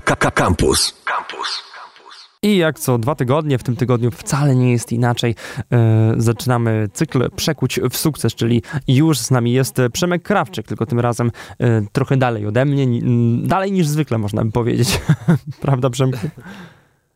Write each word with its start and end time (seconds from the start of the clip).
Campus. 0.00 0.94
Campus. 1.04 1.68
I 2.42 2.56
jak 2.56 2.78
co 2.78 2.98
dwa 2.98 3.14
tygodnie, 3.14 3.58
w 3.58 3.62
tym 3.62 3.76
tygodniu 3.76 4.10
wcale 4.10 4.56
nie 4.56 4.72
jest 4.72 4.92
inaczej. 4.92 5.34
E, 5.72 6.14
zaczynamy 6.16 6.88
cykl 6.92 7.30
Przekuć 7.36 7.80
w 7.90 7.96
sukces, 7.96 8.34
czyli 8.34 8.62
już 8.88 9.18
z 9.18 9.30
nami 9.30 9.52
jest 9.52 9.76
Przemek 9.92 10.22
Krawczyk, 10.22 10.66
tylko 10.66 10.86
tym 10.86 11.00
razem 11.00 11.30
e, 11.58 11.82
trochę 11.92 12.16
dalej 12.16 12.46
ode 12.46 12.64
mnie, 12.64 12.86
dalej 13.42 13.72
niż 13.72 13.86
zwykle 13.86 14.18
można 14.18 14.44
by 14.44 14.52
powiedzieć. 14.52 15.00
Prawda 15.60 15.90
Przemku? 15.90 16.28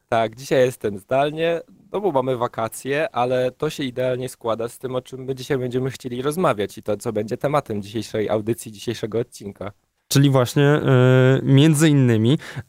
Tak, 0.09 0.37
dzisiaj 0.37 0.64
jestem 0.64 0.99
zdalnie, 0.99 1.61
no 1.93 2.01
bo 2.01 2.12
mamy 2.12 2.37
wakacje, 2.37 3.14
ale 3.14 3.51
to 3.51 3.71
się 3.71 3.85
idealnie 3.85 4.29
składa 4.29 4.69
z 4.69 4.79
tym, 4.79 4.95
o 4.95 5.03
czym 5.03 5.25
my 5.25 5.35
dzisiaj 5.35 5.59
będziemy 5.59 5.91
chcieli 5.91 6.23
rozmawiać 6.23 6.79
i 6.79 6.83
to, 6.83 6.96
co 6.96 7.12
będzie 7.12 7.37
tematem 7.37 7.83
dzisiejszej 7.83 8.29
audycji, 8.29 8.73
dzisiejszego 8.73 9.19
odcinka. 9.19 9.73
Czyli 10.12 10.30
właśnie 10.30 10.64
e, 10.64 11.40
między 11.42 11.88
innymi, 11.88 12.38
e, 12.58 12.66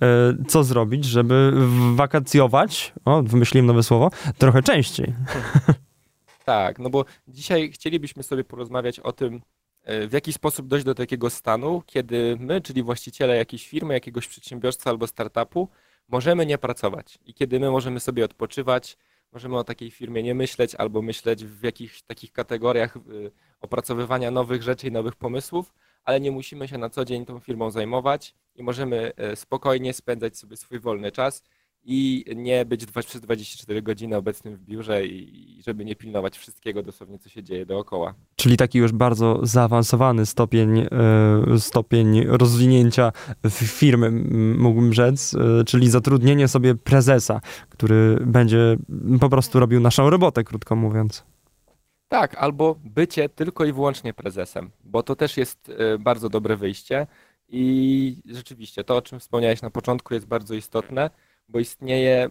co 0.47 0.63
zrobić, 0.63 1.05
żeby 1.05 1.51
wakacjować, 1.95 2.93
o, 3.05 3.23
wymyśliłem 3.23 3.65
nowe 3.65 3.83
słowo, 3.83 4.09
trochę 4.37 4.61
częściej. 4.61 5.13
Tak, 6.45 6.79
no 6.79 6.89
bo 6.89 7.05
dzisiaj 7.27 7.71
chcielibyśmy 7.71 8.23
sobie 8.23 8.43
porozmawiać 8.43 8.99
o 8.99 9.11
tym, 9.11 9.41
e, 9.83 10.07
w 10.07 10.13
jaki 10.13 10.33
sposób 10.33 10.67
dojść 10.67 10.85
do 10.85 10.95
takiego 10.95 11.29
stanu, 11.29 11.83
kiedy 11.85 12.37
my, 12.39 12.61
czyli 12.61 12.83
właściciele 12.83 13.35
jakiejś 13.35 13.67
firmy, 13.67 13.93
jakiegoś 13.93 14.27
przedsiębiorstwa 14.27 14.89
albo 14.89 15.07
startupu, 15.07 15.69
możemy 16.09 16.45
nie 16.45 16.57
pracować 16.57 17.19
i 17.25 17.33
kiedy 17.33 17.59
my 17.59 17.71
możemy 17.71 17.99
sobie 17.99 18.25
odpoczywać, 18.25 18.97
możemy 19.33 19.57
o 19.57 19.63
takiej 19.63 19.91
firmie 19.91 20.23
nie 20.23 20.35
myśleć 20.35 20.75
albo 20.75 21.01
myśleć 21.01 21.45
w 21.45 21.63
jakichś 21.63 22.01
takich 22.01 22.31
kategoriach 22.31 22.97
opracowywania 23.61 24.31
nowych 24.31 24.63
rzeczy 24.63 24.87
i 24.87 24.91
nowych 24.91 25.15
pomysłów, 25.15 25.73
ale 26.03 26.19
nie 26.19 26.31
musimy 26.31 26.67
się 26.67 26.77
na 26.77 26.89
co 26.89 27.05
dzień 27.05 27.25
tą 27.25 27.39
firmą 27.39 27.71
zajmować 27.71 28.35
i 28.55 28.63
możemy 28.63 29.11
y, 29.33 29.35
spokojnie 29.35 29.93
spędzać 29.93 30.37
sobie 30.37 30.57
swój 30.57 30.79
wolny 30.79 31.11
czas 31.11 31.43
i 31.85 32.25
nie 32.35 32.65
być 32.65 32.85
przez 32.85 33.21
24 33.21 33.81
godziny 33.81 34.17
obecnym 34.17 34.55
w 34.55 34.59
biurze 34.59 35.05
i 35.05 35.61
żeby 35.65 35.85
nie 35.85 35.95
pilnować 35.95 36.37
wszystkiego 36.37 36.83
dosłownie, 36.83 37.19
co 37.19 37.29
się 37.29 37.43
dzieje 37.43 37.65
dookoła. 37.65 38.13
Czyli 38.35 38.57
taki 38.57 38.77
już 38.77 38.91
bardzo 38.91 39.39
zaawansowany 39.43 40.25
stopień, 40.25 40.79
e, 40.79 40.89
stopień 41.59 42.25
rozwinięcia 42.27 43.11
firmy, 43.51 44.11
mógłbym 44.57 44.93
rzec, 44.93 45.33
e, 45.33 45.63
czyli 45.63 45.89
zatrudnienie 45.89 46.47
sobie 46.47 46.75
prezesa, 46.75 47.41
który 47.69 48.17
będzie 48.25 48.77
po 49.19 49.29
prostu 49.29 49.59
robił 49.59 49.79
naszą 49.79 50.09
robotę, 50.09 50.43
krótko 50.43 50.75
mówiąc. 50.75 51.32
Tak, 52.13 52.35
albo 52.35 52.75
bycie 52.83 53.29
tylko 53.29 53.65
i 53.65 53.73
wyłącznie 53.73 54.13
prezesem, 54.13 54.71
bo 54.83 55.03
to 55.03 55.15
też 55.15 55.37
jest 55.37 55.69
e, 55.69 55.97
bardzo 55.97 56.29
dobre 56.29 56.55
wyjście 56.55 57.07
i 57.49 58.15
rzeczywiście 58.25 58.83
to, 58.83 58.97
o 58.97 59.01
czym 59.01 59.19
wspomniałeś 59.19 59.61
na 59.61 59.69
początku, 59.69 60.13
jest 60.13 60.25
bardzo 60.25 60.53
istotne 60.53 61.09
bo 61.49 61.59
istnieje 61.59 62.29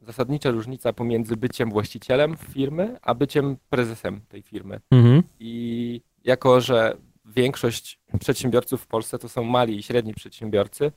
zasadnicza 0.00 0.50
różnica 0.50 0.92
pomiędzy 0.92 1.36
byciem 1.36 1.70
właścicielem 1.70 2.36
firmy, 2.36 2.98
a 3.02 3.14
byciem 3.14 3.56
prezesem 3.68 4.20
tej 4.28 4.42
firmy. 4.42 4.80
Mhm. 4.90 5.22
I 5.40 6.00
jako, 6.24 6.60
że 6.60 6.96
większość 7.24 8.00
przedsiębiorców 8.20 8.82
w 8.82 8.86
Polsce 8.86 9.18
to 9.18 9.28
są 9.28 9.44
mali 9.44 9.78
i 9.78 9.82
średni 9.82 10.14
przedsiębiorcy, 10.14 10.92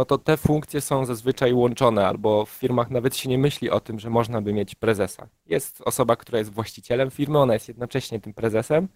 no 0.00 0.04
to 0.04 0.18
te 0.18 0.36
funkcje 0.36 0.80
są 0.80 1.04
zazwyczaj 1.04 1.52
łączone, 1.52 2.06
albo 2.06 2.46
w 2.46 2.50
firmach 2.50 2.90
nawet 2.90 3.16
się 3.16 3.28
nie 3.28 3.38
myśli 3.38 3.70
o 3.70 3.80
tym, 3.80 3.98
że 3.98 4.10
można 4.10 4.40
by 4.40 4.52
mieć 4.52 4.74
prezesa. 4.74 5.28
Jest 5.46 5.82
osoba, 5.84 6.16
która 6.16 6.38
jest 6.38 6.52
właścicielem 6.52 7.10
firmy, 7.10 7.38
ona 7.38 7.54
jest 7.54 7.68
jednocześnie 7.68 8.20
tym 8.20 8.34
prezesem, 8.34 8.88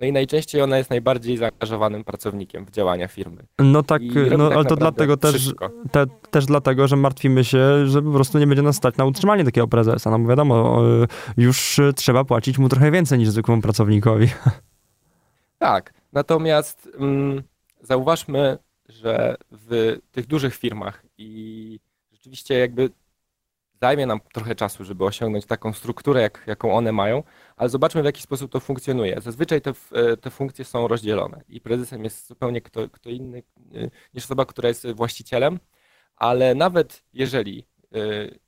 no 0.00 0.06
i 0.06 0.12
najczęściej 0.12 0.62
ona 0.62 0.78
jest 0.78 0.90
najbardziej 0.90 1.36
zaangażowanym 1.36 2.04
pracownikiem 2.04 2.66
w 2.66 2.70
działania 2.70 3.08
firmy. 3.08 3.42
No 3.58 3.82
tak, 3.82 4.02
no 4.38 4.48
tak 4.48 4.56
ale 4.56 4.64
to 4.64 4.76
dlatego 4.76 5.16
też, 5.16 5.54
te, 5.90 6.06
też 6.30 6.46
dlatego, 6.46 6.88
że 6.88 6.96
martwimy 6.96 7.44
się, 7.44 7.86
że 7.86 8.02
po 8.02 8.12
prostu 8.12 8.38
nie 8.38 8.46
będzie 8.46 8.62
nas 8.62 8.76
stać 8.76 8.96
na 8.96 9.04
utrzymanie 9.04 9.44
takiego 9.44 9.68
prezesa. 9.68 10.10
No 10.10 10.18
bo 10.18 10.28
wiadomo, 10.28 10.82
już 11.36 11.80
trzeba 11.96 12.24
płacić 12.24 12.58
mu 12.58 12.68
trochę 12.68 12.90
więcej 12.90 13.18
niż 13.18 13.28
zwykłemu 13.28 13.62
pracownikowi. 13.62 14.28
Tak, 15.58 15.92
natomiast 16.12 16.88
mm, 16.98 17.42
zauważmy, 17.82 18.58
że 18.96 19.36
w 19.50 19.98
tych 20.12 20.26
dużych 20.26 20.54
firmach 20.54 21.02
i 21.18 21.80
rzeczywiście 22.12 22.58
jakby 22.58 22.90
zajmie 23.80 24.06
nam 24.06 24.20
trochę 24.32 24.54
czasu, 24.54 24.84
żeby 24.84 25.04
osiągnąć 25.04 25.46
taką 25.46 25.72
strukturę, 25.72 26.20
jak, 26.22 26.44
jaką 26.46 26.74
one 26.74 26.92
mają, 26.92 27.22
ale 27.56 27.68
zobaczmy, 27.68 28.02
w 28.02 28.04
jaki 28.04 28.22
sposób 28.22 28.52
to 28.52 28.60
funkcjonuje. 28.60 29.20
Zazwyczaj 29.20 29.60
te, 29.60 29.72
te 30.20 30.30
funkcje 30.30 30.64
są 30.64 30.88
rozdzielone 30.88 31.44
i 31.48 31.60
prezesem 31.60 32.04
jest 32.04 32.26
zupełnie 32.28 32.60
kto, 32.60 32.88
kto 32.88 33.10
inny 33.10 33.42
e, 33.74 33.90
niż 34.14 34.24
osoba, 34.24 34.44
która 34.44 34.68
jest 34.68 34.86
właścicielem, 34.86 35.58
ale 36.16 36.54
nawet 36.54 37.02
jeżeli 37.12 37.66
e, 37.94 37.98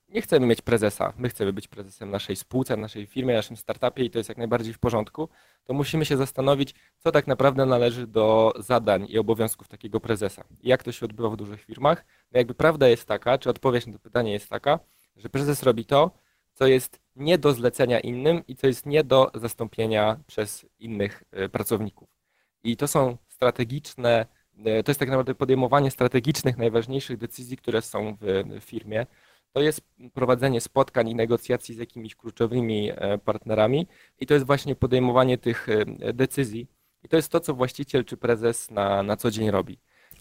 nie 0.09 0.23
chcemy 0.23 0.47
mieć 0.47 0.63
prezesa, 0.63 1.13
my 1.17 1.29
chcemy 1.29 1.53
być 1.53 1.69
prezesem 1.69 2.11
naszej 2.11 2.37
spółce, 2.37 2.77
naszej 2.77 3.07
firmie, 3.07 3.35
naszym 3.35 3.57
startupie 3.57 4.05
i 4.05 4.11
to 4.11 4.19
jest 4.19 4.29
jak 4.29 4.39
najbardziej 4.39 4.75
w 4.75 4.79
porządku, 4.79 5.29
to 5.65 5.75
musimy 5.75 6.05
się 6.05 6.17
zastanowić, 6.17 6.75
co 6.99 7.13
tak 7.13 7.27
naprawdę 7.27 7.67
należy 7.67 8.07
do 8.07 8.53
zadań 8.59 9.07
i 9.09 9.19
obowiązków 9.19 9.69
takiego 9.69 10.01
prezesa. 10.01 10.45
I 10.61 10.69
jak 10.69 10.83
to 10.83 10.93
się 10.93 11.07
odbywa 11.07 11.31
w 11.31 11.37
dużych 11.37 11.63
firmach. 11.63 12.05
No 12.33 12.39
jakby 12.39 12.55
prawda 12.55 12.89
jest 12.89 13.07
taka, 13.07 13.39
czy 13.39 13.51
odpowiedź 13.51 13.87
na 13.87 13.93
to 13.93 13.99
pytanie 13.99 14.33
jest 14.33 14.49
taka, 14.49 14.79
że 15.17 15.29
prezes 15.29 15.63
robi 15.63 15.85
to, 15.85 16.11
co 16.55 16.67
jest 16.67 17.01
nie 17.17 17.39
do 17.39 17.53
zlecenia 17.53 18.01
innym 18.01 18.43
i 18.49 18.57
co 18.57 18.67
jest 18.67 18.87
nie 18.87 19.05
do 19.05 19.31
zastąpienia 19.35 20.21
przez 20.27 20.67
innych 20.79 21.23
e, 21.31 21.49
pracowników. 21.49 22.09
I 22.63 22.77
to 22.77 22.89
są 22.89 23.17
strategiczne, 23.29 24.27
e, 24.65 24.83
to 24.83 24.91
jest 24.91 25.01
tak 25.01 25.09
naprawdę 25.09 25.35
podejmowanie 25.35 25.91
strategicznych, 25.91 26.57
najważniejszych 26.59 27.17
decyzji, 27.17 27.57
które 27.57 27.83
są 27.83 28.17
w 28.21 28.61
firmie. 28.61 29.07
To 29.59 29.63
jest 29.63 29.81
prowadzenie 30.15 30.61
spotkań 30.61 31.09
i 31.09 31.15
negocjacji 31.15 31.75
z 31.75 31.79
jakimiś 31.79 32.15
kluczowymi 32.15 32.91
e, 32.91 33.19
partnerami 33.19 33.87
i 34.21 34.27
to 34.27 34.35
jest 34.35 34.47
właśnie 34.47 34.75
podejmowanie 34.75 35.39
tych 35.39 35.67
decyzji. 36.15 36.69
I 37.05 37.09
to 37.09 37.17
jest 37.17 37.33
to, 37.33 37.41
co 37.41 37.55
właściciel 37.55 38.05
czy 38.05 38.17
prezes 38.17 38.71
na, 38.71 39.03
na 39.03 39.17
co 39.17 39.31
dzień 39.31 39.51
robi. 39.51 39.79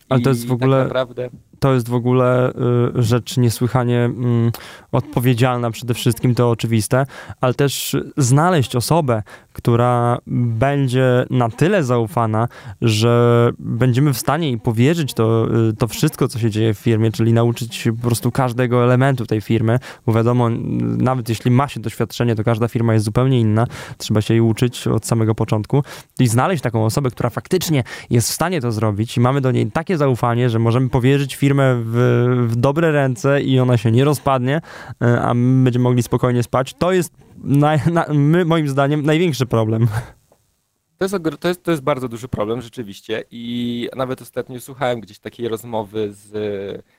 Ale 0.09 0.21
to 0.21 0.29
jest 0.29 0.47
w 0.47 0.51
ogóle. 0.51 0.77
Tak 0.77 0.87
naprawdę... 0.87 1.29
To 1.59 1.73
jest 1.73 1.89
w 1.89 1.93
ogóle 1.93 2.53
y, 2.97 3.03
rzecz 3.03 3.37
niesłychanie 3.37 3.99
mm, 3.99 4.51
odpowiedzialna 4.91 5.71
przede 5.71 5.93
wszystkim, 5.93 6.35
to 6.35 6.49
oczywiste, 6.49 7.05
ale 7.41 7.53
też 7.53 7.95
znaleźć 8.17 8.75
osobę, 8.75 9.23
która 9.53 10.17
będzie 10.27 11.25
na 11.29 11.49
tyle 11.49 11.83
zaufana, 11.83 12.47
że 12.81 13.49
będziemy 13.59 14.13
w 14.13 14.17
stanie 14.17 14.47
jej 14.47 14.59
powierzyć 14.59 15.13
to, 15.13 15.47
y, 15.69 15.73
to 15.73 15.87
wszystko, 15.87 16.27
co 16.27 16.39
się 16.39 16.49
dzieje 16.49 16.73
w 16.73 16.79
firmie, 16.79 17.11
czyli 17.11 17.33
nauczyć 17.33 17.87
po 18.01 18.07
prostu 18.07 18.31
każdego 18.31 18.83
elementu 18.83 19.25
tej 19.25 19.41
firmy, 19.41 19.79
bo 20.05 20.13
wiadomo, 20.13 20.49
nawet 20.97 21.29
jeśli 21.29 21.51
ma 21.51 21.67
się 21.67 21.79
doświadczenie, 21.79 22.35
to 22.35 22.43
każda 22.43 22.67
firma 22.67 22.93
jest 22.93 23.05
zupełnie 23.05 23.39
inna, 23.39 23.67
trzeba 23.97 24.21
się 24.21 24.33
jej 24.33 24.41
uczyć 24.41 24.87
od 24.87 25.05
samego 25.05 25.35
początku 25.35 25.83
i 26.19 26.27
znaleźć 26.27 26.63
taką 26.63 26.85
osobę, 26.85 27.11
która 27.11 27.29
faktycznie 27.29 27.83
jest 28.09 28.29
w 28.29 28.33
stanie 28.33 28.61
to 28.61 28.71
zrobić 28.71 29.17
i 29.17 29.19
mamy 29.19 29.41
do 29.41 29.51
niej 29.51 29.71
takie 29.71 29.97
zaufanie, 29.97 30.49
że 30.49 30.59
możemy 30.59 30.89
powierzyć 30.89 31.35
firmę 31.47 31.81
w, 31.85 31.95
w 32.47 32.55
dobre 32.55 32.91
ręce 32.91 33.41
i 33.41 33.59
ona 33.59 33.77
się 33.77 33.91
nie 33.91 34.03
rozpadnie, 34.03 34.61
y, 35.03 35.05
a 35.19 35.33
my 35.33 35.63
będziemy 35.63 35.83
mogli 35.83 36.03
spokojnie 36.03 36.43
spać, 36.43 36.73
to 36.73 36.91
jest 36.91 37.13
na, 37.43 37.77
my, 38.13 38.45
moim 38.45 38.67
zdaniem 38.67 39.05
największy 39.05 39.45
problem. 39.45 39.87
To 40.97 41.05
jest, 41.05 41.15
to, 41.39 41.47
jest, 41.47 41.63
to 41.63 41.71
jest 41.71 41.83
bardzo 41.83 42.07
duży 42.07 42.27
problem 42.27 42.61
rzeczywiście 42.61 43.23
i 43.31 43.89
nawet 43.95 44.21
ostatnio 44.21 44.59
słuchałem 44.59 44.99
gdzieś 44.99 45.19
takiej 45.19 45.47
rozmowy 45.47 46.13
z 46.13 46.31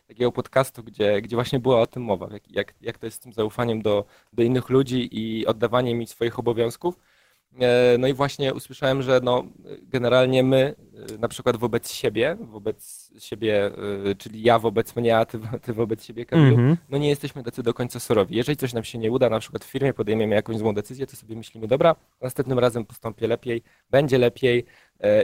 takiego 0.09 0.33
podcastu, 0.33 0.83
gdzie, 0.83 1.23
gdzie 1.23 1.37
właśnie 1.37 1.59
była 1.59 1.81
o 1.81 1.87
tym 1.87 2.03
mowa, 2.03 2.29
jak, 2.33 2.51
jak, 2.51 2.75
jak 2.81 2.99
to 2.99 3.07
jest 3.07 3.17
z 3.17 3.21
tym 3.21 3.33
zaufaniem 3.33 3.83
do, 3.83 4.05
do 4.33 4.43
innych 4.43 4.71
ludzi 4.71 5.09
i 5.13 5.47
oddawaniem 5.47 5.99
mi 5.99 6.07
swoich 6.07 6.39
obowiązków. 6.39 6.99
E, 7.61 7.99
no 7.99 8.07
i 8.07 8.15
właśnie 8.15 8.55
usłyszałem, 8.55 9.03
że 9.03 9.21
no, 9.23 9.45
generalnie 9.83 10.43
my, 10.43 10.57
e, 10.57 10.75
na 11.19 11.29
przykład 11.29 11.57
wobec 11.57 11.93
siebie, 11.93 12.37
wobec 12.41 13.11
siebie, 13.19 13.71
e, 14.11 14.15
czyli 14.15 14.43
ja 14.43 14.59
wobec 14.59 14.97
mnie, 14.97 15.19
a 15.19 15.25
ty, 15.25 15.41
ty 15.63 15.73
wobec 15.73 16.05
siebie, 16.05 16.27
Kamilu, 16.27 16.57
mm 16.57 16.75
-hmm. 16.75 16.77
no 16.89 16.99
nie 16.99 17.09
jesteśmy 17.09 17.43
tacy 17.43 17.63
do 17.63 17.75
końca 17.75 18.01
surowi. 18.01 18.37
Jeżeli 18.37 18.57
coś 18.57 18.73
nam 18.73 18.85
się 18.85 18.99
nie 18.99 19.13
uda, 19.13 19.31
na 19.31 19.41
przykład 19.41 19.65
w 19.65 19.69
firmie 19.69 19.95
podejmiemy 19.95 20.35
jakąś 20.35 20.57
złą 20.57 20.75
decyzję, 20.75 21.07
to 21.07 21.17
sobie 21.17 21.37
myślimy, 21.37 21.67
dobra, 21.67 21.97
następnym 22.21 22.59
razem 22.59 22.85
postąpię 22.85 23.27
lepiej, 23.27 23.63
będzie 23.91 24.19
lepiej 24.19 24.65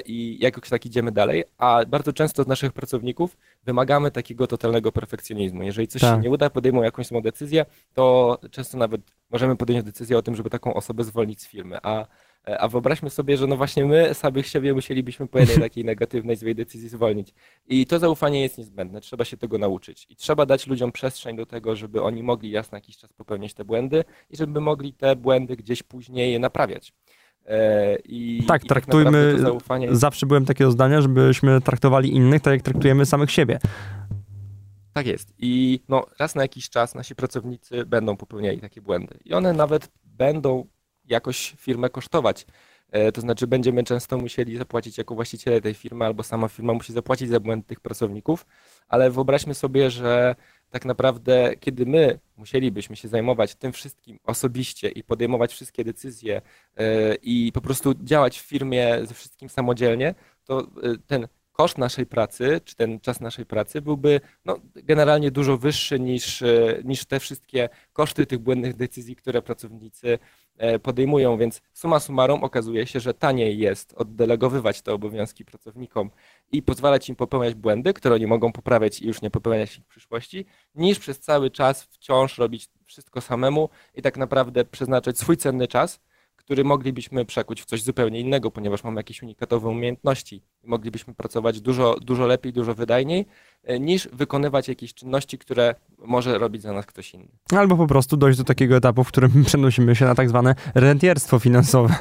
i 0.06 0.38
jakoś 0.40 0.68
tak 0.68 0.86
idziemy 0.86 1.12
dalej. 1.12 1.44
A 1.58 1.80
bardzo 1.86 2.12
często 2.12 2.42
z 2.42 2.46
naszych 2.46 2.72
pracowników 2.72 3.36
wymagamy 3.64 4.10
takiego 4.10 4.46
totalnego 4.46 4.92
perfekcjonizmu. 4.92 5.62
Jeżeli 5.62 5.88
coś 5.88 6.02
tak. 6.02 6.16
się 6.16 6.22
nie 6.22 6.30
uda, 6.30 6.50
podejmą 6.50 6.82
jakąś 6.82 7.06
złą 7.06 7.20
decyzję, 7.20 7.66
to 7.94 8.38
często 8.50 8.78
nawet 8.78 9.00
możemy 9.30 9.56
podjąć 9.56 9.84
decyzję 9.84 10.18
o 10.18 10.22
tym, 10.22 10.36
żeby 10.36 10.50
taką 10.50 10.74
osobę 10.74 11.04
zwolnić 11.04 11.42
z 11.42 11.46
firmy. 11.46 11.78
A 11.82 12.00
E, 12.00 12.06
a 12.46 12.68
wyobraźmy 12.68 13.10
sobie, 13.10 13.36
że 13.36 13.46
no 13.46 13.56
właśnie 13.56 13.84
my 13.84 14.14
samych 14.14 14.46
siebie 14.46 14.74
musielibyśmy 14.74 15.26
po 15.26 15.38
jednej 15.38 15.58
takiej 15.58 15.84
negatywnej, 15.84 16.36
złej 16.36 16.54
decyzji 16.54 16.88
zwolnić. 16.88 17.34
I 17.66 17.86
to 17.86 17.98
zaufanie 17.98 18.42
jest 18.42 18.58
niezbędne, 18.58 19.00
trzeba 19.00 19.24
się 19.24 19.36
tego 19.36 19.58
nauczyć. 19.58 20.06
I 20.10 20.16
trzeba 20.16 20.46
dać 20.46 20.66
ludziom 20.66 20.92
przestrzeń 20.92 21.36
do 21.36 21.46
tego, 21.46 21.76
żeby 21.76 22.02
oni 22.02 22.22
mogli 22.22 22.54
raz 22.54 22.72
na 22.72 22.78
jakiś 22.78 22.96
czas 22.96 23.12
popełniać 23.12 23.54
te 23.54 23.64
błędy 23.64 24.04
i 24.30 24.36
żeby 24.36 24.60
mogli 24.60 24.92
te 24.92 25.16
błędy 25.16 25.56
gdzieś 25.56 25.82
później 25.82 26.40
naprawiać. 26.40 26.92
E, 27.46 27.96
I, 28.04 28.44
tak, 28.48 28.64
i 28.64 28.66
tak 28.66 28.68
traktujmy. 28.68 29.36
Tak. 29.68 29.96
Zawsze 29.96 30.26
byłem 30.26 30.44
takiego 30.44 30.70
zdania, 30.70 31.00
żebyśmy 31.00 31.60
traktowali 31.60 32.14
innych 32.14 32.42
tak, 32.42 32.52
jak 32.52 32.62
traktujemy 32.62 33.06
samych 33.06 33.30
siebie. 33.30 33.58
Tak 34.92 35.06
jest. 35.06 35.34
I 35.38 35.80
no, 35.88 36.06
raz 36.18 36.34
na 36.34 36.42
jakiś 36.42 36.70
czas 36.70 36.94
nasi 36.94 37.14
pracownicy 37.14 37.86
będą 37.86 38.16
popełniali 38.16 38.60
takie 38.60 38.82
błędy. 38.82 39.18
I 39.24 39.34
one 39.34 39.52
nawet 39.52 39.88
będą 40.04 40.66
jakoś 41.08 41.54
firmę 41.58 41.90
kosztować. 41.90 42.46
E, 42.90 43.12
to 43.12 43.20
znaczy 43.20 43.46
będziemy 43.46 43.84
często 43.84 44.18
musieli 44.18 44.56
zapłacić 44.56 44.98
jako 44.98 45.14
właściciele 45.14 45.60
tej 45.60 45.74
firmy, 45.74 46.04
albo 46.04 46.22
sama 46.22 46.48
firma 46.48 46.72
musi 46.74 46.92
zapłacić 46.92 47.28
za 47.28 47.40
błędy 47.40 47.66
tych 47.66 47.80
pracowników, 47.80 48.46
ale 48.88 49.10
wyobraźmy 49.10 49.54
sobie, 49.54 49.90
że 49.90 50.34
tak 50.70 50.84
naprawdę, 50.84 51.56
kiedy 51.60 51.86
my 51.86 52.18
musielibyśmy 52.36 52.96
się 52.96 53.08
zajmować 53.08 53.54
tym 53.54 53.72
wszystkim 53.72 54.18
osobiście 54.24 54.88
i 54.88 55.04
podejmować 55.04 55.52
wszystkie 55.52 55.84
decyzje 55.84 56.42
e, 56.76 57.14
i 57.14 57.52
po 57.54 57.60
prostu 57.60 57.94
działać 57.94 58.40
w 58.40 58.42
firmie 58.42 58.98
ze 59.02 59.14
wszystkim 59.14 59.48
samodzielnie, 59.48 60.14
to 60.44 60.60
e, 60.60 60.66
ten 61.06 61.28
koszt 61.54 61.78
naszej 61.78 62.06
pracy, 62.06 62.60
czy 62.64 62.76
ten 62.76 63.00
czas 63.00 63.20
naszej 63.20 63.46
pracy 63.46 63.82
byłby 63.82 64.20
no, 64.44 64.56
generalnie 64.74 65.30
dużo 65.30 65.58
wyższy 65.58 66.00
niż, 66.00 66.42
e, 66.42 66.80
niż 66.84 67.04
te 67.04 67.20
wszystkie 67.20 67.68
koszty 67.92 68.26
tych 68.26 68.38
błędnych 68.38 68.76
decyzji, 68.76 69.16
które 69.16 69.42
pracownicy 69.42 70.18
e, 70.58 70.78
podejmują, 70.78 71.38
więc 71.38 71.62
suma 71.72 72.00
summarum 72.00 72.44
okazuje 72.44 72.86
się, 72.86 73.00
że 73.00 73.14
taniej 73.14 73.58
jest 73.58 73.94
oddelegowywać 73.96 74.82
te 74.82 74.92
obowiązki 74.92 75.44
pracownikom 75.44 76.10
i 76.52 76.62
pozwalać 76.62 77.08
im 77.08 77.16
popełniać 77.16 77.54
błędy, 77.54 77.92
które 77.92 78.14
oni 78.14 78.26
mogą 78.26 78.52
poprawiać 78.52 79.02
i 79.02 79.06
już 79.06 79.22
nie 79.22 79.30
popełniać 79.30 79.78
ich 79.78 79.84
w 79.84 79.88
przyszłości, 79.88 80.46
niż 80.74 80.98
przez 80.98 81.20
cały 81.20 81.50
czas 81.50 81.82
wciąż 81.82 82.38
robić 82.38 82.68
wszystko 82.86 83.20
samemu 83.20 83.68
i 83.94 84.02
tak 84.02 84.16
naprawdę 84.16 84.64
przeznaczać 84.64 85.18
swój 85.18 85.36
cenny 85.36 85.68
czas 85.68 86.00
który 86.44 86.64
moglibyśmy 86.64 87.24
przekuć 87.24 87.62
w 87.62 87.64
coś 87.64 87.82
zupełnie 87.82 88.20
innego, 88.20 88.50
ponieważ 88.50 88.84
mamy 88.84 88.96
jakieś 88.96 89.22
unikatowe 89.22 89.68
umiejętności 89.68 90.42
i 90.64 90.68
moglibyśmy 90.68 91.14
pracować 91.14 91.60
dużo, 91.60 91.96
dużo 92.00 92.26
lepiej, 92.26 92.52
dużo 92.52 92.74
wydajniej, 92.74 93.26
e, 93.64 93.80
niż 93.80 94.08
wykonywać 94.12 94.68
jakieś 94.68 94.94
czynności, 94.94 95.38
które 95.38 95.74
może 95.98 96.38
robić 96.38 96.62
za 96.62 96.72
nas 96.72 96.86
ktoś 96.86 97.14
inny. 97.14 97.28
Albo 97.56 97.76
po 97.76 97.86
prostu 97.86 98.16
dojść 98.16 98.38
do 98.38 98.44
takiego 98.44 98.76
etapu, 98.76 99.04
w 99.04 99.08
którym 99.08 99.30
przenosimy 99.46 99.96
się 99.96 100.04
na 100.04 100.14
tak 100.14 100.28
zwane 100.28 100.54
rentierstwo 100.74 101.38
finansowe. 101.38 101.94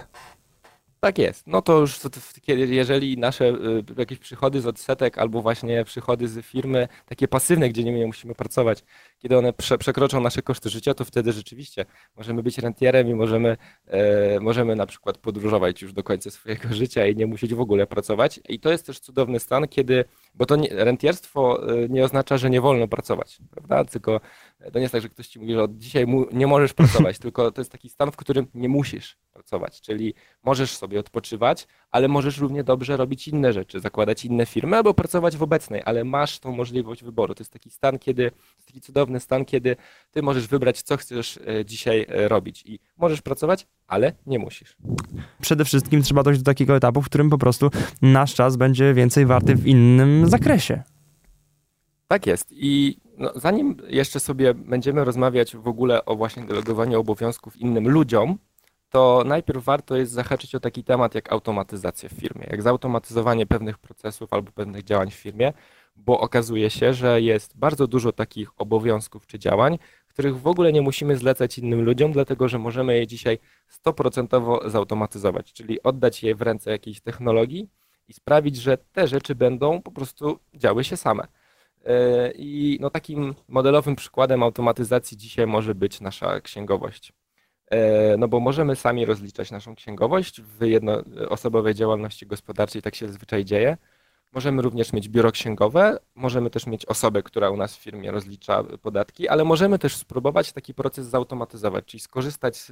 Tak 1.03 1.17
jest. 1.17 1.47
No 1.47 1.61
to 1.61 1.79
już 1.79 1.99
jeżeli 2.47 3.17
nasze 3.17 3.45
y, 3.45 3.83
jakieś 3.97 4.19
przychody 4.19 4.61
z 4.61 4.67
odsetek 4.67 5.17
albo 5.17 5.41
właśnie 5.41 5.85
przychody 5.85 6.27
z 6.27 6.45
firmy, 6.45 6.87
takie 7.05 7.27
pasywne, 7.27 7.69
gdzie 7.69 7.83
nie 7.83 8.07
musimy 8.07 8.35
pracować, 8.35 8.83
kiedy 9.19 9.37
one 9.37 9.53
prze, 9.53 9.77
przekroczą 9.77 10.21
nasze 10.21 10.41
koszty 10.41 10.69
życia, 10.69 10.93
to 10.93 11.05
wtedy 11.05 11.31
rzeczywiście 11.31 11.85
możemy 12.15 12.43
być 12.43 12.57
rentierem 12.57 13.07
i 13.07 13.13
możemy, 13.13 13.57
e, 13.87 14.39
możemy 14.39 14.75
na 14.75 14.85
przykład 14.85 15.17
podróżować 15.17 15.81
już 15.81 15.93
do 15.93 16.03
końca 16.03 16.31
swojego 16.31 16.73
życia 16.81 17.07
i 17.07 17.15
nie 17.15 17.27
musieć 17.27 17.53
w 17.53 17.59
ogóle 17.59 17.87
pracować. 17.87 18.39
I 18.49 18.59
to 18.59 18.71
jest 18.71 18.85
też 18.85 18.99
cudowny 18.99 19.39
stan, 19.39 19.67
kiedy, 19.67 20.05
bo 20.35 20.45
to 20.45 20.55
nie, 20.55 20.69
rentierstwo 20.71 21.69
e, 21.69 21.89
nie 21.89 22.03
oznacza, 22.03 22.37
że 22.37 22.49
nie 22.49 22.61
wolno 22.61 22.87
pracować, 22.87 23.39
prawda? 23.51 23.85
Tylko 23.85 24.21
to 24.71 24.79
nie 24.79 24.81
jest 24.81 24.91
tak, 24.91 25.01
że 25.01 25.09
ktoś 25.09 25.27
ci 25.27 25.39
mówi, 25.39 25.53
że 25.53 25.63
od 25.63 25.77
dzisiaj 25.77 26.05
nie 26.31 26.47
możesz 26.47 26.73
pracować, 26.73 27.19
tylko 27.23 27.51
to 27.51 27.61
jest 27.61 27.71
taki 27.71 27.89
stan, 27.89 28.11
w 28.11 28.15
którym 28.15 28.47
nie 28.53 28.69
musisz 28.69 29.17
pracować, 29.33 29.81
czyli 29.81 30.13
możesz 30.43 30.77
sobie 30.77 30.99
odpoczywać, 30.99 31.67
ale 31.91 32.07
możesz 32.07 32.37
równie 32.37 32.63
dobrze 32.63 32.97
robić 32.97 33.27
inne 33.27 33.53
rzeczy, 33.53 33.79
zakładać 33.79 34.25
inne 34.25 34.45
firmy 34.45 34.77
albo 34.77 34.93
pracować 34.93 35.37
w 35.37 35.43
obecnej, 35.43 35.81
ale 35.85 36.03
masz 36.03 36.39
tą 36.39 36.51
możliwość 36.51 37.03
wyboru. 37.03 37.35
To 37.35 37.41
jest 37.41 37.53
taki 37.53 37.69
stan, 37.69 37.99
kiedy, 37.99 38.31
taki 38.65 38.81
cudowny 38.81 39.19
stan, 39.19 39.45
kiedy 39.45 39.75
ty 40.11 40.21
możesz 40.21 40.47
wybrać, 40.47 40.81
co 40.81 40.97
chcesz 40.97 41.39
e, 41.47 41.65
dzisiaj 41.65 42.05
e, 42.09 42.27
robić 42.27 42.63
i 42.65 42.79
możesz 42.97 43.21
pracować, 43.21 43.67
ale 43.87 44.13
nie 44.25 44.39
musisz. 44.39 44.77
Przede 45.41 45.65
wszystkim 45.65 46.01
trzeba 46.01 46.23
dojść 46.23 46.41
do 46.41 46.45
takiego 46.45 46.75
etapu, 46.75 47.01
w 47.01 47.05
którym 47.05 47.29
po 47.29 47.37
prostu 47.37 47.69
nasz 48.01 48.35
czas 48.35 48.55
będzie 48.55 48.93
więcej 48.93 49.25
warty 49.25 49.55
w 49.55 49.67
innym 49.67 50.29
zakresie. 50.29 50.83
Tak 52.07 52.27
jest. 52.27 52.47
I 52.51 52.97
no, 53.17 53.31
zanim 53.35 53.77
jeszcze 53.87 54.19
sobie 54.19 54.53
będziemy 54.53 55.03
rozmawiać 55.03 55.55
w 55.55 55.67
ogóle 55.67 56.05
o 56.05 56.15
właśnie 56.15 56.43
delegowaniu 56.43 56.99
obowiązków 56.99 57.57
innym 57.57 57.89
ludziom, 57.89 58.37
to 58.89 59.23
najpierw 59.25 59.63
warto 59.63 59.95
jest 59.95 60.11
zahaczyć 60.11 60.55
o 60.55 60.59
taki 60.59 60.83
temat 60.83 61.15
jak 61.15 61.31
automatyzacja 61.31 62.09
w 62.09 62.11
firmie, 62.11 62.47
jak 62.49 62.61
zautomatyzowanie 62.61 63.45
pewnych 63.45 63.77
procesów 63.77 64.33
albo 64.33 64.51
pewnych 64.51 64.83
działań 64.83 65.11
w 65.11 65.13
firmie, 65.13 65.53
bo 65.95 66.19
okazuje 66.19 66.69
się, 66.69 66.93
że 66.93 67.21
jest 67.21 67.57
bardzo 67.57 67.87
dużo 67.87 68.11
takich 68.11 68.61
obowiązków 68.61 69.27
czy 69.27 69.39
działań, 69.39 69.77
których 70.07 70.41
w 70.41 70.47
ogóle 70.47 70.73
nie 70.73 70.81
musimy 70.81 71.17
zlecać 71.17 71.57
innym 71.57 71.81
ludziom, 71.81 72.11
dlatego 72.11 72.47
że 72.47 72.59
możemy 72.59 72.97
je 72.97 73.07
dzisiaj 73.07 73.39
100% 73.85 74.69
zautomatyzować, 74.69 75.53
czyli 75.53 75.83
oddać 75.83 76.23
je 76.23 76.35
w 76.35 76.41
ręce 76.41 76.71
jakiejś 76.71 77.01
technologii 77.01 77.69
i 78.07 78.13
sprawić, 78.13 78.55
że 78.55 78.77
te 78.77 79.07
rzeczy 79.07 79.35
będą 79.35 79.81
po 79.81 79.91
prostu 79.91 80.39
działy 80.53 80.83
się 80.83 80.97
same. 80.97 81.27
E, 81.83 82.31
I 82.35 82.77
no, 82.81 82.89
takim 82.89 83.35
modelowym 83.47 83.95
przykładem 83.95 84.43
automatyzacji 84.43 85.17
dzisiaj 85.17 85.47
może 85.47 85.75
być 85.75 86.01
nasza 86.01 86.41
księgowość. 86.41 87.13
E, 87.71 88.17
no 88.17 88.27
bo 88.27 88.39
możemy 88.39 88.75
sami 88.75 89.05
rozliczać 89.05 89.51
naszą 89.51 89.75
księgowość 89.75 90.41
w 90.41 90.65
jednoosobowej 90.65 91.75
działalności 91.75 92.27
gospodarczej, 92.27 92.81
tak 92.81 92.95
się 92.95 93.07
zazwyczaj 93.07 93.45
dzieje. 93.45 93.77
Możemy 94.33 94.61
również 94.61 94.93
mieć 94.93 95.09
biuro 95.09 95.31
księgowe, 95.31 95.99
możemy 96.15 96.49
też 96.49 96.67
mieć 96.67 96.85
osobę, 96.85 97.23
która 97.23 97.49
u 97.49 97.57
nas 97.57 97.77
w 97.77 97.79
firmie 97.81 98.11
rozlicza 98.11 98.63
podatki, 98.81 99.27
ale 99.27 99.43
możemy 99.43 99.79
też 99.79 99.95
spróbować 99.95 100.51
taki 100.53 100.73
proces 100.73 101.07
zautomatyzować, 101.07 101.85
czyli 101.85 102.01
skorzystać 102.01 102.57
z 102.57 102.71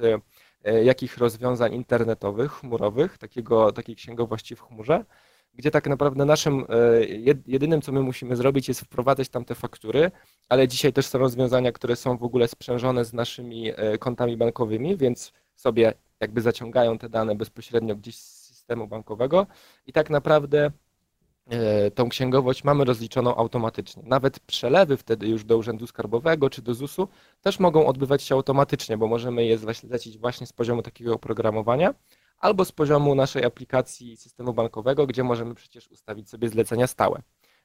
e, 0.64 0.84
jakich 0.84 1.18
rozwiązań 1.18 1.74
internetowych, 1.74 2.52
chmurowych, 2.52 3.18
takiego, 3.18 3.72
takiej 3.72 3.96
księgowości 3.96 4.56
w 4.56 4.60
chmurze, 4.60 5.04
gdzie 5.54 5.70
tak 5.70 5.86
naprawdę 5.86 6.24
naszym 6.24 6.66
e, 6.68 7.04
jedynym, 7.46 7.82
co 7.82 7.92
my 7.92 8.00
musimy 8.00 8.36
zrobić, 8.36 8.68
jest 8.68 8.80
wprowadzać 8.80 9.28
tam 9.28 9.44
te 9.44 9.54
faktury, 9.54 10.10
ale 10.48 10.68
dzisiaj 10.68 10.92
też 10.92 11.06
są 11.06 11.18
rozwiązania, 11.18 11.72
które 11.72 11.96
są 11.96 12.16
w 12.16 12.22
ogóle 12.22 12.48
sprzężone 12.48 13.04
z 13.04 13.12
naszymi 13.12 13.70
e, 13.76 13.98
kontami 13.98 14.36
bankowymi, 14.36 14.96
więc 14.96 15.32
sobie 15.56 15.94
jakby 16.20 16.40
zaciągają 16.40 16.98
te 16.98 17.08
dane 17.08 17.34
bezpośrednio 17.34 17.96
gdzieś 17.96 18.16
z 18.16 18.42
systemu 18.62 18.86
bankowego 18.88 19.46
i 19.86 19.92
tak 19.92 20.10
naprawdę 20.10 20.70
e, 21.50 21.90
tą 21.90 22.08
księgowość 22.08 22.64
mamy 22.64 22.84
rozliczoną 22.84 23.36
automatycznie. 23.36 24.02
Nawet 24.06 24.40
przelewy 24.40 24.96
wtedy 24.96 25.28
już 25.28 25.44
do 25.44 25.56
Urzędu 25.58 25.86
Skarbowego 25.86 26.50
czy 26.50 26.62
do 26.62 26.74
ZUS-u 26.74 27.08
też 27.40 27.60
mogą 27.60 27.86
odbywać 27.86 28.22
się 28.22 28.34
automatycznie, 28.34 28.98
bo 28.98 29.06
możemy 29.06 29.44
je 29.44 29.58
zlecić 29.58 30.18
właśnie 30.18 30.46
z 30.46 30.52
poziomu 30.52 30.82
takiego 30.82 31.14
oprogramowania 31.14 31.94
albo 32.42 32.64
z 32.64 32.72
poziomu 32.72 33.14
naszej 33.14 33.44
aplikacji 33.44 34.16
systemu 34.16 34.52
bankowego, 34.54 35.06
gdzie 35.06 35.24
możemy 35.24 35.54
przecież 35.54 35.88
ustawić 35.88 36.30
sobie 36.30 36.48
zlecenia 36.48 36.86
stałe. 36.86 37.22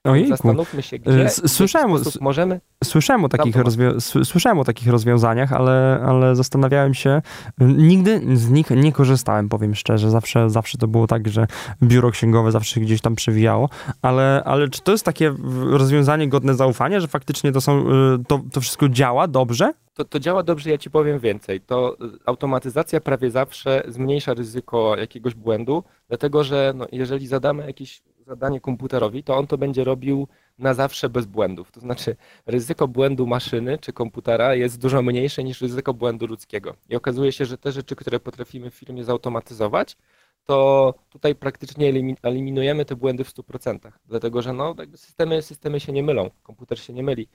Ojejku. 0.07 0.30
Zastanówmy 0.30 0.81
się, 0.81 0.98
gdzie 0.98 1.30
słyszałem, 1.30 1.92
możemy. 2.21 2.59
Słyszałem 2.83 3.25
o, 3.25 3.30
takich 3.30 3.56
rozwią- 3.56 4.24
słyszałem 4.25 4.59
o 4.59 4.63
takich 4.63 4.88
rozwiązaniach, 4.88 5.53
ale, 5.53 6.03
ale 6.08 6.36
zastanawiałem 6.36 6.93
się. 6.93 7.22
Nigdy 7.60 8.22
z 8.38 8.50
nich 8.50 8.70
nie 8.70 8.91
korzystałem, 8.91 9.50
powiem 9.50 9.75
szczerze. 9.75 10.10
Zawsze, 10.10 10.50
zawsze 10.50 10.77
to 10.77 10.88
było 10.88 11.08
tak, 11.08 11.27
że 11.27 11.48
biuro 11.84 12.12
księgowe 12.12 12.51
zawsze 12.51 12.79
gdzieś 12.79 13.01
tam 13.01 13.15
przewijało. 13.15 13.70
Ale, 14.01 14.41
ale 14.46 14.70
czy 14.70 14.81
to 14.81 14.91
jest 14.91 15.05
takie 15.05 15.34
rozwiązanie 15.70 16.29
godne 16.29 16.53
zaufania, 16.55 17.00
że 17.00 17.08
faktycznie 17.08 17.51
to, 17.51 17.62
są, 17.62 17.81
y, 17.81 18.24
to, 18.27 18.41
to 18.51 18.62
wszystko 18.62 18.89
działa 18.89 19.27
dobrze? 19.27 19.74
To, 19.93 20.05
to 20.05 20.20
działa 20.20 20.43
dobrze, 20.43 20.70
ja 20.70 20.77
ci 20.77 20.89
powiem 20.89 21.20
więcej. 21.20 21.62
To 21.62 21.98
automatyzacja 22.25 23.01
prawie 23.01 23.31
zawsze 23.31 23.84
zmniejsza 23.88 24.34
ryzyko 24.34 24.96
jakiegoś 24.98 25.34
błędu, 25.34 25.84
dlatego 26.08 26.43
że 26.43 26.74
no, 26.75 26.88
jeżeli 26.91 27.27
zadamy 27.27 27.65
jakieś 27.67 28.01
zadanie 28.27 28.62
komputerowi, 28.62 29.24
to 29.24 29.38
on 29.38 29.48
to 29.48 29.57
będzie 29.57 29.84
robił 29.84 30.27
na 30.60 30.74
zawsze 30.74 31.10
bez 31.10 31.25
błędów. 31.25 31.72
To 31.72 31.79
znaczy 31.79 32.15
ryzyko 32.46 32.88
błędu 32.88 33.27
maszyny 33.27 33.77
czy 33.77 33.93
komputera 33.93 34.55
jest 34.55 34.81
dużo 34.81 35.01
mniejsze 35.01 35.43
niż 35.43 35.62
ryzyko 35.62 35.93
błędu 35.93 36.27
ludzkiego. 36.27 36.75
I 36.89 36.96
okazuje 36.96 37.31
się, 37.31 37.46
że 37.46 37.57
te 37.57 37.72
rzeczy, 37.72 37.96
które 37.96 38.19
potrafimy 38.19 38.72
w 38.72 38.75
firmie 38.75 39.03
zautomatyzować, 39.03 39.98
to 40.46 40.93
tutaj 41.10 41.36
praktycznie 41.36 41.93
eliminujemy 42.24 42.86
te 42.86 42.96
błędy 42.96 43.24
w 43.24 43.34
100%, 43.34 43.91
dlatego 44.05 44.41
że 44.41 44.53
no, 44.53 44.75
systemy, 44.96 45.41
systemy 45.41 45.79
się 45.79 45.91
nie 45.91 46.03
mylą, 46.03 46.29
komputer 46.43 46.79
się 46.79 46.93
nie 46.93 47.03
myli. 47.03 47.27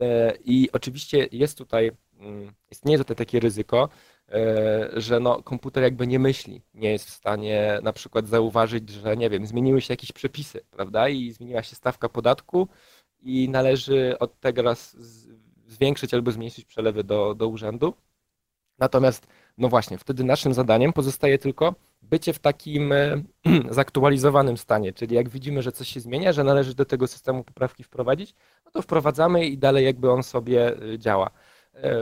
E, 0.00 0.34
I 0.44 0.68
oczywiście 0.72 1.28
jest 1.32 1.58
tutaj, 1.58 1.90
mm, 2.18 2.52
istnieje 2.70 2.98
tutaj 2.98 3.16
takie 3.16 3.40
ryzyko, 3.40 3.88
że 4.92 5.20
no, 5.20 5.42
komputer 5.42 5.82
jakby 5.82 6.06
nie 6.06 6.18
myśli, 6.18 6.62
nie 6.74 6.92
jest 6.92 7.06
w 7.06 7.10
stanie 7.10 7.78
na 7.82 7.92
przykład 7.92 8.28
zauważyć, 8.28 8.90
że 8.90 9.16
nie 9.16 9.30
wiem, 9.30 9.46
zmieniły 9.46 9.80
się 9.80 9.92
jakieś 9.92 10.12
przepisy, 10.12 10.60
prawda, 10.70 11.08
i 11.08 11.32
zmieniła 11.32 11.62
się 11.62 11.76
stawka 11.76 12.08
podatku 12.08 12.68
i 13.22 13.48
należy 13.48 14.18
od 14.18 14.40
tego 14.40 14.62
raz 14.62 14.96
zwiększyć 15.66 16.14
albo 16.14 16.30
zmniejszyć 16.30 16.64
przelewy 16.64 17.04
do, 17.04 17.34
do 17.34 17.48
urzędu. 17.48 17.94
Natomiast, 18.78 19.26
no 19.58 19.68
właśnie, 19.68 19.98
wtedy 19.98 20.24
naszym 20.24 20.54
zadaniem 20.54 20.92
pozostaje 20.92 21.38
tylko 21.38 21.74
bycie 22.02 22.32
w 22.32 22.38
takim 22.38 22.92
e, 22.92 23.22
zaktualizowanym 23.70 24.56
stanie, 24.56 24.92
czyli 24.92 25.16
jak 25.16 25.28
widzimy, 25.28 25.62
że 25.62 25.72
coś 25.72 25.88
się 25.88 26.00
zmienia, 26.00 26.32
że 26.32 26.44
należy 26.44 26.74
do 26.74 26.84
tego 26.84 27.06
systemu 27.06 27.44
poprawki 27.44 27.84
wprowadzić, 27.84 28.34
no 28.64 28.70
to 28.70 28.82
wprowadzamy 28.82 29.46
i 29.46 29.58
dalej 29.58 29.84
jakby 29.84 30.10
on 30.10 30.22
sobie 30.22 30.76
e, 30.76 30.98
działa. 30.98 31.30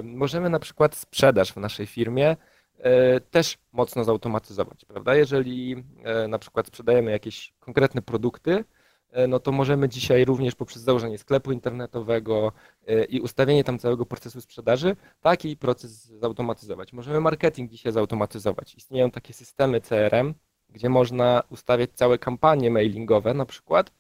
Możemy 0.03 0.51
na 0.51 0.59
przykład 0.59 0.95
sprzedaż 0.95 1.53
w 1.53 1.57
naszej 1.57 1.87
firmie 1.87 2.37
e, 2.79 3.21
też 3.21 3.59
mocno 3.73 4.05
zautomatyzować, 4.05 4.85
prawda? 4.85 5.15
Jeżeli 5.15 5.85
e, 6.05 6.29
na 6.29 6.39
przykład 6.39 6.67
sprzedajemy 6.67 7.11
jakieś 7.11 7.53
konkretne 7.61 8.03
produkty, 8.03 8.65
e, 9.11 9.27
no 9.27 9.41
to 9.41 9.53
możemy 9.53 9.89
dzisiaj 9.89 10.25
również 10.25 10.55
poprzez 10.55 10.83
założenie 10.83 11.19
sklepu 11.19 11.53
internetowego 11.53 12.53
e, 12.87 13.05
i 13.05 13.21
ustawienie 13.21 13.65
tam 13.65 13.79
całego 13.79 14.07
procesu 14.07 14.41
sprzedaży 14.41 14.97
taki 15.21 15.57
proces 15.57 16.05
zautomatyzować. 16.05 16.93
Możemy 16.93 17.21
marketing 17.21 17.71
dzisiaj 17.71 17.93
zautomatyzować. 17.93 18.75
Istnieją 18.75 19.11
takie 19.11 19.33
systemy 19.35 19.81
CRM, 19.81 20.35
gdzie 20.71 20.89
można 20.89 21.43
ustawiać 21.51 21.91
całe 21.95 22.19
kampanie 22.19 22.71
mailingowe 22.71 23.35
na 23.35 23.47
przykład 23.47 23.93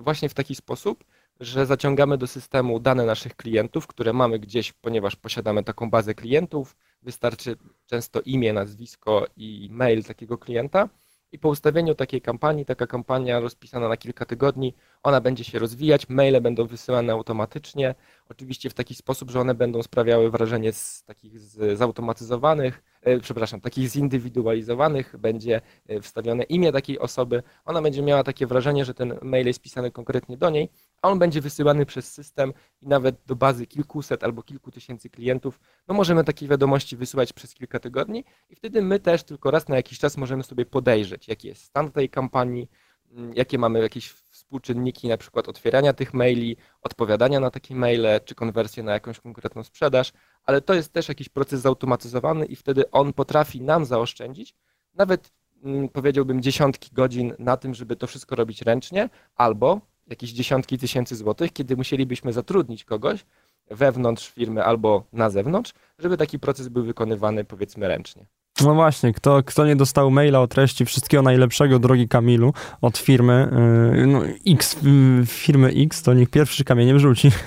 właśnie 0.00 0.28
w 0.28 0.34
taki 0.34 0.54
sposób, 0.54 1.04
że 1.40 1.66
zaciągamy 1.66 2.18
do 2.18 2.26
systemu 2.26 2.80
dane 2.80 3.06
naszych 3.06 3.36
klientów, 3.36 3.86
które 3.86 4.12
mamy 4.12 4.38
gdzieś, 4.38 4.72
ponieważ 4.72 5.16
posiadamy 5.16 5.64
taką 5.64 5.90
bazę 5.90 6.14
klientów. 6.14 6.76
Wystarczy 7.02 7.56
często 7.86 8.20
imię, 8.20 8.52
nazwisko 8.52 9.26
i 9.36 9.68
mail 9.72 10.04
takiego 10.04 10.38
klienta. 10.38 10.88
I 11.32 11.38
po 11.38 11.48
ustawieniu 11.48 11.94
takiej 11.94 12.20
kampanii, 12.20 12.64
taka 12.64 12.86
kampania 12.86 13.40
rozpisana 13.40 13.88
na 13.88 13.96
kilka 13.96 14.24
tygodni, 14.24 14.74
ona 15.02 15.20
będzie 15.20 15.44
się 15.44 15.58
rozwijać, 15.58 16.08
maile 16.08 16.40
będą 16.40 16.66
wysyłane 16.66 17.12
automatycznie, 17.12 17.94
oczywiście 18.28 18.70
w 18.70 18.74
taki 18.74 18.94
sposób, 18.94 19.30
że 19.30 19.40
one 19.40 19.54
będą 19.54 19.82
sprawiały 19.82 20.30
wrażenie 20.30 20.72
z 20.72 21.04
takich 21.04 21.40
z, 21.40 21.78
zautomatyzowanych, 21.78 22.82
e, 23.02 23.20
przepraszam, 23.20 23.60
takich 23.60 23.88
zindywidualizowanych, 23.88 25.16
będzie 25.18 25.60
e, 25.88 26.00
wstawione 26.00 26.42
imię 26.42 26.72
takiej 26.72 26.98
osoby, 26.98 27.42
ona 27.64 27.82
będzie 27.82 28.02
miała 28.02 28.24
takie 28.24 28.46
wrażenie, 28.46 28.84
że 28.84 28.94
ten 28.94 29.18
mail 29.22 29.46
jest 29.46 29.60
pisany 29.60 29.90
konkretnie 29.90 30.36
do 30.36 30.50
niej, 30.50 30.70
a 31.02 31.08
on 31.08 31.18
będzie 31.18 31.40
wysyłany 31.40 31.86
przez 31.86 32.12
system 32.12 32.52
i 32.80 32.88
nawet 32.88 33.16
do 33.26 33.36
bazy 33.36 33.66
kilkuset 33.66 34.24
albo 34.24 34.42
kilku 34.42 34.70
tysięcy 34.70 35.10
klientów. 35.10 35.60
No 35.88 35.94
możemy 35.94 36.24
takie 36.24 36.48
wiadomości 36.48 36.96
wysyłać 36.96 37.32
przez 37.32 37.54
kilka 37.54 37.78
tygodni 37.78 38.24
i 38.50 38.56
wtedy 38.56 38.82
my 38.82 39.00
też 39.00 39.22
tylko 39.22 39.50
raz 39.50 39.68
na 39.68 39.76
jakiś 39.76 39.98
czas 39.98 40.16
możemy 40.16 40.42
sobie 40.42 40.66
podejrzeć, 40.66 41.28
jaki 41.28 41.48
jest 41.48 41.64
stan 41.64 41.90
tej 41.90 42.08
kampanii, 42.08 42.68
mm, 43.12 43.32
jakie 43.34 43.58
mamy 43.58 43.80
jakieś 43.80 44.10
współczynniki 44.10 45.08
na 45.08 45.16
przykład 45.16 45.48
otwierania 45.48 45.92
tych 45.92 46.14
maili, 46.14 46.56
odpowiadania 46.82 47.40
na 47.40 47.50
takie 47.50 47.74
maile, 47.74 48.20
czy 48.24 48.34
konwersję 48.34 48.82
na 48.82 48.92
jakąś 48.92 49.20
konkretną 49.20 49.64
sprzedaż, 49.64 50.12
ale 50.44 50.60
to 50.60 50.74
jest 50.74 50.92
też 50.92 51.08
jakiś 51.08 51.28
proces 51.28 51.60
zautomatyzowany 51.60 52.46
i 52.46 52.56
wtedy 52.56 52.90
on 52.90 53.12
potrafi 53.12 53.62
nam 53.62 53.84
zaoszczędzić 53.84 54.54
nawet 54.94 55.32
mm, 55.64 55.88
powiedziałbym 55.88 56.42
dziesiątki 56.42 56.90
godzin 56.92 57.34
na 57.38 57.56
tym, 57.56 57.74
żeby 57.74 57.96
to 57.96 58.06
wszystko 58.06 58.36
robić 58.36 58.62
ręcznie, 58.62 59.08
albo 59.34 59.80
jakieś 60.10 60.32
dziesiątki 60.32 60.78
tysięcy 60.78 61.16
złotych, 61.16 61.52
kiedy 61.52 61.76
musielibyśmy 61.76 62.32
zatrudnić 62.32 62.84
kogoś 62.84 63.24
wewnątrz 63.70 64.30
firmy 64.30 64.64
albo 64.64 65.04
na 65.12 65.30
zewnątrz, 65.30 65.72
żeby 65.98 66.16
taki 66.16 66.38
proces 66.38 66.68
był 66.68 66.84
wykonywany 66.84 67.44
powiedzmy 67.44 67.88
ręcznie. 67.88 68.26
No 68.64 68.74
właśnie, 68.74 69.12
kto, 69.12 69.42
kto 69.42 69.66
nie 69.66 69.76
dostał 69.76 70.10
maila 70.10 70.40
o 70.40 70.46
treści 70.46 70.84
wszystkiego 70.84 71.22
najlepszego, 71.22 71.78
drogi 71.78 72.08
Kamilu, 72.08 72.52
od 72.80 72.98
firmy 72.98 73.48
yy, 73.96 74.06
no, 74.06 74.22
X, 74.46 74.76
yy, 74.82 75.26
firmy 75.26 75.68
X, 75.68 76.02
to 76.02 76.14
niech 76.14 76.30
pierwszy 76.30 76.64
kamieniem 76.64 76.98
rzuci. 76.98 77.30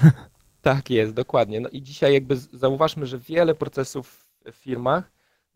Tak 0.62 0.90
jest, 0.90 1.14
dokładnie. 1.14 1.60
No 1.60 1.70
i 1.70 1.82
dzisiaj 1.82 2.14
jakby 2.14 2.36
zauważmy, 2.36 3.06
że 3.06 3.20
wiele 3.20 3.56
procesów 3.56 4.28
w 4.52 4.56
firmach 4.56 5.12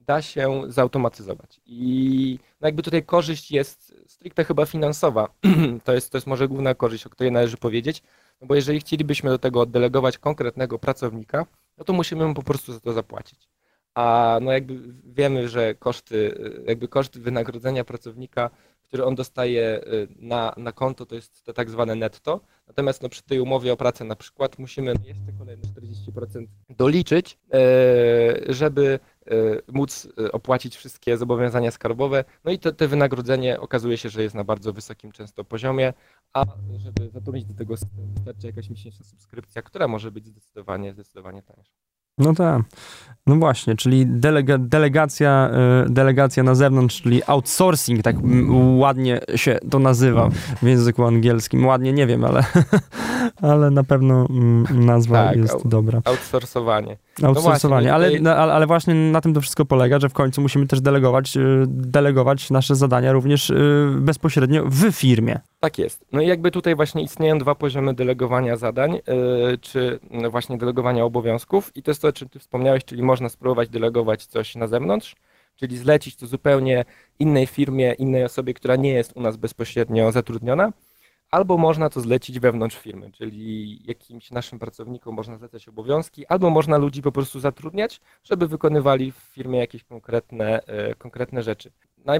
da 0.07 0.21
się 0.21 0.61
zautomatyzować. 0.67 1.61
I 1.65 2.39
no 2.61 2.67
jakby 2.67 2.83
tutaj 2.83 3.03
korzyść 3.03 3.51
jest 3.51 3.93
stricte 4.07 4.45
chyba 4.45 4.65
finansowa. 4.65 5.29
to, 5.85 5.93
jest, 5.93 6.11
to 6.11 6.17
jest 6.17 6.27
może 6.27 6.47
główna 6.47 6.75
korzyść, 6.75 7.07
o 7.07 7.09
której 7.09 7.31
należy 7.31 7.57
powiedzieć, 7.57 8.03
no 8.41 8.47
bo 8.47 8.55
jeżeli 8.55 8.79
chcielibyśmy 8.79 9.29
do 9.29 9.39
tego 9.39 9.61
oddelegować 9.61 10.17
konkretnego 10.17 10.79
pracownika, 10.79 11.45
no 11.77 11.83
to 11.83 11.93
musimy 11.93 12.27
mu 12.27 12.33
po 12.33 12.43
prostu 12.43 12.73
za 12.73 12.79
to 12.79 12.93
zapłacić. 12.93 13.49
A 13.95 14.39
no 14.41 14.51
jakby 14.51 14.93
wiemy, 15.03 15.49
że 15.49 15.75
koszty, 15.75 16.37
jakby 16.67 16.87
koszt 16.87 17.19
wynagrodzenia 17.19 17.83
pracownika, 17.83 18.49
który 18.87 19.05
on 19.05 19.15
dostaje 19.15 19.81
y, 19.87 20.07
na, 20.19 20.53
na 20.57 20.71
konto, 20.71 21.05
to 21.05 21.15
jest 21.15 21.45
to 21.45 21.53
tak 21.53 21.69
zwane 21.69 21.95
netto. 21.95 22.41
Natomiast 22.67 23.01
no 23.01 23.09
przy 23.09 23.23
tej 23.23 23.39
umowie 23.39 23.73
o 23.73 23.77
pracę 23.77 24.05
na 24.05 24.15
przykład 24.15 24.59
musimy 24.59 24.93
jeszcze 25.03 25.31
kolejne 25.37 25.63
40% 25.63 26.45
doliczyć, 26.69 27.37
e, 27.53 28.53
żeby 28.53 28.99
móc 29.67 30.07
e, 30.19 30.31
opłacić 30.31 30.75
wszystkie 30.75 31.17
zobowiązania 31.17 31.71
skarbowe. 31.71 32.23
No 32.45 32.51
i 32.51 32.59
to, 32.59 32.71
to 32.71 32.87
wynagrodzenie 32.87 33.59
okazuje 33.59 33.97
się, 33.97 34.09
że 34.09 34.23
jest 34.23 34.35
na 34.35 34.43
bardzo 34.43 34.73
wysokim 34.73 35.11
często 35.11 35.43
poziomie, 35.43 35.93
a 36.33 36.45
żeby 36.77 37.09
zatrudnić 37.09 37.45
do 37.45 37.53
tego 37.53 37.75
wystarczy 38.15 38.47
jakaś 38.47 38.69
miesięczna 38.69 39.05
subskrypcja, 39.05 39.61
która 39.61 39.87
może 39.87 40.11
być 40.11 40.25
zdecydowanie, 40.25 40.93
zdecydowanie 40.93 41.43
tańsza. 41.43 41.71
No 42.17 42.33
tak. 42.33 42.61
No 43.27 43.35
właśnie, 43.35 43.75
czyli 43.75 44.05
delega, 44.05 44.57
delegacja, 44.57 45.49
y, 45.85 45.89
delegacja 45.89 46.43
na 46.43 46.55
zewnątrz, 46.55 47.01
czyli 47.01 47.21
outsourcing, 47.27 48.01
tak 48.01 48.15
ładnie 48.77 49.19
się 49.35 49.59
to 49.69 49.79
nazywa 49.79 50.29
w 50.61 50.67
języku 50.67 51.03
angielskim. 51.03 51.65
Ładnie 51.65 51.93
nie 51.93 52.07
wiem, 52.07 52.23
ale, 52.23 52.43
ale 53.51 53.71
na 53.71 53.83
pewno 53.83 54.25
mm, 54.29 54.85
nazwa 54.85 55.25
tak, 55.25 55.37
jest 55.37 55.67
dobra. 55.67 56.01
Outsourcowanie. 56.05 56.97
Outsourcowanie, 57.23 57.87
no 57.87 57.99
właśnie, 57.99 58.33
ale, 58.33 58.53
ale 58.53 58.67
właśnie 58.67 58.93
na 58.93 59.21
tym 59.21 59.33
to 59.33 59.41
wszystko 59.41 59.65
polega, 59.65 59.99
że 59.99 60.09
w 60.09 60.13
końcu 60.13 60.41
musimy 60.41 60.67
też 60.67 60.81
delegować, 60.81 61.37
y, 61.37 61.65
delegować 61.67 62.49
nasze 62.49 62.75
zadania 62.75 63.11
również 63.11 63.49
y, 63.49 63.87
bezpośrednio 63.97 64.63
w 64.65 64.91
firmie. 64.91 65.39
Tak 65.59 65.77
jest. 65.77 66.05
No 66.11 66.21
i 66.21 66.27
jakby 66.27 66.51
tutaj 66.51 66.75
właśnie 66.75 67.03
istnieją 67.03 67.37
dwa 67.37 67.55
poziomy 67.55 67.93
delegowania 67.93 68.57
zadań, 68.57 68.99
czy 69.61 69.99
właśnie 70.31 70.57
delegowania 70.57 71.05
obowiązków 71.05 71.71
i 71.75 71.83
to 71.83 71.91
jest 71.91 72.01
to, 72.07 72.09
o 72.09 72.13
czym 72.13 72.29
ty 72.29 72.39
wspomniałeś, 72.39 72.85
czyli 72.85 73.03
można 73.03 73.29
spróbować 73.29 73.69
delegować 73.69 74.25
coś 74.25 74.55
na 74.55 74.67
zewnątrz, 74.67 75.15
czyli 75.55 75.77
zlecić 75.77 76.15
to 76.15 76.27
zupełnie 76.27 76.85
innej 77.19 77.47
firmie, 77.47 77.93
innej 77.93 78.23
osobie, 78.23 78.53
która 78.53 78.75
nie 78.75 78.89
jest 78.89 79.17
u 79.17 79.21
nas 79.21 79.37
bezpośrednio 79.37 80.11
zatrudniona, 80.11 80.71
albo 81.31 81.57
można 81.57 81.89
to 81.89 82.01
zlecić 82.01 82.39
wewnątrz 82.39 82.77
firmy, 82.77 83.11
czyli 83.11 83.79
jakimś 83.87 84.31
naszym 84.31 84.59
pracownikom 84.59 85.15
można 85.15 85.37
zlecać 85.37 85.67
obowiązki, 85.67 86.25
albo 86.27 86.49
można 86.49 86.77
ludzi 86.77 87.01
po 87.01 87.11
prostu 87.11 87.39
zatrudniać, 87.39 88.01
żeby 88.23 88.47
wykonywali 88.47 89.11
w 89.11 89.15
firmie 89.15 89.59
jakieś 89.59 89.83
konkretne, 89.83 90.63
e, 90.65 90.95
konkretne 90.95 91.43
rzeczy. 91.43 91.71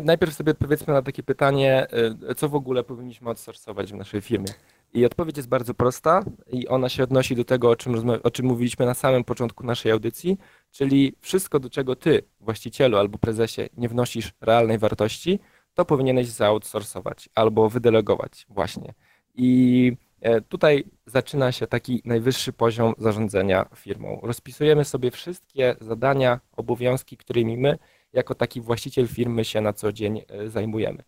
Najpierw 0.04 0.34
sobie 0.34 0.52
odpowiedzmy 0.52 0.94
na 0.94 1.02
takie 1.02 1.24
pytanie, 1.24 1.88
e, 2.30 2.36
co 2.36 2.50
w 2.50 2.56
ogóle 2.56 2.84
powinniśmy 2.84 3.30
outsourcować 3.30 3.94
w 3.94 3.96
naszej 3.96 4.22
firmie. 4.22 4.54
I 4.94 5.06
odpowiedź 5.06 5.38
jest 5.38 5.50
bardzo 5.50 5.74
prosta 5.74 6.24
i 6.52 6.68
ona 6.68 6.90
się 6.90 7.04
odnosi 7.04 7.36
do 7.36 7.46
tego, 7.46 7.70
o 7.70 7.76
czym, 7.76 8.10
o 8.24 8.32
czym 8.32 8.46
mówiliśmy 8.46 8.86
na 8.86 8.94
samym 8.94 9.24
początku 9.24 9.66
naszej 9.66 9.92
audycji, 9.92 10.38
czyli 10.72 11.14
wszystko, 11.22 11.60
do 11.60 11.70
czego 11.70 11.96
ty, 11.96 12.24
właścicielu 12.40 12.98
albo 12.98 13.18
prezesie, 13.18 13.62
nie 13.78 13.90
wnosisz 13.90 14.34
realnej 14.42 14.78
wartości, 14.78 15.40
to 15.74 15.86
powinieneś 15.86 16.28
zaoutsourcować 16.28 17.30
albo 17.36 17.70
wydelegować 17.70 18.46
właśnie. 18.50 18.94
I 19.36 19.92
e, 20.22 20.42
tutaj 20.42 20.84
zaczyna 21.06 21.52
się 21.52 21.68
taki 21.68 22.02
najwyższy 22.06 22.54
poziom 22.54 22.94
zarządzania 22.98 23.66
firmą. 23.76 24.20
Rozpisujemy 24.24 24.86
sobie 24.86 25.12
wszystkie 25.12 25.76
zadania, 25.82 26.40
obowiązki, 26.56 27.18
którymi 27.18 27.58
my, 27.58 27.78
jako 28.14 28.36
taki 28.36 28.62
właściciel 28.62 29.08
firmy, 29.08 29.46
się 29.46 29.62
na 29.62 29.74
co 29.74 29.92
dzień 29.92 30.22
e, 30.28 30.50
zajmujemy. 30.50 31.04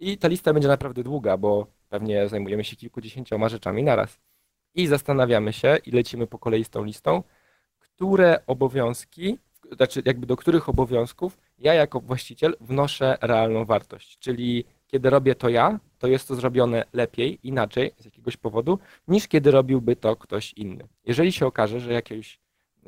I 0.00 0.18
ta 0.18 0.28
lista 0.28 0.52
będzie 0.52 0.68
naprawdę 0.68 1.02
długa, 1.02 1.36
bo 1.36 1.66
pewnie 1.90 2.28
zajmujemy 2.28 2.64
się 2.64 2.76
kilkudziesięcioma 2.76 3.48
rzeczami 3.48 3.82
naraz. 3.82 4.20
I 4.74 4.86
zastanawiamy 4.86 5.52
się 5.52 5.78
i 5.86 5.90
lecimy 5.90 6.26
po 6.26 6.38
kolei 6.38 6.64
z 6.64 6.70
tą 6.70 6.84
listą, 6.84 7.22
które 7.78 8.40
obowiązki, 8.46 9.38
znaczy 9.76 10.02
jakby 10.04 10.26
do 10.26 10.36
których 10.36 10.68
obowiązków 10.68 11.38
ja 11.58 11.74
jako 11.74 12.00
właściciel 12.00 12.56
wnoszę 12.60 13.18
realną 13.20 13.64
wartość. 13.64 14.18
Czyli 14.18 14.64
kiedy 14.86 15.10
robię 15.10 15.34
to 15.34 15.48
ja, 15.48 15.80
to 15.98 16.06
jest 16.06 16.28
to 16.28 16.34
zrobione 16.34 16.84
lepiej, 16.92 17.38
inaczej, 17.42 17.92
z 17.98 18.04
jakiegoś 18.04 18.36
powodu, 18.36 18.78
niż 19.08 19.28
kiedy 19.28 19.50
robiłby 19.50 19.96
to 19.96 20.16
ktoś 20.16 20.52
inny. 20.52 20.88
Jeżeli 21.04 21.32
się 21.32 21.46
okaże, 21.46 21.80
że 21.80 21.92
jakieś 21.92 22.40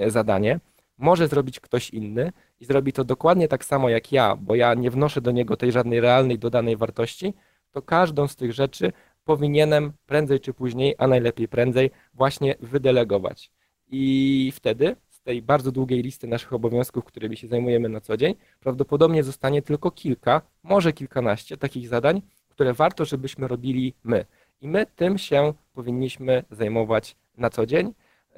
zadanie 0.07 0.61
może 0.99 1.29
zrobić 1.29 1.61
ktoś 1.61 1.91
inny 1.91 2.33
i 2.61 2.65
zrobi 2.65 2.93
to 2.93 3.05
dokładnie 3.05 3.49
tak 3.49 3.65
samo 3.65 3.89
jak 3.89 4.13
ja, 4.13 4.37
bo 4.37 4.55
ja 4.55 4.75
nie 4.75 4.91
wnoszę 4.91 5.21
do 5.21 5.31
niego 5.31 5.57
tej 5.57 5.73
żadnej 5.73 6.01
realnej 6.01 6.39
dodanej 6.39 6.77
wartości, 6.77 7.35
to 7.73 7.83
każdą 7.83 8.29
z 8.29 8.37
tych 8.37 8.53
rzeczy 8.53 8.93
powinienem 9.25 9.93
prędzej 10.07 10.41
czy 10.41 10.55
później, 10.55 10.95
a 10.99 11.07
najlepiej 11.07 11.49
prędzej, 11.49 11.91
właśnie 12.15 12.55
wydelegować. 12.61 13.51
I 13.91 14.53
wtedy 14.55 14.97
z 15.09 15.21
tej 15.21 15.43
bardzo 15.43 15.73
długiej 15.73 16.03
listy 16.03 16.27
naszych 16.27 16.53
obowiązków, 16.53 17.05
którymi 17.05 17.37
się 17.37 17.49
zajmujemy 17.49 17.89
na 17.89 18.01
co 18.01 18.17
dzień, 18.17 18.35
prawdopodobnie 18.61 19.23
zostanie 19.23 19.63
tylko 19.63 19.91
kilka, 19.91 20.43
może 20.63 20.93
kilkanaście 20.93 21.57
takich 21.57 21.89
zadań, 21.89 22.23
które 22.49 22.73
warto, 22.75 23.05
żebyśmy 23.05 23.49
robili 23.49 23.95
my. 24.05 24.25
I 24.61 24.69
my 24.69 24.87
tym 24.97 25.19
się 25.19 25.53
powinniśmy 25.73 26.45
zajmować 26.51 27.17
na 27.37 27.51
co 27.51 27.67
dzień. 27.67 27.95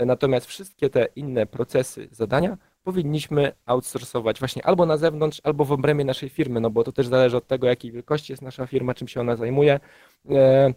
Natomiast 0.07 0.47
wszystkie 0.47 0.91
te 0.91 1.07
inne 1.17 1.47
procesy, 1.47 2.09
zadania 2.11 2.59
powinniśmy 2.85 3.53
outsourcować 3.67 4.39
właśnie 4.39 4.67
albo 4.67 4.87
na 4.87 4.97
zewnątrz, 4.97 5.41
albo 5.45 5.65
w 5.65 5.73
obrębie 5.73 6.05
naszej 6.05 6.29
firmy, 6.29 6.61
no 6.61 6.71
bo 6.71 6.85
to 6.85 6.93
też 6.93 7.07
zależy 7.07 7.37
od 7.37 7.47
tego, 7.47 7.67
jakiej 7.67 7.93
wielkości 7.93 8.33
jest 8.33 8.43
nasza 8.43 8.67
firma, 8.67 8.95
czym 8.95 9.09
się 9.09 9.21
ona 9.21 9.37
zajmuje. 9.37 9.81
E, 10.31 10.75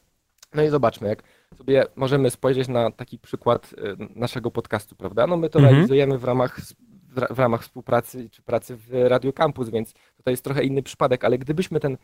no 0.53 0.63
i 0.63 0.69
zobaczmy, 0.69 1.07
jak 1.07 1.23
sobie 1.57 1.85
możemy 1.95 2.29
spojrzeć 2.29 2.67
na 2.67 2.91
taki 2.91 3.19
przykład 3.19 3.75
e, 3.77 3.95
naszego 4.15 4.51
podcastu, 4.51 4.95
prawda? 4.95 5.27
No 5.27 5.37
my 5.37 5.49
to 5.49 5.59
mhm. 5.59 5.75
realizujemy 5.75 6.17
w 6.17 6.23
ramach, 6.23 6.59
w 7.29 7.39
ramach 7.39 7.61
współpracy 7.61 8.29
czy 8.29 8.41
pracy 8.41 8.77
w 8.77 8.89
Radio 9.07 9.33
Campus, 9.33 9.69
więc 9.69 9.93
tutaj 10.17 10.33
jest 10.33 10.43
trochę 10.43 10.63
inny 10.63 10.83
przypadek, 10.83 11.25
ale 11.25 11.37
gdybyśmy 11.37 11.79
ten 11.79 11.97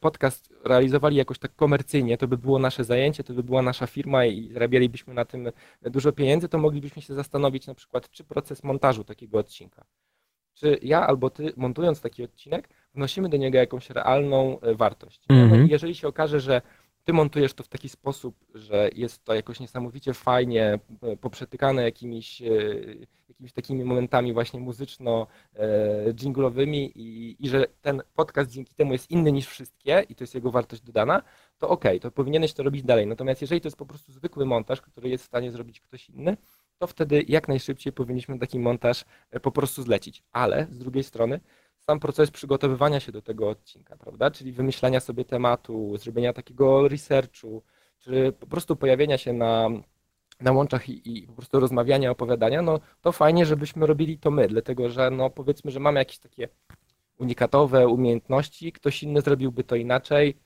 podcast 0.00 0.54
realizowali 0.64 1.16
jakoś 1.16 1.38
tak 1.38 1.54
komercyjnie, 1.54 2.18
to 2.18 2.28
by 2.28 2.38
było 2.38 2.58
nasze 2.58 2.84
zajęcie, 2.84 3.24
to 3.24 3.34
by 3.34 3.42
była 3.42 3.62
nasza 3.62 3.86
firma 3.86 4.24
i 4.24 4.52
zarabialibyśmy 4.52 5.14
na 5.14 5.24
tym 5.24 5.52
dużo 5.82 6.12
pieniędzy, 6.12 6.48
to 6.48 6.58
moglibyśmy 6.58 7.02
się 7.02 7.14
zastanowić 7.14 7.66
na 7.66 7.74
przykład, 7.74 8.10
czy 8.10 8.24
proces 8.24 8.64
montażu 8.64 9.04
takiego 9.04 9.38
odcinka, 9.38 9.84
czy 10.54 10.78
ja 10.82 11.06
albo 11.06 11.30
ty 11.30 11.52
montując 11.56 12.00
taki 12.00 12.24
odcinek, 12.24 12.68
wnosimy 12.94 13.28
do 13.28 13.36
niego 13.36 13.58
jakąś 13.58 13.90
realną 13.90 14.60
e, 14.60 14.74
wartość. 14.74 15.24
Mm 15.28 15.50
-hmm. 15.50 15.70
jeżeli 15.70 15.94
się 15.94 16.08
okaże, 16.08 16.40
że 16.40 16.62
ty 17.06 17.12
montujesz 17.12 17.54
to 17.54 17.64
w 17.64 17.68
taki 17.68 17.88
sposób, 17.88 18.36
że 18.54 18.90
jest 18.94 19.24
to 19.24 19.34
jakoś 19.34 19.60
niesamowicie 19.60 20.14
fajnie 20.14 20.78
e, 21.02 21.16
poprzetykane 21.16 21.82
jakimiś, 21.82 22.42
e, 22.42 22.46
jakimiś 23.28 23.52
takimi 23.52 23.84
momentami 23.84 24.32
właśnie 24.32 24.60
muzyczno-dżinglowymi 24.60 26.86
e, 26.86 26.90
i, 26.94 27.36
i 27.38 27.48
że 27.48 27.66
ten 27.82 28.02
podcast 28.14 28.50
dzięki 28.50 28.74
temu 28.74 28.92
jest 28.92 29.10
inny 29.10 29.32
niż 29.32 29.46
wszystkie 29.46 30.04
i 30.08 30.14
to 30.14 30.24
jest 30.24 30.34
jego 30.34 30.50
wartość 30.50 30.82
dodana, 30.82 31.22
to 31.58 31.68
okay, 31.68 32.00
to 32.00 32.10
powinieneś 32.10 32.52
to 32.52 32.62
robić 32.62 32.82
dalej. 32.82 33.06
Natomiast 33.06 33.40
jeżeli 33.40 33.60
to 33.60 33.66
jest 33.66 33.76
po 33.76 33.86
prostu 33.86 34.12
zwykły 34.12 34.46
montaż, 34.46 34.80
który 34.80 35.08
jest 35.08 35.24
w 35.24 35.26
stanie 35.26 35.50
zrobić 35.50 35.80
ktoś 35.80 36.10
inny, 36.10 36.36
to 36.78 36.86
wtedy 36.86 37.24
jak 37.28 37.48
najszybciej 37.48 37.92
powinniśmy 37.92 38.38
taki 38.38 38.58
montaż 38.58 39.04
po 39.42 39.52
prostu 39.52 39.82
zlecić. 39.82 40.22
Ale 40.32 40.66
z 40.70 40.78
drugiej 40.78 41.04
strony 41.04 41.40
sam 41.86 42.00
proces 42.00 42.30
przygotowywania 42.30 43.00
się 43.00 43.12
do 43.12 43.22
tego 43.22 43.48
odcinka, 43.48 43.96
prawda? 43.96 44.30
Czyli 44.30 44.52
wymyślania 44.52 45.00
sobie 45.00 45.24
tematu, 45.24 45.96
zrobienia 45.96 46.32
takiego 46.32 46.88
researchu, 46.88 47.62
czy 47.98 48.32
po 48.40 48.46
prostu 48.46 48.76
pojawienia 48.76 49.18
się 49.18 49.32
na, 49.32 49.68
na 50.40 50.52
łączach 50.52 50.88
i, 50.88 51.18
i 51.18 51.26
po 51.26 51.32
prostu 51.32 51.60
rozmawiania, 51.60 52.10
opowiadania, 52.10 52.62
no 52.62 52.80
to 53.02 53.12
fajnie, 53.12 53.46
żebyśmy 53.46 53.86
robili 53.86 54.18
to 54.18 54.30
my, 54.30 54.48
dlatego 54.48 54.88
że 54.88 55.10
no 55.10 55.30
powiedzmy, 55.30 55.70
że 55.70 55.80
mamy 55.80 55.98
jakieś 55.98 56.18
takie 56.18 56.48
unikatowe 57.18 57.88
umiejętności, 57.88 58.72
ktoś 58.72 59.02
inny 59.02 59.20
zrobiłby 59.20 59.64
to 59.64 59.76
inaczej, 59.76 60.36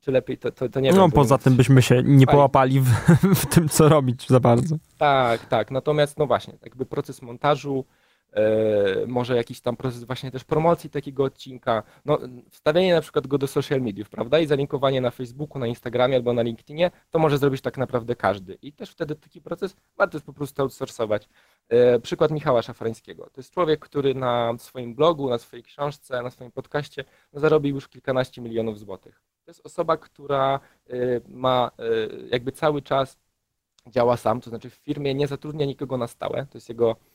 czy 0.00 0.12
lepiej, 0.12 0.38
to, 0.38 0.52
to, 0.52 0.68
to 0.68 0.80
nie 0.80 0.90
no, 0.90 0.96
wiem. 0.96 1.10
No 1.10 1.14
poza 1.14 1.38
tym 1.38 1.56
byśmy 1.56 1.82
się 1.82 2.02
nie 2.04 2.26
połapali 2.26 2.80
w, 2.80 2.90
w, 3.34 3.46
tym, 3.46 3.68
co 3.68 3.88
robić 3.88 4.28
za 4.28 4.40
bardzo. 4.40 4.76
Tak, 4.98 5.46
tak, 5.46 5.70
natomiast 5.70 6.18
no 6.18 6.26
właśnie, 6.26 6.54
jakby 6.64 6.86
proces 6.86 7.22
montażu, 7.22 7.84
może 9.06 9.36
jakiś 9.36 9.60
tam 9.60 9.76
proces 9.76 10.04
właśnie 10.04 10.30
też 10.30 10.44
promocji 10.44 10.90
takiego 10.90 11.24
odcinka, 11.24 11.82
no 12.04 12.18
wstawienie 12.50 12.94
na 12.94 13.00
przykład 13.00 13.26
go 13.26 13.38
do 13.38 13.46
social 13.46 13.80
mediów, 13.80 14.10
prawda, 14.10 14.38
i 14.38 14.46
zalinkowanie 14.46 15.00
na 15.00 15.10
Facebooku, 15.10 15.58
na 15.58 15.66
Instagramie 15.66 16.16
albo 16.16 16.32
na 16.32 16.42
LinkedInie, 16.42 16.90
to 17.10 17.18
może 17.18 17.38
zrobić 17.38 17.60
tak 17.60 17.78
naprawdę 17.78 18.16
każdy 18.16 18.58
i 18.62 18.72
też 18.72 18.90
wtedy 18.90 19.14
taki 19.16 19.40
proces 19.40 19.76
warto 19.96 20.16
jest 20.16 20.26
po 20.26 20.32
prostu 20.32 20.62
outsourcować. 20.62 21.28
E, 21.68 21.98
przykład 21.98 22.30
Michała 22.30 22.62
Szafrańskiego. 22.62 23.24
To 23.24 23.40
jest 23.40 23.50
człowiek, 23.50 23.80
który 23.80 24.14
na 24.14 24.54
swoim 24.58 24.94
blogu, 24.94 25.30
na 25.30 25.38
swojej 25.38 25.62
książce, 25.62 26.22
na 26.22 26.30
swoim 26.30 26.52
podcaście 26.52 27.04
no, 27.32 27.40
zarobił 27.40 27.74
już 27.74 27.88
kilkanaście 27.88 28.42
milionów 28.42 28.78
złotych. 28.78 29.22
To 29.44 29.50
jest 29.50 29.66
osoba, 29.66 29.96
która 29.96 30.60
e, 30.90 30.96
ma 31.28 31.70
jakby 32.30 32.52
cały 32.52 32.82
czas 32.82 33.18
działa 33.86 34.16
sam, 34.16 34.40
to 34.40 34.50
znaczy 34.50 34.70
w 34.70 34.74
firmie 34.74 35.14
nie 35.14 35.26
zatrudnia 35.26 35.66
nikogo 35.66 35.96
na 35.96 36.06
stałe, 36.06 36.46
to 36.50 36.58
jest 36.58 36.68
jego 36.68 36.96
E, 36.96 37.09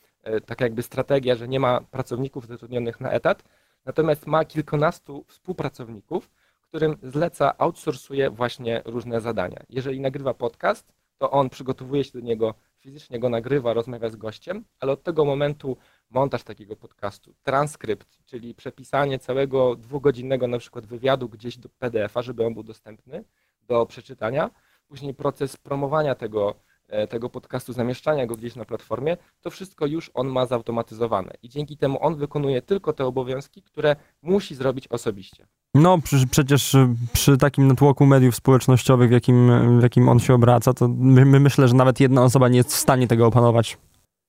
taka 0.46 0.64
jakby 0.64 0.82
strategia, 0.82 1.34
że 1.34 1.48
nie 1.48 1.60
ma 1.60 1.80
pracowników 1.80 2.46
zatrudnionych 2.46 3.00
na 3.00 3.10
etat, 3.10 3.44
natomiast 3.84 4.26
ma 4.26 4.44
kilkunastu 4.44 5.24
współpracowników, 5.28 6.30
którym 6.60 6.96
zleca, 7.02 7.54
outsourcuje 7.58 8.30
właśnie 8.30 8.82
różne 8.84 9.20
zadania. 9.20 9.62
Jeżeli 9.68 10.00
nagrywa 10.00 10.34
podcast, 10.34 10.92
to 11.18 11.30
on 11.30 11.48
przygotowuje 11.48 12.04
się 12.04 12.12
do 12.12 12.20
niego, 12.20 12.54
fizycznie 12.78 13.18
go 13.18 13.28
nagrywa, 13.28 13.72
rozmawia 13.72 14.08
z 14.08 14.16
gościem, 14.16 14.64
ale 14.80 14.92
od 14.92 15.02
tego 15.02 15.24
momentu 15.24 15.76
montaż 16.10 16.42
takiego 16.42 16.76
podcastu, 16.76 17.34
transkrypt, 17.42 18.24
czyli 18.24 18.54
przepisanie 18.54 19.18
całego 19.18 19.76
dwugodzinnego 19.76 20.46
na 20.46 20.58
przykład 20.58 20.86
wywiadu 20.86 21.28
gdzieś 21.28 21.58
do 21.58 21.68
PDF-a, 21.68 22.22
żeby 22.22 22.46
on 22.46 22.54
był 22.54 22.62
dostępny 22.62 23.24
do 23.62 23.86
przeczytania, 23.86 24.50
później 24.88 25.14
proces 25.14 25.56
promowania 25.56 26.14
tego 26.14 26.54
E, 26.54 26.75
tego 27.08 27.30
podcastu, 27.30 27.72
zamieszczania 27.72 28.26
go 28.26 28.36
gdzieś 28.36 28.56
na 28.56 28.64
platformie, 28.64 29.16
to 29.40 29.50
wszystko 29.50 29.86
już 29.86 30.10
on 30.14 30.28
ma 30.28 30.46
zautomatyzowane 30.46 31.32
i 31.42 31.48
dzięki 31.48 31.76
temu 31.76 31.98
on 32.00 32.16
wykonuje 32.16 32.62
tylko 32.62 32.92
te 32.92 33.04
obowiązki, 33.04 33.62
które 33.62 33.96
musi 34.22 34.54
zrobić 34.54 34.88
osobiście. 34.88 35.46
No 35.74 35.98
przecież 36.30 36.74
y, 36.74 36.88
przy 37.12 37.36
takim 37.38 37.68
natłoku 37.68 38.06
mediów 38.06 38.36
społecznościowych, 38.36 39.08
w 39.08 39.12
jakim, 39.12 39.50
w 39.80 39.82
jakim 39.82 40.08
on 40.08 40.18
się 40.18 40.34
obraca, 40.34 40.72
to 40.74 40.88
my, 40.88 41.24
my 41.24 41.40
myślę, 41.40 41.68
że 41.68 41.74
nawet 41.74 42.00
jedna 42.00 42.24
osoba 42.24 42.48
nie 42.48 42.56
jest 42.56 42.72
w 42.72 42.76
stanie 42.76 43.08
tego 43.08 43.26
opanować. 43.26 43.78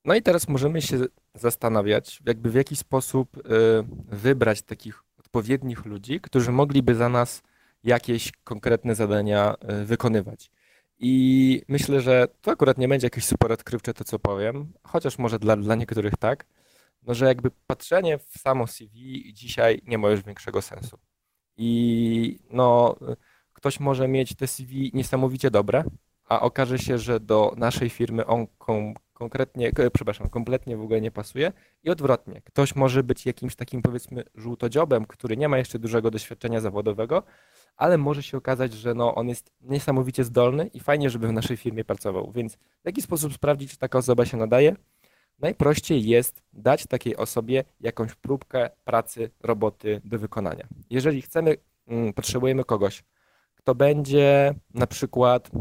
No 0.06 0.16
i 0.16 0.22
teraz 0.22 0.48
możemy 0.48 0.82
się 0.82 0.98
zastanawiać, 1.36 2.22
jakby 2.26 2.52
w 2.52 2.56
jaki 2.56 2.76
sposób 2.76 3.38
y, 3.38 3.42
wybrać 4.10 4.62
takich 4.62 5.04
odpowiednich 5.20 5.86
ludzi, 5.86 6.20
którzy 6.22 6.52
mogliby 6.52 6.96
za 6.96 7.10
nas 7.10 7.42
jakieś 7.84 8.32
konkretne 8.44 8.96
zadania 8.96 9.56
y, 9.82 9.86
wykonywać. 9.86 10.52
I 11.00 11.62
myślę, 11.68 12.02
że 12.02 12.28
to 12.42 12.52
akurat 12.52 12.78
nie 12.78 12.88
będzie 12.88 13.06
jakieś 13.06 13.26
super 13.26 13.52
odkrywcze 13.52 13.94
to, 13.94 14.04
co 14.04 14.20
powiem, 14.20 14.74
chociaż 14.84 15.18
może 15.18 15.40
dla, 15.40 15.56
dla 15.56 15.76
niektórych 15.76 16.18
tak, 16.20 16.46
no 17.04 17.14
że 17.14 17.26
jakby 17.26 17.52
patrzenie 17.68 18.18
w 18.18 18.38
samo 18.38 18.68
CV 18.68 19.34
dzisiaj 19.34 19.82
nie 19.88 19.98
ma 19.98 20.10
już 20.10 20.24
większego 20.24 20.62
sensu. 20.62 20.98
I 21.58 22.40
no, 22.52 22.96
ktoś 23.54 23.80
może 23.80 24.08
mieć 24.08 24.36
te 24.36 24.48
CV 24.48 24.92
niesamowicie 24.94 25.52
dobre, 25.52 25.84
a 26.30 26.42
okaże 26.42 26.80
się, 26.80 26.98
że 26.98 27.20
do 27.20 27.54
naszej 27.58 27.90
firmy 27.90 28.26
on 28.26 28.48
konkretnie, 29.18 29.72
przepraszam, 29.94 30.30
kompletnie 30.30 30.78
w 30.78 30.82
ogóle 30.82 31.02
nie 31.02 31.12
pasuje 31.12 31.52
i 31.84 31.90
odwrotnie. 31.90 32.42
Ktoś 32.42 32.76
może 32.76 33.04
być 33.04 33.26
jakimś 33.26 33.56
takim 33.56 33.82
powiedzmy 33.82 34.24
żółtodziobem, 34.36 35.06
który 35.06 35.38
nie 35.38 35.50
ma 35.50 35.58
jeszcze 35.58 35.80
dużego 35.80 36.12
doświadczenia 36.12 36.60
zawodowego, 36.60 37.24
ale 37.78 37.98
może 37.98 38.24
się 38.24 38.38
okazać, 38.38 38.74
że 38.74 38.94
no, 38.94 39.16
on 39.16 39.30
jest 39.30 39.52
niesamowicie 39.62 40.24
zdolny 40.24 40.68
i 40.68 40.80
fajnie, 40.80 41.10
żeby 41.10 41.28
w 41.28 41.32
naszej 41.32 41.58
firmie 41.58 41.84
pracował. 41.86 42.32
Więc 42.32 42.56
w 42.56 42.86
jaki 42.86 43.02
sposób 43.02 43.34
sprawdzić, 43.34 43.72
czy 43.72 43.78
taka 43.78 43.98
osoba 43.98 44.26
się 44.26 44.38
nadaje? 44.38 44.76
Najprościej 45.40 46.04
jest 46.04 46.44
dać 46.54 46.88
takiej 46.88 47.16
osobie 47.16 47.64
jakąś 47.80 48.16
próbkę 48.16 48.70
pracy, 48.84 49.30
roboty 49.44 50.02
do 50.04 50.20
wykonania. 50.20 50.68
Jeżeli 50.90 51.22
chcemy, 51.22 51.56
mm, 51.88 52.14
potrzebujemy 52.14 52.64
kogoś, 52.64 53.04
kto 53.56 53.76
będzie 53.76 54.54
na 54.74 54.88
przykład, 54.88 55.52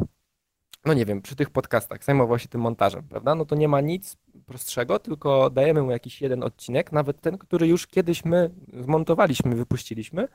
no 0.86 0.94
nie 0.94 1.04
wiem, 1.04 1.22
przy 1.22 1.36
tych 1.36 1.50
podcastach 1.50 2.04
zajmował 2.04 2.38
się 2.38 2.48
tym 2.48 2.60
montażem, 2.60 3.02
prawda? 3.08 3.34
No 3.34 3.44
to 3.44 3.56
nie 3.56 3.68
ma 3.68 3.80
nic 3.80 4.16
prostszego, 4.46 4.98
tylko 4.98 5.50
dajemy 5.50 5.82
mu 5.82 5.90
jakiś 5.90 6.22
jeden 6.22 6.42
odcinek, 6.42 6.92
nawet 6.92 7.20
ten, 7.20 7.38
który 7.38 7.66
już 7.66 7.86
kiedyś 7.86 8.24
my 8.24 8.50
zmontowaliśmy, 8.72 9.54
wypuściliśmy, 9.56 10.28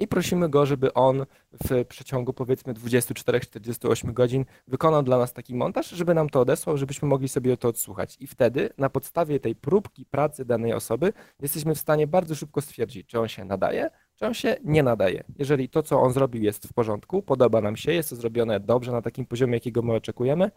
i 0.00 0.08
prosimy 0.08 0.48
go, 0.48 0.66
żeby 0.66 0.94
on 0.94 1.26
w 1.64 1.84
przeciągu 1.84 2.32
powiedzmy 2.32 2.74
24-48 2.74 4.12
godzin 4.12 4.44
wykonał 4.68 5.02
dla 5.02 5.18
nas 5.18 5.32
taki 5.32 5.54
montaż, 5.54 5.90
żeby 5.90 6.14
nam 6.14 6.30
to 6.30 6.40
odesłał, 6.40 6.76
żebyśmy 6.76 7.08
mogli 7.08 7.28
sobie 7.28 7.56
to 7.56 7.68
odsłuchać. 7.68 8.16
I 8.20 8.26
wtedy 8.26 8.70
na 8.78 8.90
podstawie 8.90 9.40
tej 9.40 9.54
próbki 9.54 10.06
pracy 10.06 10.44
danej 10.44 10.72
osoby 10.72 11.12
jesteśmy 11.40 11.74
w 11.74 11.78
stanie 11.78 12.06
bardzo 12.06 12.34
szybko 12.34 12.60
stwierdzić, 12.60 13.06
czy 13.06 13.20
on 13.20 13.28
się 13.28 13.44
nadaje, 13.44 13.90
czy 14.20 14.26
on 14.26 14.34
się 14.34 14.56
nie 14.64 14.82
nadaje. 14.82 15.24
Jeżeli 15.38 15.68
to, 15.68 15.82
co 15.82 16.00
on 16.00 16.12
zrobił 16.12 16.42
jest 16.42 16.68
w 16.68 16.72
porządku, 16.72 17.22
podoba 17.22 17.60
nam 17.60 17.76
się, 17.76 17.92
jest 17.92 18.10
to 18.10 18.16
zrobione 18.16 18.60
dobrze 18.60 18.92
na 18.92 19.02
takim 19.02 19.26
poziomie, 19.26 19.54
jakiego 19.54 19.82
my 19.82 19.94
oczekujemy, 19.94 20.50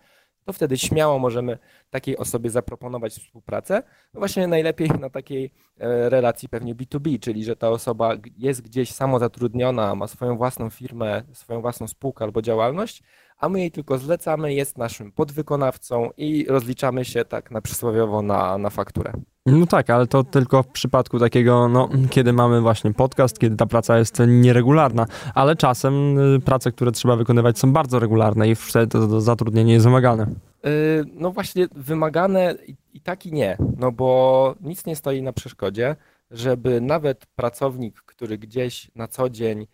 to 0.45 0.53
wtedy 0.53 0.77
śmiało 0.77 1.19
możemy 1.19 1.57
takiej 1.89 2.17
osobie 2.17 2.49
zaproponować 2.49 3.13
współpracę. 3.13 3.83
No 4.13 4.19
właśnie 4.19 4.47
najlepiej 4.47 4.89
na 4.89 5.09
takiej 5.09 5.51
e, 5.79 6.09
relacji 6.09 6.49
pewnie 6.49 6.75
B2B, 6.75 7.19
czyli 7.19 7.43
że 7.43 7.55
ta 7.55 7.69
osoba 7.69 8.13
jest 8.37 8.61
gdzieś 8.61 8.91
samozatrudniona, 8.91 9.95
ma 9.95 10.07
swoją 10.07 10.37
własną 10.37 10.69
firmę, 10.69 11.23
swoją 11.33 11.61
własną 11.61 11.87
spółkę 11.87 12.25
albo 12.25 12.41
działalność, 12.41 13.03
a 13.43 13.49
my 13.49 13.59
jej 13.59 13.71
tylko 13.71 13.97
zlecamy, 13.97 14.53
jest 14.53 14.77
naszym 14.77 15.11
podwykonawcą 15.11 16.09
i 16.17 16.45
rozliczamy 16.49 17.05
się 17.05 17.25
tak 17.25 17.51
na 17.51 17.61
przysłowiowo 17.61 18.21
na, 18.21 18.57
na 18.57 18.69
fakturę. 18.69 19.13
No 19.45 19.65
tak, 19.65 19.89
ale 19.89 20.07
to 20.07 20.23
tylko 20.23 20.63
w 20.63 20.67
przypadku 20.67 21.19
takiego, 21.19 21.69
no, 21.69 21.89
kiedy 22.09 22.33
mamy 22.33 22.61
właśnie 22.61 22.93
podcast, 22.93 23.39
kiedy 23.39 23.55
ta 23.55 23.65
praca 23.65 23.97
jest 23.97 24.19
nieregularna, 24.27 25.05
ale 25.33 25.55
czasem 25.55 26.19
y, 26.35 26.39
prace, 26.39 26.71
które 26.71 26.91
trzeba 26.91 27.15
wykonywać 27.15 27.59
są 27.59 27.73
bardzo 27.73 27.99
regularne 27.99 28.49
i 28.49 28.55
wtedy 28.55 28.87
to, 28.87 29.07
to 29.07 29.21
zatrudnienie 29.21 29.73
jest 29.73 29.85
wymagane. 29.85 30.27
Yy, 30.63 30.71
no 31.13 31.31
właśnie 31.31 31.67
wymagane 31.75 32.55
i, 32.67 32.75
i 32.93 33.01
tak 33.01 33.25
i 33.25 33.33
nie, 33.33 33.57
no 33.77 33.91
bo 33.91 34.55
nic 34.61 34.85
nie 34.85 34.95
stoi 34.95 35.21
na 35.21 35.33
przeszkodzie, 35.33 35.95
żeby 36.31 36.81
nawet 36.81 37.25
pracownik, 37.25 38.01
który 38.01 38.37
gdzieś 38.37 38.91
na 38.95 39.07
co 39.07 39.29
dzień 39.29 39.67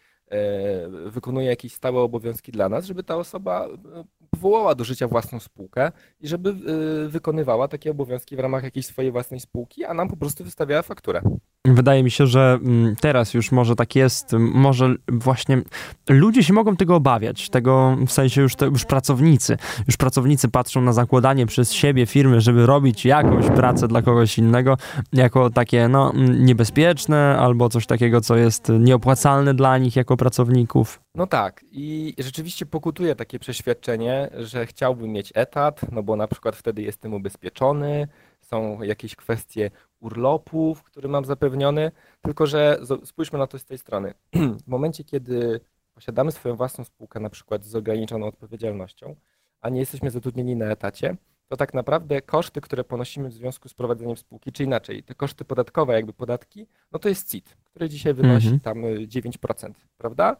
wykonuje 1.06 1.48
jakieś 1.48 1.74
stałe 1.74 2.02
obowiązki 2.02 2.52
dla 2.52 2.70
nas, 2.70 2.86
żeby 2.86 3.04
ta 3.04 3.16
osoba 3.16 3.68
e, 3.68 4.04
powołała 4.30 4.76
do 4.76 4.84
życia 4.84 5.08
własną 5.08 5.40
spółkę 5.40 5.92
i 6.20 6.28
żeby 6.28 6.50
e, 6.50 7.10
wykonywała 7.10 7.68
takie 7.68 7.92
obowiązki 7.92 8.36
w 8.36 8.40
ramach 8.40 8.64
jakiejś 8.64 8.86
swojej 8.86 9.12
własnej 9.12 9.40
spółki, 9.40 9.86
a 9.86 9.94
nam 9.94 10.10
po 10.10 10.18
prostu 10.18 10.44
wystawiała 10.44 10.82
fakturę. 10.82 11.22
Wydaje 11.66 12.04
mi 12.04 12.12
się, 12.12 12.28
że 12.28 12.60
mm, 12.62 12.96
teraz 12.96 13.34
już 13.34 13.52
może 13.52 13.76
tak 13.76 13.96
jest, 13.96 14.34
może 14.40 14.96
właśnie 15.08 15.62
ludzie 16.10 16.44
się 16.44 16.54
mogą 16.54 16.76
tego 16.76 16.96
obawiać, 16.96 17.50
tego 17.50 17.98
w 18.08 18.12
sensie 18.12 18.42
już, 18.42 18.56
te, 18.56 18.66
już 18.66 18.86
pracownicy. 18.86 19.58
Już 19.88 19.98
pracownicy 19.98 20.48
patrzą 20.48 20.82
na 20.82 20.94
zakładanie 20.94 21.46
przez 21.46 21.74
siebie 21.74 22.06
firmy, 22.06 22.42
żeby 22.42 22.66
robić 22.66 23.06
jakąś 23.06 23.46
pracę 23.46 23.88
dla 23.88 24.02
kogoś 24.02 24.38
innego, 24.38 24.78
jako 25.14 25.50
takie 25.50 25.88
no, 25.88 26.14
niebezpieczne 26.40 27.38
albo 27.40 27.70
coś 27.70 27.86
takiego, 27.86 28.22
co 28.22 28.36
jest 28.36 28.72
nieopłacalne 28.80 29.54
dla 29.54 29.78
nich 29.78 29.96
jako 29.96 30.18
pracowników. 30.18 31.02
No 31.16 31.28
tak, 31.28 31.66
i 31.72 32.14
rzeczywiście 32.18 32.66
pokutuje 32.66 33.16
takie 33.16 33.40
przeświadczenie, 33.40 34.30
że 34.38 34.66
chciałbym 34.66 35.12
mieć 35.12 35.32
etat, 35.36 35.82
no 35.92 36.04
bo 36.04 36.16
na 36.16 36.28
przykład 36.28 36.56
wtedy 36.56 36.82
jestem 36.82 37.14
ubezpieczony, 37.14 38.08
są 38.50 38.82
jakieś 38.82 39.16
kwestie 39.16 39.72
urlopów, 40.00 40.84
który 40.84 41.08
mam 41.08 41.26
zapewniony, 41.26 41.92
tylko 42.22 42.46
że 42.46 42.80
spójrzmy 43.04 43.40
na 43.40 43.48
to 43.48 43.60
z 43.60 43.66
tej 43.66 43.78
strony. 43.78 44.14
W 44.66 44.68
momencie, 44.68 45.04
kiedy 45.04 45.60
posiadamy 45.94 46.32
swoją 46.32 46.56
własną 46.56 46.84
spółkę, 46.84 47.20
na 47.20 47.30
przykład 47.30 47.66
z 47.66 47.76
ograniczoną 47.76 48.28
odpowiedzialnością, 48.28 49.16
a 49.62 49.70
nie 49.70 49.80
jesteśmy 49.80 50.12
zatrudnieni 50.12 50.56
na 50.56 50.66
etacie, 50.66 51.16
to 51.48 51.58
tak 51.58 51.74
naprawdę 51.74 52.22
koszty, 52.22 52.62
które 52.62 52.84
ponosimy 52.84 53.30
w 53.30 53.34
związku 53.34 53.70
z 53.70 53.74
prowadzeniem 53.74 54.18
spółki, 54.18 54.52
czy 54.52 54.64
inaczej, 54.64 55.04
te 55.04 55.16
koszty 55.16 55.46
podatkowe, 55.46 55.94
jakby 55.94 56.14
podatki, 56.14 56.68
no 56.92 57.00
to 57.00 57.10
jest 57.10 57.32
CIT, 57.32 57.58
który 57.64 57.90
dzisiaj 57.90 58.14
wynosi 58.14 58.48
mhm. 58.48 58.60
tam 58.60 58.82
9%, 58.84 59.74
prawda? 59.98 60.38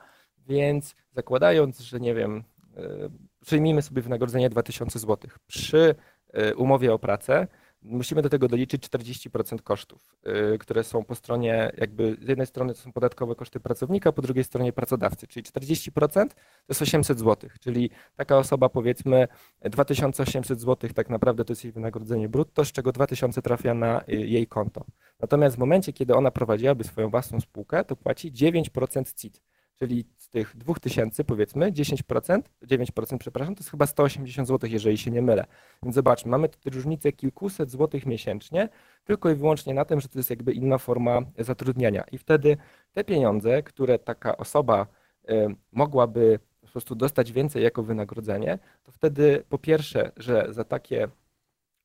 Więc 0.48 0.96
zakładając, 1.12 1.80
że 1.80 2.00
nie 2.00 2.16
wiem, 2.16 2.44
e, 2.78 3.10
przyjmijmy 3.42 3.82
sobie 3.82 4.02
wynagrodzenie 4.02 4.50
2000 4.50 5.00
zł 5.00 5.32
przy 5.48 5.96
e, 6.34 6.56
umowie 6.56 6.94
o 6.94 7.00
pracę, 7.00 7.48
musimy 7.82 8.22
do 8.22 8.30
tego 8.30 8.48
doliczyć 8.48 8.90
40% 8.90 9.62
kosztów, 9.62 10.16
y, 10.54 10.58
które 10.58 10.84
są 10.84 11.04
po 11.04 11.16
stronie, 11.16 11.72
jakby 11.78 12.18
z 12.22 12.28
jednej 12.28 12.48
strony 12.48 12.74
to 12.74 12.80
są 12.80 12.92
podatkowe 12.92 13.36
koszty 13.36 13.60
pracownika, 13.60 14.12
po 14.12 14.22
drugiej 14.22 14.44
stronie 14.44 14.74
pracodawcy, 14.74 15.28
czyli 15.28 15.44
40% 15.44 16.28
to 16.30 16.36
jest 16.70 16.82
800 16.82 17.20
zł, 17.20 17.50
czyli 17.60 17.90
taka 18.16 18.38
osoba 18.38 18.70
powiedzmy 18.70 19.28
2800 19.62 20.62
zł 20.62 20.90
tak 20.96 21.10
naprawdę 21.10 21.46
to 21.46 21.52
jest 21.52 21.64
jej 21.64 21.74
wynagrodzenie 21.74 22.30
brutto, 22.30 22.66
z 22.66 22.72
czego 22.72 22.92
2000 22.92 23.42
trafia 23.42 23.74
na 23.74 24.02
y, 24.02 24.16
jej 24.16 24.48
konto. 24.48 24.86
Natomiast 25.20 25.56
w 25.56 25.60
momencie, 25.60 25.94
kiedy 25.94 26.16
ona 26.16 26.32
prowadziłaby 26.32 26.84
swoją 26.84 27.10
własną 27.10 27.40
spółkę, 27.40 27.86
to 27.86 27.96
płaci 27.96 28.32
9% 28.32 29.14
CIT 29.14 29.42
czyli 29.80 30.06
z 30.18 30.30
tych 30.30 30.58
2000 30.58 31.24
powiedzmy 31.24 31.72
10%, 31.72 32.42
9% 32.66 33.18
przepraszam, 33.18 33.56
to 33.56 33.60
jest 33.60 33.72
chyba 33.72 33.86
180 33.86 34.48
zł, 34.48 34.70
jeżeli 34.74 34.98
się 34.98 35.12
nie 35.12 35.22
mylę. 35.22 35.46
Więc 35.84 35.96
zobaczmy, 35.96 36.32
mamy 36.32 36.50
tutaj 36.50 36.74
różnicę 36.74 37.12
kilkuset 37.12 37.72
złotych 37.72 38.06
miesięcznie, 38.06 38.70
tylko 39.04 39.30
i 39.30 39.36
wyłącznie 39.36 39.74
na 39.74 39.86
tym, 39.86 40.02
że 40.02 40.08
to 40.08 40.20
jest 40.20 40.30
jakby 40.30 40.54
inna 40.54 40.78
forma 40.78 41.22
zatrudniania. 41.38 42.04
I 42.12 42.18
wtedy 42.18 42.58
te 42.92 43.04
pieniądze, 43.04 43.64
które 43.64 44.00
taka 44.00 44.38
osoba 44.38 44.88
y, 45.30 45.56
mogłaby 45.72 46.40
po 46.62 46.68
prostu 46.68 46.96
dostać 46.96 47.32
więcej 47.32 47.64
jako 47.64 47.84
wynagrodzenie, 47.84 48.60
to 48.84 48.92
wtedy 48.92 49.44
po 49.50 49.58
pierwsze, 49.58 50.12
że 50.18 50.48
za 50.50 50.64
takie 50.64 51.08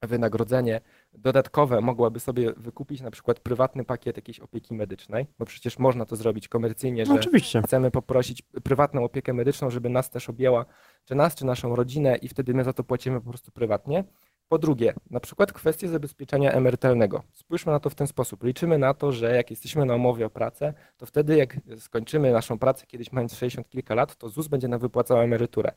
wynagrodzenie 0.02 0.80
dodatkowe 1.18 1.80
mogłaby 1.80 2.20
sobie 2.20 2.52
wykupić 2.56 3.00
na 3.00 3.10
przykład 3.10 3.40
prywatny 3.40 3.84
pakiet 3.84 4.16
jakiejś 4.16 4.40
opieki 4.40 4.74
medycznej, 4.74 5.26
bo 5.38 5.44
przecież 5.44 5.78
można 5.78 6.06
to 6.06 6.16
zrobić 6.16 6.48
komercyjnie, 6.48 7.06
że 7.06 7.14
Oczywiście. 7.14 7.62
chcemy 7.62 7.90
poprosić 7.90 8.42
prywatną 8.42 9.04
opiekę 9.04 9.32
medyczną, 9.32 9.70
żeby 9.70 9.88
nas 9.88 10.10
też 10.10 10.28
objęła, 10.28 10.64
czy 11.04 11.14
nas, 11.14 11.34
czy 11.34 11.46
naszą 11.46 11.76
rodzinę 11.76 12.16
i 12.16 12.28
wtedy 12.28 12.54
my 12.54 12.64
za 12.64 12.72
to 12.72 12.84
płacimy 12.84 13.20
po 13.20 13.30
prostu 13.30 13.52
prywatnie. 13.52 14.04
Po 14.48 14.58
drugie, 14.58 14.94
na 15.10 15.20
przykład 15.20 15.52
kwestie 15.52 15.88
zabezpieczenia 15.88 16.52
emerytalnego. 16.52 17.22
Spójrzmy 17.32 17.72
na 17.72 17.80
to 17.80 17.90
w 17.90 17.94
ten 17.94 18.06
sposób. 18.06 18.44
Liczymy 18.44 18.78
na 18.78 18.94
to, 18.94 19.12
że 19.12 19.36
jak 19.36 19.50
jesteśmy 19.50 19.86
na 19.86 19.94
umowie 19.94 20.26
o 20.26 20.30
pracę, 20.30 20.74
to 20.96 21.06
wtedy 21.06 21.36
jak 21.36 21.56
skończymy 21.78 22.32
naszą 22.32 22.58
pracę 22.58 22.86
kiedyś 22.86 23.12
mając 23.12 23.34
60 23.34 23.68
kilka 23.68 23.94
lat, 23.94 24.16
to 24.16 24.28
ZUS 24.28 24.48
będzie 24.48 24.68
nam 24.68 24.80
wypłacał 24.80 25.20
emeryturę. 25.20 25.72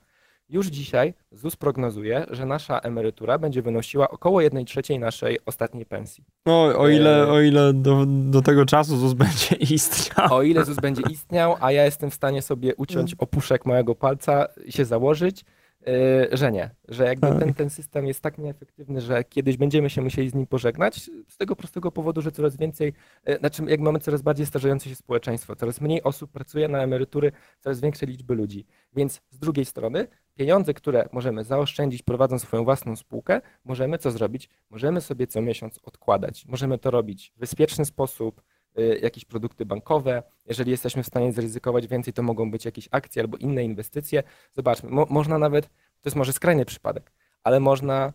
Już 0.49 0.67
dzisiaj 0.67 1.13
ZUS 1.31 1.55
prognozuje, 1.55 2.25
że 2.29 2.45
nasza 2.45 2.79
emerytura 2.79 3.37
będzie 3.37 3.61
wynosiła 3.61 4.09
około 4.09 4.41
1 4.41 4.65
trzeciej 4.65 4.99
naszej 4.99 5.39
ostatniej 5.45 5.85
pensji. 5.85 6.23
No, 6.45 6.63
o 6.77 6.89
ile, 6.89 7.23
e, 7.23 7.31
o 7.31 7.41
ile 7.41 7.73
do, 7.73 8.05
do 8.05 8.41
tego 8.41 8.65
czasu 8.65 8.97
ZUS 8.97 9.13
będzie 9.13 9.55
istniał. 9.75 10.33
O 10.33 10.43
ile 10.43 10.65
ZUS 10.65 10.77
będzie 10.77 11.01
istniał, 11.09 11.55
a 11.59 11.71
ja 11.71 11.85
jestem 11.85 12.11
w 12.11 12.13
stanie 12.13 12.41
sobie 12.41 12.75
uciąć 12.75 13.11
mm. 13.11 13.17
opuszek 13.19 13.65
mojego 13.65 13.95
palca 13.95 14.47
i 14.65 14.71
się 14.71 14.85
założyć, 14.85 15.45
e, 15.87 16.37
że 16.37 16.51
nie. 16.51 16.69
Że 16.87 17.05
jakby 17.05 17.27
tak. 17.27 17.39
ten, 17.39 17.53
ten 17.53 17.69
system 17.69 18.07
jest 18.07 18.21
tak 18.21 18.37
nieefektywny, 18.37 19.01
że 19.01 19.23
kiedyś 19.23 19.57
będziemy 19.57 19.89
się 19.89 20.01
musieli 20.01 20.29
z 20.29 20.35
nim 20.35 20.47
pożegnać, 20.47 21.09
z 21.27 21.37
tego 21.37 21.55
prostego 21.55 21.91
powodu, 21.91 22.21
że 22.21 22.31
coraz 22.31 22.57
więcej, 22.57 22.93
e, 23.25 23.37
znaczy 23.37 23.63
jak 23.67 23.79
mamy 23.79 23.99
coraz 23.99 24.21
bardziej 24.21 24.45
starzejące 24.45 24.89
się 24.89 24.95
społeczeństwo, 24.95 25.55
coraz 25.55 25.81
mniej 25.81 26.03
osób 26.03 26.31
pracuje 26.31 26.67
na 26.67 26.83
emerytury, 26.83 27.31
coraz 27.59 27.79
większej 27.81 28.09
liczby 28.09 28.35
ludzi. 28.35 28.65
Więc 28.95 29.21
z 29.29 29.39
drugiej 29.39 29.65
strony 29.65 30.07
pieniądze, 30.37 30.73
które 30.73 31.09
możemy 31.11 31.43
zaoszczędzić 31.43 32.03
prowadząc 32.03 32.41
swoją 32.41 32.63
własną 32.63 32.95
spółkę, 32.95 33.41
możemy 33.65 33.97
co 33.97 34.11
zrobić? 34.11 34.49
Możemy 34.69 35.01
sobie 35.01 35.27
co 35.27 35.41
miesiąc 35.41 35.79
odkładać. 35.83 36.45
Możemy 36.45 36.77
to 36.77 36.91
robić 36.91 37.31
w 37.35 37.39
bezpieczny 37.39 37.85
sposób, 37.85 38.41
y, 38.79 38.99
jakieś 39.01 39.25
produkty 39.25 39.65
bankowe. 39.65 40.23
Jeżeli 40.45 40.71
jesteśmy 40.71 41.03
w 41.03 41.07
stanie 41.07 41.33
zaryzykować 41.33 41.87
więcej, 41.87 42.13
to 42.13 42.23
mogą 42.23 42.51
być 42.51 42.65
jakieś 42.65 42.87
akcje 42.91 43.21
albo 43.21 43.37
inne 43.37 43.63
inwestycje. 43.63 44.23
Zobaczmy, 44.53 44.89
mo 44.89 45.07
można 45.09 45.37
nawet, 45.37 45.67
to 45.67 46.05
jest 46.05 46.15
może 46.15 46.33
skrajny 46.33 46.65
przypadek, 46.65 47.11
ale 47.43 47.59
można 47.59 48.13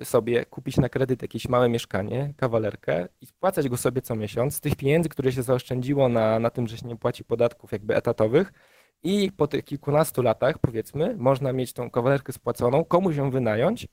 y, 0.00 0.04
sobie 0.04 0.44
kupić 0.44 0.76
na 0.76 0.88
kredyt 0.88 1.22
jakieś 1.22 1.48
małe 1.48 1.68
mieszkanie, 1.68 2.34
kawalerkę 2.36 3.08
i 3.20 3.26
spłacać 3.26 3.68
go 3.68 3.76
sobie 3.76 4.02
co 4.02 4.16
miesiąc 4.16 4.54
z 4.54 4.60
tych 4.60 4.76
pieniędzy, 4.76 5.08
które 5.08 5.32
się 5.32 5.42
zaoszczędziło 5.42 6.08
na, 6.08 6.38
na 6.38 6.50
tym, 6.50 6.66
że 6.66 6.76
się 6.76 6.86
nie 6.86 6.96
płaci 6.96 7.24
podatków 7.24 7.72
jakby 7.72 7.96
etatowych 7.96 8.52
i 9.02 9.32
po 9.32 9.46
tych 9.46 9.64
kilkunastu 9.64 10.22
latach, 10.22 10.58
powiedzmy, 10.58 11.16
można 11.18 11.52
mieć 11.52 11.72
tą 11.72 11.90
kawalerkę 11.90 12.32
spłaconą, 12.32 12.84
komuś 12.84 13.16
ją 13.16 13.30
wynająć 13.30 13.88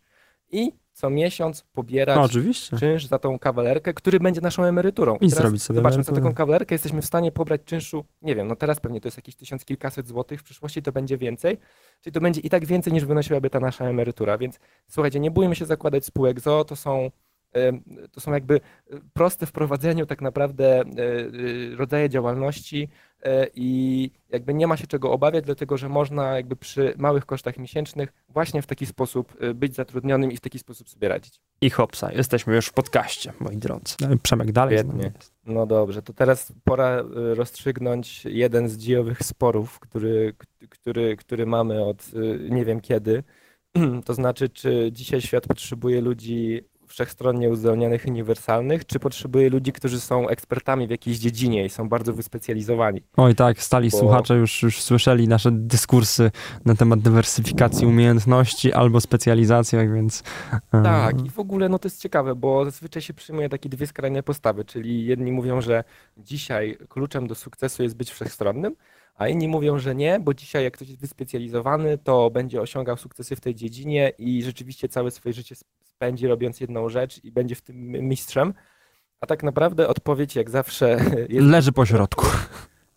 i 0.51 0.71
co 0.93 1.09
miesiąc 1.09 1.63
pobierać 1.73 2.15
no, 2.15 2.21
oczywiście. 2.21 2.77
czynsz 2.77 3.05
za 3.05 3.19
tą 3.19 3.39
kawalerkę, 3.39 3.93
który 3.93 4.19
będzie 4.19 4.41
naszą 4.41 4.63
emeryturą. 4.63 5.17
I, 5.21 5.25
I 5.25 5.29
zrobić 5.29 5.63
sobie 5.63 5.77
Zobaczmy, 5.77 5.95
emeryturę. 5.95 6.15
za 6.15 6.21
taką 6.21 6.35
kawalerkę 6.35 6.75
jesteśmy 6.75 7.01
w 7.01 7.05
stanie 7.05 7.31
pobrać 7.31 7.61
czynszu, 7.65 8.05
nie 8.21 8.35
wiem, 8.35 8.47
no 8.47 8.55
teraz 8.55 8.79
pewnie 8.79 9.01
to 9.01 9.07
jest 9.07 9.17
jakieś 9.17 9.35
tysiąc 9.35 9.65
kilkaset 9.65 10.07
złotych, 10.07 10.39
w 10.39 10.43
przyszłości 10.43 10.81
to 10.81 10.91
będzie 10.91 11.17
więcej, 11.17 11.57
czyli 12.01 12.13
to 12.13 12.21
będzie 12.21 12.41
i 12.41 12.49
tak 12.49 12.65
więcej 12.65 12.93
niż 12.93 13.05
wynosiłaby 13.05 13.49
ta 13.49 13.59
nasza 13.59 13.85
emerytura, 13.85 14.37
więc 14.37 14.59
słuchajcie, 14.87 15.19
nie 15.19 15.31
bójmy 15.31 15.55
się 15.55 15.65
zakładać 15.65 16.05
spółek 16.05 16.39
ZO, 16.39 16.65
to 16.65 16.75
są 16.75 17.11
to 18.11 18.21
są 18.21 18.33
jakby 18.33 18.59
proste 19.13 19.45
w 19.45 19.51
prowadzeniu 19.51 20.05
tak 20.05 20.21
naprawdę 20.21 20.81
e, 20.81 20.81
e, 20.81 21.75
rodzaje 21.75 22.09
działalności 22.09 22.89
e, 23.23 23.47
i 23.55 24.11
jakby 24.29 24.53
nie 24.53 24.67
ma 24.67 24.77
się 24.77 24.87
czego 24.87 25.11
obawiać, 25.11 25.45
dlatego 25.45 25.77
że 25.77 25.89
można 25.89 26.35
jakby 26.35 26.55
przy 26.55 26.93
małych 26.97 27.25
kosztach 27.25 27.57
miesięcznych 27.57 28.13
właśnie 28.29 28.61
w 28.61 28.67
taki 28.67 28.85
sposób 28.85 29.37
być 29.55 29.75
zatrudnionym 29.75 30.31
i 30.31 30.37
w 30.37 30.41
taki 30.41 30.59
sposób 30.59 30.89
sobie 30.89 31.07
radzić. 31.07 31.41
I 31.61 31.69
hopsa, 31.69 32.11
jesteśmy 32.11 32.55
już 32.55 32.67
w 32.67 32.73
podcaście, 32.73 33.33
moi 33.39 33.57
drodzy. 33.57 33.95
Przemek 34.23 34.51
dalej. 34.51 34.77
Świetnie. 34.77 35.11
No 35.45 35.65
dobrze, 35.65 36.01
to 36.01 36.13
teraz 36.13 36.53
pora 36.63 37.03
rozstrzygnąć 37.13 38.25
jeden 38.25 38.69
z 38.69 38.77
dziejowych 38.77 39.19
sporów, 39.19 39.79
który, 39.79 40.33
który, 40.69 41.17
który 41.17 41.45
mamy 41.45 41.83
od 41.83 42.11
nie 42.49 42.65
wiem 42.65 42.81
kiedy. 42.81 43.23
To 44.05 44.13
znaczy, 44.13 44.49
czy 44.49 44.89
dzisiaj 44.91 45.21
świat 45.21 45.47
potrzebuje 45.47 46.01
ludzi 46.01 46.61
wszechstronnie 46.93 47.49
uzdolnionych, 47.49 48.06
uniwersalnych, 48.08 48.86
czy 48.86 48.99
potrzebuje 48.99 49.49
ludzi, 49.49 49.71
którzy 49.71 49.99
są 49.99 50.29
ekspertami 50.29 50.88
w 50.88 50.89
jakiejś 50.89 51.17
dziedzinie 51.17 51.65
i 51.65 51.69
są 51.69 51.89
bardzo 51.89 52.13
wyspecjalizowani? 52.13 53.01
Oj 53.17 53.36
tak, 53.36 53.62
stali 53.62 53.89
Bo... 53.89 53.97
słuchacze 53.97 54.36
już, 54.36 54.63
już 54.63 54.82
słyszeli 54.82 55.27
nasze 55.27 55.51
dyskursy 55.51 56.32
na 56.65 56.75
temat 56.75 56.99
dywersyfikacji 56.99 57.88
umiejętności 57.88 58.73
albo 58.73 59.01
specjalizacjach, 59.01 59.93
więc... 59.93 60.23
E, 60.73 60.84
tak, 60.84 61.25
i 61.25 61.29
w 61.29 61.39
ogóle 61.39 61.69
no 61.69 61.79
to 61.79 61.88
jest 61.88 62.01
ciekawe, 62.01 62.36
bo 62.36 62.65
zazwyczaj 62.65 63.01
się 63.01 63.13
przyjmuje 63.13 63.49
takie 63.49 63.69
dwie 63.69 63.88
skrajne 63.88 64.23
postawy, 64.23 64.65
czyli 64.65 65.06
jedni 65.06 65.32
mówią, 65.32 65.62
że 65.62 65.84
dzisiaj 66.17 66.77
kluczem 66.89 67.27
do 67.27 67.36
sukcesu 67.36 67.84
jest 67.84 67.95
być 67.95 68.12
wszechstronnym, 68.12 68.75
a 69.15 69.28
inni 69.28 69.47
mówią, 69.47 69.80
że 69.80 69.95
nie, 69.95 70.19
bo 70.19 70.34
dzisiaj 70.34 70.63
jak 70.63 70.73
ktoś 70.73 70.88
jest 70.88 71.02
wyspecjalizowany, 71.02 71.97
to 71.97 72.30
będzie 72.30 72.62
osiągał 72.62 72.97
sukcesy 72.97 73.36
w 73.36 73.41
tej 73.41 73.56
dziedzinie 73.56 74.12
i 74.17 74.43
rzeczywiście 74.43 74.89
całe 74.89 75.12
swoje 75.12 75.34
życie 75.34 75.56
spędzi 75.84 76.28
robiąc 76.28 76.60
jedną 76.60 76.89
rzecz 76.89 77.23
i 77.23 77.32
będzie 77.32 77.56
w 77.56 77.62
tym 77.62 77.78
mistrzem. 77.91 78.54
A 79.19 79.26
tak 79.26 79.43
naprawdę 79.43 79.88
odpowiedź 79.88 80.36
jak 80.36 80.49
zawsze 80.49 80.97
jest... 81.30 81.47
Leży 81.47 81.71
po 81.71 81.86
środku. 81.86 82.26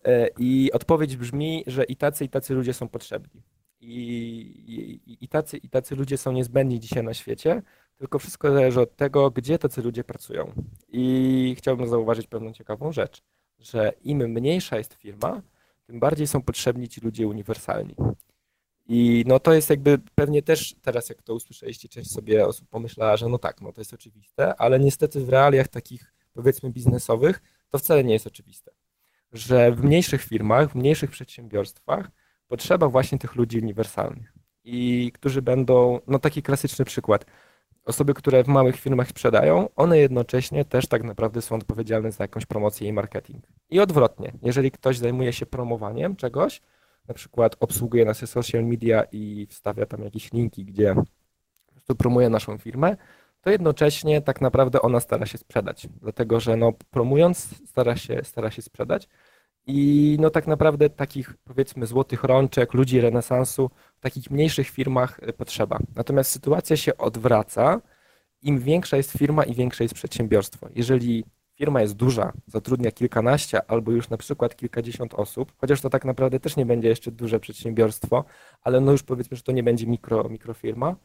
E, 0.05 0.27
I 0.39 0.71
odpowiedź 0.71 1.17
brzmi, 1.17 1.63
że 1.67 1.83
i 1.83 1.95
tacy, 1.95 2.25
i 2.25 2.29
tacy 2.29 2.53
ludzie 2.53 2.73
są 2.73 2.87
potrzebni. 2.87 3.41
I, 3.79 3.99
i, 5.07 5.23
i, 5.25 5.27
tacy, 5.27 5.57
I 5.57 5.69
tacy 5.69 5.95
ludzie 5.95 6.17
są 6.17 6.31
niezbędni 6.31 6.79
dzisiaj 6.79 7.03
na 7.03 7.13
świecie, 7.13 7.61
tylko 7.97 8.19
wszystko 8.19 8.51
zależy 8.51 8.81
od 8.81 8.95
tego, 8.95 9.31
gdzie 9.31 9.59
tacy 9.59 9.81
ludzie 9.81 10.03
pracują. 10.03 10.51
I 10.87 11.55
chciałbym 11.57 11.87
zauważyć 11.87 12.27
pewną 12.27 12.53
ciekawą 12.53 12.91
rzecz, 12.91 13.23
że 13.59 13.93
im 14.01 14.17
mniejsza 14.17 14.77
jest 14.77 14.93
firma, 14.93 15.41
tym 15.87 15.99
bardziej 15.99 16.27
są 16.27 16.41
potrzebni 16.41 16.89
ci 16.89 17.01
ludzie 17.01 17.27
uniwersalni. 17.27 17.95
I 18.85 19.23
no 19.27 19.39
to 19.39 19.53
jest 19.53 19.69
jakby 19.69 19.99
pewnie 20.15 20.41
też 20.41 20.75
teraz 20.81 21.09
jak 21.09 21.21
to 21.21 21.33
usłyszeliście, 21.33 21.89
część 21.89 22.11
sobie 22.11 22.47
osób 22.47 22.69
pomyślała, 22.69 23.17
że 23.17 23.29
no 23.29 23.37
tak, 23.37 23.61
no 23.61 23.71
to 23.71 23.81
jest 23.81 23.93
oczywiste, 23.93 24.55
ale 24.55 24.79
niestety 24.79 25.25
w 25.25 25.29
realiach 25.29 25.67
takich 25.67 26.13
powiedzmy 26.33 26.69
biznesowych 26.69 27.41
to 27.69 27.77
wcale 27.77 28.03
nie 28.03 28.13
jest 28.13 28.27
oczywiste. 28.27 28.71
Że 29.31 29.71
w 29.71 29.83
mniejszych 29.83 30.23
firmach, 30.23 30.71
w 30.71 30.75
mniejszych 30.75 31.11
przedsiębiorstwach 31.11 32.11
potrzeba 32.47 32.87
właśnie 32.87 33.17
tych 33.17 33.35
ludzi 33.35 33.59
uniwersalnych 33.59 34.33
i 34.63 35.11
którzy 35.13 35.41
będą, 35.41 35.99
no 36.07 36.19
taki 36.19 36.41
klasyczny 36.41 36.85
przykład, 36.85 37.25
osoby, 37.87 38.13
które 38.13 38.43
w 38.43 38.47
małych 38.47 38.75
firmach 38.75 39.07
sprzedają, 39.07 39.69
one 39.75 39.97
jednocześnie 39.97 40.65
też 40.65 40.87
tak 40.87 41.03
naprawdę 41.03 41.41
są 41.41 41.55
odpowiedzialne 41.55 42.11
za 42.11 42.23
jakąś 42.23 42.45
promocję 42.45 42.87
i 42.87 42.93
marketing. 42.93 43.43
I 43.69 43.79
odwrotnie, 43.79 44.33
jeżeli 44.41 44.71
ktoś 44.71 44.97
zajmuje 44.97 45.33
się 45.33 45.45
promowaniem 45.45 46.15
czegoś, 46.15 46.61
na 47.07 47.13
przykład 47.13 47.55
obsługuje 47.59 48.05
nasze 48.05 48.27
social 48.27 48.63
media 48.65 49.03
i 49.11 49.47
wstawia 49.49 49.85
tam 49.85 50.03
jakieś 50.03 50.33
linki, 50.33 50.65
gdzie 50.65 50.95
po 51.65 51.71
prostu 51.71 51.95
promuje 51.95 52.29
naszą 52.29 52.57
firmę, 52.57 52.97
to 53.41 53.49
jednocześnie 53.49 54.21
tak 54.21 54.41
naprawdę 54.41 54.81
ona 54.81 54.99
stara 54.99 55.25
się 55.25 55.37
sprzedać, 55.37 55.87
dlatego 56.01 56.39
że 56.39 56.57
no, 56.57 56.73
promując 56.91 57.67
stara 57.69 57.95
się, 57.95 58.19
stara 58.23 58.51
się 58.51 58.61
sprzedać 58.61 59.07
i 59.67 60.17
no 60.19 60.29
tak 60.29 60.47
naprawdę 60.47 60.89
takich 60.89 61.33
powiedzmy 61.43 61.85
złotych 61.85 62.23
rączek, 62.23 62.73
ludzi 62.73 63.01
renesansu 63.01 63.69
w 63.97 64.01
takich 64.01 64.31
mniejszych 64.31 64.69
firmach 64.69 65.19
y, 65.29 65.33
potrzeba. 65.33 65.79
Natomiast 65.95 66.31
sytuacja 66.31 66.77
się 66.77 66.97
odwraca, 66.97 67.81
im 68.41 68.59
większa 68.59 68.97
jest 68.97 69.11
firma 69.11 69.43
i 69.43 69.53
większe 69.53 69.83
jest 69.83 69.95
przedsiębiorstwo. 69.95 70.69
Jeżeli 70.75 71.23
firma 71.55 71.81
jest 71.81 71.93
duża, 71.93 72.33
zatrudnia 72.47 72.91
kilkanaście 72.91 73.71
albo 73.71 73.91
już 73.91 74.09
na 74.09 74.17
przykład 74.17 74.55
kilkadziesiąt 74.55 75.13
osób, 75.13 75.53
chociaż 75.57 75.81
to 75.81 75.89
tak 75.89 76.05
naprawdę 76.05 76.39
też 76.39 76.55
nie 76.55 76.65
będzie 76.65 76.89
jeszcze 76.89 77.11
duże 77.11 77.39
przedsiębiorstwo, 77.39 78.23
ale 78.61 78.81
no 78.81 78.91
już 78.91 79.03
powiedzmy, 79.03 79.37
że 79.37 79.43
to 79.43 79.51
nie 79.51 79.63
będzie 79.63 79.87
mikro, 79.87 80.29
mikrofirma, 80.29 80.95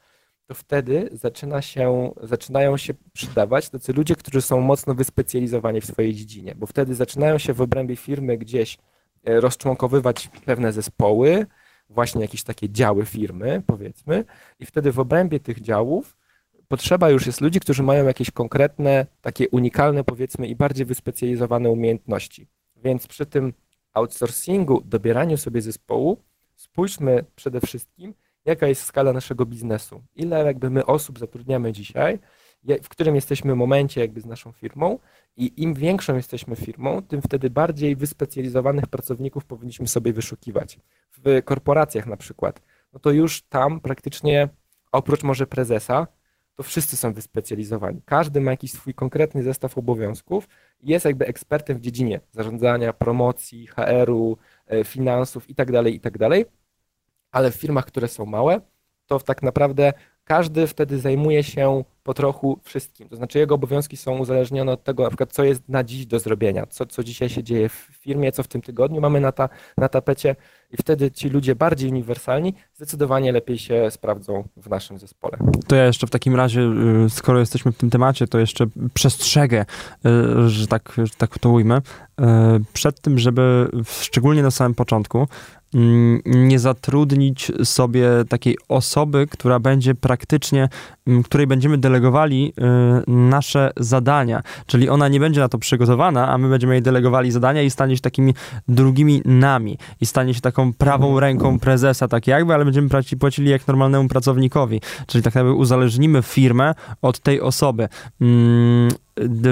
to 0.47 0.55
wtedy 0.55 1.09
zaczyna 1.13 1.63
się, 1.63 2.11
zaczynają 2.23 2.77
się 2.77 2.95
przydawać 3.13 3.71
tacy 3.71 3.93
ludzie, 3.93 4.17
którzy 4.17 4.43
są 4.43 4.61
mocno 4.61 4.95
wyspecjalizowani 4.95 5.81
w 5.81 5.87
swojej 5.87 6.15
dziedzinie, 6.15 6.55
bo 6.55 6.67
wtedy 6.67 6.95
zaczynają 6.95 7.39
się 7.39 7.53
w 7.53 7.61
obrębie 7.61 7.97
firmy 7.97 8.39
gdzieś 8.39 8.79
e, 9.25 9.41
rozczłonkowywać 9.41 10.29
pewne 10.45 10.73
zespoły, 10.73 11.47
właśnie 11.91 12.23
jakieś 12.23 12.43
takie 12.43 12.71
działy 12.71 13.07
firmy, 13.07 13.63
powiedzmy, 13.67 14.25
i 14.59 14.67
wtedy 14.67 14.93
w 14.93 14.99
obrębie 14.99 15.41
tych 15.41 15.61
działów 15.61 16.17
potrzeba 16.73 17.11
już 17.11 17.27
jest 17.27 17.41
ludzi, 17.41 17.61
którzy 17.61 17.83
mają 17.83 18.07
jakieś 18.07 18.31
konkretne, 18.31 19.07
takie 19.21 19.49
unikalne, 19.49 20.05
powiedzmy, 20.05 20.47
i 20.47 20.57
bardziej 20.57 20.87
wyspecjalizowane 20.87 21.71
umiejętności. 21.71 22.49
Więc 22.77 23.07
przy 23.07 23.27
tym 23.27 23.53
outsourcingu, 23.93 24.83
dobieraniu 24.85 25.37
sobie 25.37 25.63
zespołu, 25.63 26.23
spójrzmy 26.57 27.25
przede 27.37 27.61
wszystkim, 27.61 28.15
jaka 28.45 28.67
jest 28.67 28.85
skala 28.85 29.13
naszego 29.13 29.47
biznesu, 29.47 30.03
ile 30.17 30.45
jakby 30.45 30.71
my 30.71 30.87
osób 30.87 31.19
zatrudniamy 31.19 31.73
dzisiaj, 31.73 32.19
w 32.83 32.89
którym 32.89 33.15
jesteśmy 33.15 33.55
momencie 33.55 34.01
jakby 34.01 34.21
z 34.21 34.27
naszą 34.27 34.53
firmą 34.53 34.99
i 35.37 35.63
im 35.63 35.75
większą 35.75 36.17
jesteśmy 36.17 36.57
firmą, 36.57 37.03
tym 37.03 37.23
wtedy 37.23 37.51
bardziej 37.51 37.97
wyspecjalizowanych 37.97 38.87
pracowników 38.87 39.45
powinniśmy 39.45 39.89
sobie 39.89 40.13
wyszukiwać. 40.13 40.79
W 41.11 41.43
korporacjach 41.45 42.07
na 42.07 42.17
przykład, 42.17 42.63
no 42.93 43.01
to 43.01 43.11
już 43.11 43.43
tam 43.43 43.81
praktycznie 43.81 44.49
oprócz 44.93 45.23
może 45.23 45.47
prezesa, 45.47 46.07
to 46.57 46.63
wszyscy 46.63 46.97
są 46.97 47.13
wyspecjalizowani. 47.13 48.03
Każdy 48.05 48.41
ma 48.41 48.51
jakiś 48.51 48.73
swój 48.73 48.95
konkretny 48.95 49.43
zestaw 49.43 49.79
obowiązków 49.79 50.49
i 50.81 50.91
jest 50.91 51.05
jakby 51.05 51.27
ekspertem 51.27 51.79
w 51.79 51.81
dziedzinie 51.81 52.21
zarządzania, 52.31 52.93
promocji, 52.93 53.67
HR-u, 53.67 54.37
e, 54.67 54.85
finansów 54.85 55.49
itd., 55.49 55.83
tak 55.83 55.93
itd. 55.93 56.45
Ale 57.33 57.51
w 57.51 57.55
firmach, 57.55 57.85
które 57.85 58.09
są 58.09 58.27
małe, 58.27 58.61
to 59.07 59.21
tak 59.21 59.43
naprawdę 59.43 59.93
każdy 60.25 60.67
wtedy 60.67 60.99
zajmuje 60.99 61.43
się 61.43 61.85
po 62.03 62.15
trochu 62.15 62.61
wszystkim. 62.63 63.09
To 63.09 63.17
znaczy 63.17 63.39
jego 63.39 63.55
obowiązki 63.55 63.97
są 63.97 64.19
uzależnione 64.19 64.73
od 64.73 64.85
tego, 64.85 65.03
na 65.03 65.09
przykład 65.09 65.33
co 65.33 65.45
jest 65.45 65.69
na 65.69 65.85
dziś 65.85 66.07
do 66.07 66.19
zrobienia, 66.19 66.67
co, 66.67 66.87
co 66.87 67.05
dzisiaj 67.05 67.29
się 67.29 67.43
dzieje 67.43 67.69
w 67.69 67.73
firmie, 67.73 68.33
co 68.33 68.43
w 68.43 68.49
tym 68.49 68.63
tygodniu 68.63 69.01
mamy 69.01 69.21
na, 69.21 69.33
ta, 69.33 69.49
na 69.77 69.89
tapecie 69.89 70.37
i 70.71 70.77
wtedy 70.77 71.11
ci 71.11 71.29
ludzie 71.29 71.55
bardziej 71.55 71.91
uniwersalni 71.91 72.55
zdecydowanie 72.75 73.33
lepiej 73.33 73.59
się 73.59 73.91
sprawdzą 73.91 74.45
w 74.57 74.71
naszym 74.71 74.99
zespole. 74.99 75.39
To 75.67 75.77
ja 75.77 75.85
jeszcze 75.87 76.07
w 76.07 76.11
takim 76.11 76.37
razie, 76.37 76.61
y, 77.07 77.11
skoro 77.11 77.39
jesteśmy 77.39 77.73
w 77.73 77.77
tym 77.77 77.91
temacie, 77.91 78.27
to 78.27 78.39
jeszcze 78.39 78.67
przestrzegę, 78.95 79.65
y, 80.07 80.49
że 80.49 80.67
tak, 80.67 80.93
że 80.97 81.15
tak 81.19 81.39
to 81.39 81.51
ujmę, 81.51 81.79
y, 81.79 82.25
przed 82.73 83.01
tym, 83.01 83.19
żeby 83.19 83.69
szczególnie 83.85 84.43
na 84.43 84.51
samym 84.51 84.75
początku 84.75 85.27
nie 86.25 86.59
zatrudnić 86.59 87.53
sobie 87.65 88.09
takiej 88.29 88.57
osoby, 88.69 89.27
która 89.31 89.59
będzie 89.59 89.95
praktycznie, 89.95 90.69
mm, 91.07 91.23
której 91.23 91.47
będziemy 91.47 91.79
delegowali 91.79 92.53
y, 92.59 93.11
nasze 93.11 93.71
zadania. 93.77 94.43
Czyli 94.67 94.89
ona 94.89 95.09
nie 95.09 95.21
będzie 95.21 95.41
na 95.41 95.49
to 95.49 95.59
przygotowana, 95.59 96.29
a 96.29 96.39
my 96.39 96.49
będziemy 96.49 96.75
jej 96.75 96.83
delegowali 96.83 97.31
zadania 97.31 97.63
i 97.63 97.71
stanie 97.71 97.97
się 97.97 98.03
takimi 98.03 98.35
drugimi 98.69 99.23
nami. 99.25 99.79
I 100.01 100.07
stanie 100.07 100.35
się 100.35 100.41
taką 100.41 100.73
prawą 100.73 101.07
mhm. 101.07 101.19
ręką 101.19 101.59
prezesa, 101.59 102.09
tak 102.09 102.27
jakby, 102.27 102.55
ale 102.55 102.65
będziemy 102.65 102.89
płacili 103.21 103.51
jak 103.51 103.67
normalnemu 103.67 104.09
pracownikowi. 104.09 104.81
Czyli 105.07 105.25
tak 105.25 105.35
jakby 105.35 105.53
uzależnimy 105.53 106.23
firmę 106.23 106.75
od 107.03 107.21
tej 107.21 107.41
osoby. 107.41 107.89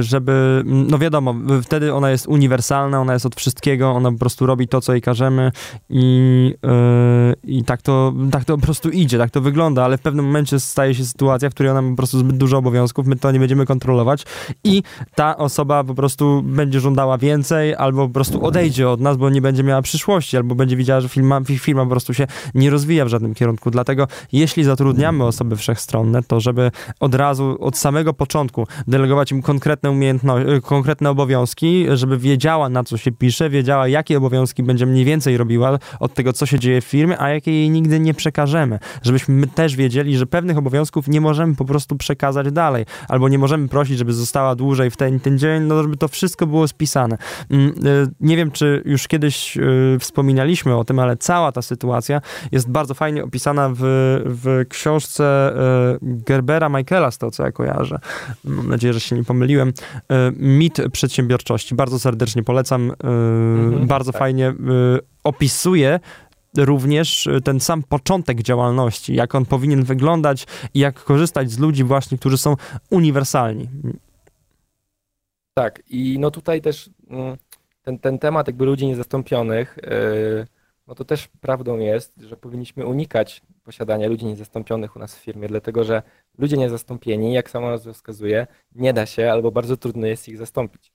Żeby, 0.01 0.62
no 0.64 0.99
wiadomo, 0.99 1.35
wtedy 1.62 1.94
ona 1.94 2.11
jest 2.11 2.29
uniwersalna, 2.29 3.01
ona 3.01 3.12
jest 3.12 3.27
od 3.27 3.37
wszystkiego, 3.37 3.90
ona 3.90 4.12
po 4.12 4.18
prostu 4.18 4.46
robi 4.46 4.68
to, 4.68 4.81
co 4.81 4.92
jej 4.92 5.03
każemy 5.03 5.53
i, 5.90 6.55
yy, 6.62 7.35
i 7.44 7.64
tak, 7.64 7.83
to, 7.83 8.12
tak 8.31 8.44
to 8.44 8.57
po 8.57 8.62
prostu 8.62 8.90
idzie, 8.90 9.18
tak 9.18 9.31
to 9.31 9.40
wygląda, 9.40 9.85
ale 9.85 9.99
w 9.99 10.01
pewnym 10.01 10.25
momencie 10.25 10.61
staje 10.61 10.94
się 10.94 11.05
sytuacja, 11.05 11.51
w 11.51 11.55
której 11.55 11.70
ona 11.70 11.83
ma 11.83 11.90
po 11.90 11.96
prostu 11.96 12.18
zbyt 12.18 12.37
dużo 12.37 12.59
obowiązków, 12.59 13.07
my 13.07 13.16
to 13.16 13.33
nie 13.33 13.38
będziemy 13.38 13.66
kontrolować 13.66 14.25
i 14.64 14.83
ta 15.14 15.37
osoba 15.37 15.85
po 15.85 15.94
prostu 15.94 16.42
będzie 16.42 16.81
żądała 16.81 17.18
więcej 17.18 17.75
albo 17.75 18.07
po 18.07 18.14
prostu 18.14 18.44
odejdzie 18.44 18.88
od 18.88 19.01
nas, 19.01 19.16
bo 19.16 19.31
nie 19.31 19.40
będzie 19.40 19.62
miała 19.62 19.83
przyszłości, 19.83 20.37
albo 20.37 20.55
będzie 20.55 20.77
widziała, 20.77 21.01
że 21.01 21.09
firma, 21.09 21.40
firma 21.44 21.85
po 21.85 21.90
prostu 21.90 22.14
się 22.14 22.27
nie 22.55 22.70
rozwija 22.70 23.05
w 23.05 23.09
żadnym 23.09 23.35
kierunku. 23.35 23.70
Dlatego 23.70 24.07
jeśli 24.33 24.64
zatrudniamy 24.64 25.25
osoby 25.25 25.57
wszechstronne, 25.57 26.23
to 26.23 26.40
żeby 26.40 26.70
od 27.01 27.14
razu, 27.14 27.57
od 27.61 27.79
samego 27.79 28.14
początku 28.14 28.66
delegować 28.87 29.33
im 29.33 29.42
konkretne 29.50 29.90
umiejętności, 29.90 30.50
y, 30.50 30.60
konkretne 30.60 31.10
obowiązki, 31.10 31.86
żeby 31.92 32.18
wiedziała 32.18 32.68
na 32.68 32.84
co 32.84 32.96
się 32.96 33.12
pisze, 33.12 33.50
wiedziała 33.50 33.88
jakie 33.88 34.18
obowiązki 34.18 34.62
będzie 34.62 34.86
mniej 34.86 35.04
więcej 35.04 35.36
robiła 35.36 35.78
od 36.00 36.14
tego, 36.14 36.32
co 36.32 36.46
się 36.46 36.58
dzieje 36.58 36.80
w 36.80 36.84
firmie, 36.84 37.20
a 37.20 37.28
jakie 37.28 37.52
jej 37.52 37.70
nigdy 37.70 38.00
nie 38.00 38.14
przekażemy. 38.14 38.78
Żebyśmy 39.02 39.34
my 39.34 39.46
też 39.46 39.76
wiedzieli, 39.76 40.16
że 40.16 40.26
pewnych 40.26 40.58
obowiązków 40.58 41.08
nie 41.08 41.20
możemy 41.20 41.54
po 41.54 41.64
prostu 41.64 41.96
przekazać 41.96 42.52
dalej, 42.52 42.86
albo 43.08 43.28
nie 43.28 43.38
możemy 43.38 43.68
prosić, 43.68 43.98
żeby 43.98 44.12
została 44.12 44.54
dłużej 44.54 44.90
w 44.90 44.96
ten, 44.96 45.20
ten 45.20 45.38
dzień, 45.38 45.62
no 45.62 45.82
żeby 45.82 45.96
to 45.96 46.08
wszystko 46.08 46.46
było 46.46 46.68
spisane. 46.68 47.18
Mm, 47.50 47.68
y, 47.68 48.08
nie 48.20 48.36
wiem, 48.36 48.50
czy 48.50 48.82
już 48.84 49.08
kiedyś 49.08 49.56
y, 49.56 49.96
wspominaliśmy 50.00 50.76
o 50.76 50.84
tym, 50.84 50.98
ale 50.98 51.16
cała 51.16 51.52
ta 51.52 51.62
sytuacja 51.62 52.20
jest 52.52 52.70
bardzo 52.70 52.94
fajnie 52.94 53.24
opisana 53.24 53.70
w, 53.74 53.80
w 54.24 54.64
książce 54.68 55.52
Gerbera 56.02 56.68
Michaela, 56.68 57.10
z 57.10 57.18
tego 57.18 57.30
co 57.30 57.44
ja 57.44 57.52
kojarzę. 57.52 57.98
Mam 58.44 58.68
nadzieję, 58.68 58.92
że 58.92 59.00
się 59.00 59.16
nie 59.16 59.24
pomyliłem 59.24 59.39
pomyliłem. 59.40 59.72
E, 60.09 60.33
mit 60.37 60.79
przedsiębiorczości. 60.92 61.74
Bardzo 61.74 61.98
serdecznie 61.98 62.42
polecam. 62.42 62.90
E, 62.90 63.09
mhm, 63.09 63.87
bardzo 63.87 64.12
tak. 64.12 64.18
fajnie 64.18 64.48
e, 64.48 64.55
opisuje 65.24 66.00
również 66.57 67.29
ten 67.44 67.61
sam 67.61 67.83
początek 67.83 68.42
działalności, 68.42 69.14
jak 69.14 69.35
on 69.35 69.46
powinien 69.46 69.85
wyglądać 69.85 70.46
i 70.74 70.79
jak 70.79 71.05
korzystać 71.05 71.50
z 71.50 71.59
ludzi 71.59 71.85
właśnie, 71.85 72.18
którzy 72.18 72.38
są 72.38 72.57
uniwersalni. 72.90 73.68
Tak, 75.55 75.83
i 75.90 76.18
no 76.18 76.31
tutaj 76.31 76.61
też 76.62 76.90
mm, 77.11 77.37
ten, 77.83 77.98
ten 77.98 78.18
temat 78.18 78.46
jakby 78.46 78.64
ludzi 78.64 78.87
niezastąpionych, 78.87 79.79
no 80.90 80.94
to 80.94 81.05
też 81.05 81.29
prawdą 81.29 81.79
jest, 81.79 82.20
że 82.20 82.37
powinniśmy 82.37 82.87
unikać 82.87 83.42
posiadania 83.64 84.09
ludzi 84.09 84.26
niezastąpionych 84.26 84.96
u 84.96 84.98
nas 84.98 85.16
w 85.16 85.18
firmie, 85.18 85.48
dlatego 85.48 85.85
że 85.85 86.03
ludzie 86.38 86.57
niezastąpieni, 86.57 87.33
jak 87.33 87.50
sama 87.50 87.70
nazwa 87.70 87.92
wskazuje, 87.92 88.46
nie 88.74 88.92
da 88.92 89.07
się 89.07 89.33
albo 89.33 89.50
bardzo 89.50 89.76
trudno 89.76 90.07
jest 90.07 90.29
ich 90.29 90.38
zastąpić. 90.38 90.92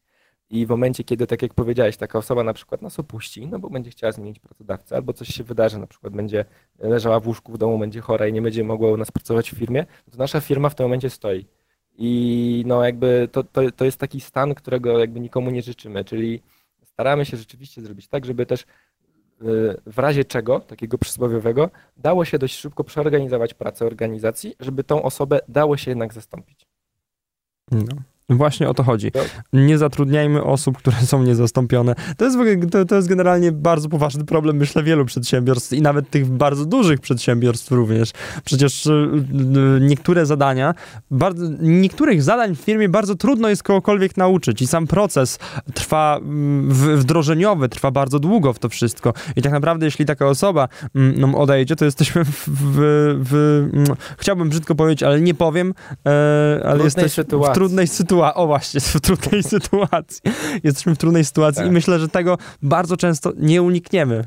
I 0.49 0.65
w 0.65 0.69
momencie, 0.69 1.03
kiedy, 1.03 1.27
tak 1.27 1.41
jak 1.41 1.53
powiedziałeś, 1.53 1.97
taka 1.97 2.19
osoba 2.19 2.43
na 2.43 2.53
przykład 2.53 2.81
nas 2.81 2.99
opuści, 2.99 3.47
no 3.47 3.59
bo 3.59 3.69
będzie 3.69 3.91
chciała 3.91 4.11
zmienić 4.11 4.39
pracodawcę, 4.39 4.95
albo 4.95 5.13
coś 5.13 5.27
się 5.27 5.43
wydarzy, 5.43 5.77
na 5.77 5.87
przykład 5.87 6.13
będzie 6.13 6.45
leżała 6.79 7.19
w 7.19 7.27
łóżku 7.27 7.51
w 7.51 7.57
domu, 7.57 7.79
będzie 7.79 8.01
chora 8.01 8.27
i 8.27 8.33
nie 8.33 8.41
będzie 8.41 8.63
mogła 8.63 8.91
u 8.91 8.97
nas 8.97 9.11
pracować 9.11 9.51
w 9.51 9.57
firmie, 9.57 9.85
to 10.11 10.17
nasza 10.17 10.41
firma 10.41 10.69
w 10.69 10.75
tym 10.75 10.83
momencie 10.85 11.09
stoi. 11.09 11.45
I 11.97 12.63
no 12.67 12.83
jakby 12.83 13.29
to, 13.31 13.43
to, 13.43 13.71
to 13.71 13.85
jest 13.85 13.97
taki 13.97 14.21
stan, 14.21 14.55
którego 14.55 14.99
jakby 14.99 15.19
nikomu 15.19 15.51
nie 15.51 15.61
życzymy, 15.61 16.05
czyli 16.05 16.41
staramy 16.95 17.25
się 17.25 17.37
rzeczywiście 17.37 17.81
zrobić 17.81 18.07
tak, 18.07 18.25
żeby 18.25 18.45
też 18.45 18.65
w 19.85 19.99
razie 19.99 20.25
czego, 20.25 20.59
takiego 20.59 20.97
przysłowiowego, 20.97 21.69
dało 21.97 22.25
się 22.25 22.39
dość 22.39 22.55
szybko 22.55 22.83
przeorganizować 22.83 23.53
pracę 23.53 23.85
organizacji, 23.85 24.55
żeby 24.59 24.83
tą 24.83 25.03
osobę 25.03 25.39
dało 25.47 25.77
się 25.77 25.91
jednak 25.91 26.13
zastąpić. 26.13 26.67
No. 27.71 27.95
Właśnie 28.29 28.69
o 28.69 28.73
to 28.73 28.83
chodzi. 28.83 29.11
Nie 29.53 29.77
zatrudniajmy 29.77 30.43
osób, 30.43 30.77
które 30.77 30.97
są 30.97 31.23
niezastąpione. 31.23 31.95
To 32.17 32.25
jest, 32.25 32.37
to, 32.71 32.85
to 32.85 32.95
jest 32.95 33.07
generalnie 33.07 33.51
bardzo 33.51 33.89
poważny 33.89 34.25
problem, 34.25 34.57
myślę, 34.57 34.83
wielu 34.83 35.05
przedsiębiorstw 35.05 35.73
i 35.73 35.81
nawet 35.81 36.09
tych 36.09 36.25
bardzo 36.25 36.65
dużych 36.65 36.99
przedsiębiorstw 36.99 37.71
również. 37.71 38.11
Przecież 38.43 38.85
y, 38.85 38.91
y, 38.91 39.81
niektóre 39.81 40.25
zadania, 40.25 40.73
bardzo, 41.11 41.45
niektórych 41.59 42.23
zadań 42.23 42.55
w 42.55 42.59
firmie 42.59 42.89
bardzo 42.89 43.15
trudno 43.15 43.49
jest 43.49 43.63
kogokolwiek 43.63 44.17
nauczyć 44.17 44.61
i 44.61 44.67
sam 44.67 44.87
proces 44.87 45.39
trwa 45.73 46.19
wdrożeniowy, 46.95 47.69
trwa 47.69 47.91
bardzo 47.91 48.19
długo 48.19 48.53
w 48.53 48.59
to 48.59 48.69
wszystko. 48.69 49.13
I 49.35 49.41
tak 49.41 49.51
naprawdę, 49.51 49.85
jeśli 49.85 50.05
taka 50.05 50.27
osoba 50.27 50.67
no, 50.93 51.37
odejdzie, 51.37 51.75
to 51.75 51.85
jesteśmy 51.85 52.25
w, 52.25 52.47
w, 52.47 52.75
w, 53.29 53.69
mm, 53.73 53.87
chciałbym 54.17 54.49
brzydko 54.49 54.75
powiedzieć, 54.75 55.03
ale 55.03 55.21
nie 55.21 55.33
powiem, 55.33 55.73
e, 56.07 56.65
ale 56.65 56.83
jesteśmy 56.83 57.23
w 57.23 57.53
trudnej 57.53 57.87
sytuacji 57.87 58.14
sytuacji. 58.15 58.41
O 58.41 58.47
właśnie, 58.47 58.79
w 58.99 59.01
trudnej 59.01 59.43
sytuacji. 59.53 60.21
Jesteśmy 60.63 60.95
w 60.95 60.97
trudnej 60.97 61.25
sytuacji 61.25 61.61
tak. 61.61 61.67
i 61.67 61.71
myślę, 61.71 61.99
że 61.99 62.09
tego 62.09 62.37
bardzo 62.61 62.97
często 62.97 63.31
nie 63.37 63.61
unikniemy. 63.61 64.23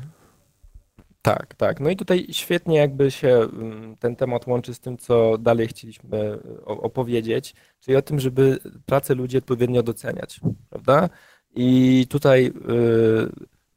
Tak, 1.21 1.55
tak. 1.55 1.79
No 1.79 1.89
i 1.89 1.95
tutaj 1.95 2.27
świetnie 2.31 2.77
jakby 2.77 3.11
się 3.11 3.27
mm, 3.27 3.95
ten 3.97 4.15
temat 4.15 4.47
łączy 4.47 4.73
z 4.73 4.79
tym, 4.79 4.97
co 4.97 5.37
dalej 5.37 5.67
chcieliśmy 5.67 6.39
opowiedzieć, 6.65 7.55
czyli 7.79 7.97
o 7.97 8.01
tym, 8.01 8.19
żeby 8.19 8.59
pracę 8.85 9.15
ludzi 9.15 9.37
odpowiednio 9.37 9.83
doceniać, 9.83 10.39
prawda? 10.69 11.09
I 11.55 12.05
tutaj 12.09 12.45
y, 12.47 12.51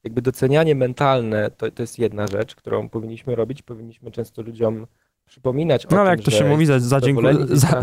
jakby 0.04 0.22
docenianie 0.22 0.74
mentalne 0.74 1.50
to, 1.50 1.70
to 1.70 1.82
jest 1.82 1.98
jedna 1.98 2.26
rzecz, 2.26 2.54
którą 2.54 2.88
powinniśmy 2.88 3.34
robić. 3.34 3.62
Powinniśmy 3.62 4.10
często 4.10 4.42
ludziom 4.42 4.86
przypominać 5.26 5.86
o 5.86 5.88
no, 5.90 5.96
tym, 5.96 6.06
jak 6.06 6.20
to 6.20 6.30
się 6.30 6.44
mówi, 6.44 6.66
za, 6.66 6.80
za, 6.80 7.00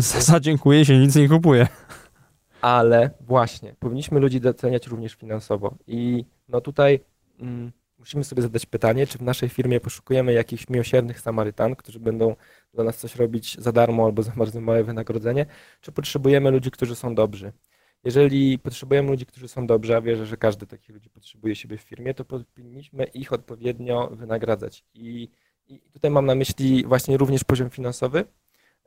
za 0.00 0.40
dziękuję 0.40 0.84
się 0.84 0.98
nic 0.98 1.16
nie 1.16 1.28
kupuje 1.28 1.66
ale 2.60 3.10
właśnie, 3.20 3.74
powinniśmy 3.78 4.20
ludzi 4.20 4.40
doceniać 4.40 4.86
również 4.86 5.14
finansowo. 5.14 5.74
I 5.86 6.24
no 6.48 6.60
tutaj 6.60 7.00
mm, 7.40 7.72
musimy 7.98 8.24
sobie 8.24 8.42
zadać 8.42 8.66
pytanie, 8.66 9.06
czy 9.06 9.18
w 9.18 9.22
naszej 9.22 9.48
firmie 9.48 9.80
poszukujemy 9.80 10.32
jakichś 10.32 10.68
miłosiernych 10.68 11.20
Samarytan, 11.20 11.76
którzy 11.76 12.00
będą 12.00 12.36
dla 12.74 12.84
nas 12.84 12.98
coś 12.98 13.16
robić 13.16 13.56
za 13.58 13.72
darmo 13.72 14.04
albo 14.04 14.22
za 14.22 14.32
bardzo 14.32 14.60
małe 14.60 14.84
wynagrodzenie, 14.84 15.46
czy 15.80 15.92
potrzebujemy 15.92 16.50
ludzi, 16.50 16.70
którzy 16.70 16.96
są 16.96 17.14
dobrzy. 17.14 17.52
Jeżeli 18.04 18.58
potrzebujemy 18.58 19.10
ludzi, 19.10 19.26
którzy 19.26 19.48
są 19.48 19.66
dobrzy, 19.66 19.96
a 19.96 20.00
wierzę, 20.00 20.26
że 20.26 20.36
każdy 20.36 20.66
takich 20.66 20.94
ludzi 20.94 21.10
potrzebuje 21.10 21.54
siebie 21.56 21.76
w 21.76 21.80
firmie, 21.80 22.14
to 22.14 22.24
powinniśmy 22.24 23.04
ich 23.04 23.32
odpowiednio 23.32 24.08
wynagradzać. 24.12 24.84
I, 24.94 25.30
I 25.68 25.80
tutaj 25.92 26.10
mam 26.10 26.26
na 26.26 26.34
myśli 26.34 26.84
właśnie 26.86 27.16
również 27.16 27.44
poziom 27.44 27.70
finansowy, 27.70 28.24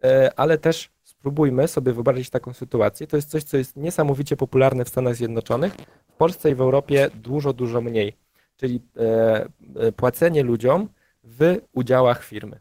e, 0.03 0.31
ale 0.35 0.57
też 0.57 0.89
spróbujmy 1.23 1.67
sobie 1.67 1.93
wyobrazić 1.93 2.29
taką 2.29 2.53
sytuację. 2.53 3.07
To 3.07 3.15
jest 3.15 3.29
coś, 3.29 3.43
co 3.43 3.57
jest 3.57 3.75
niesamowicie 3.75 4.37
popularne 4.37 4.85
w 4.85 4.89
Stanach 4.89 5.15
Zjednoczonych, 5.15 5.73
w 6.07 6.13
Polsce 6.13 6.51
i 6.51 6.55
w 6.55 6.61
Europie 6.61 7.09
dużo, 7.15 7.53
dużo 7.53 7.81
mniej. 7.81 8.17
Czyli 8.57 8.81
e, 8.97 9.45
e, 9.75 9.91
płacenie 9.91 10.43
ludziom 10.43 10.89
w 11.23 11.57
udziałach 11.73 12.23
firmy. 12.23 12.59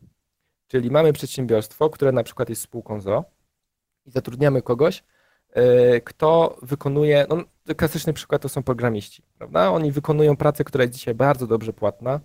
Czyli 0.69 0.91
mamy 0.91 1.13
przedsiębiorstwo, 1.13 1.91
które 1.91 2.13
na 2.13 2.23
przykład 2.23 2.49
jest 2.49 2.63
spółką 2.63 3.01
ZO 3.01 3.25
i 4.07 4.11
zatrudniamy 4.11 4.63
kogoś, 4.63 5.05
e, 5.53 6.01
kto 6.01 6.59
wykonuje, 6.63 7.27
no, 7.29 7.37
klasyczny 7.77 8.13
przykład 8.13 8.43
to 8.43 8.49
są 8.49 8.63
programiści, 8.63 9.23
prawda? 9.39 9.71
Oni 9.71 9.93
wykonują 9.93 10.37
pracę, 10.37 10.65
która 10.65 10.85
jest 10.85 10.95
dzisiaj 10.95 11.15
bardzo 11.15 11.47
dobrze 11.47 11.73
płatna. 11.73 12.21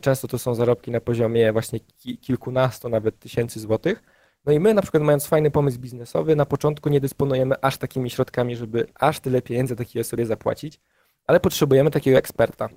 Często 0.00 0.28
to 0.28 0.38
są 0.38 0.54
zarobki 0.54 0.90
na 0.90 1.00
poziomie 1.00 1.52
właśnie 1.52 1.80
kilkunastu, 2.20 2.88
nawet 2.88 3.18
tysięcy 3.18 3.60
złotych 3.60 4.02
no 4.46 4.52
i 4.52 4.60
my 4.60 4.74
na 4.74 4.82
przykład 4.82 5.02
mając 5.02 5.26
fajny 5.26 5.50
pomysł 5.50 5.78
biznesowy, 5.78 6.36
na 6.36 6.46
początku 6.46 6.88
nie 6.88 7.00
dysponujemy 7.00 7.54
aż 7.60 7.78
takimi 7.78 8.10
środkami, 8.10 8.56
żeby 8.56 8.86
aż 8.94 9.20
tyle 9.20 9.42
pieniędzy 9.42 9.76
takiej 9.76 10.02
osobie 10.02 10.26
zapłacić, 10.26 10.80
ale 11.26 11.40
potrzebujemy 11.40 11.90
takiego 11.90 12.18
eksperta. 12.18 12.68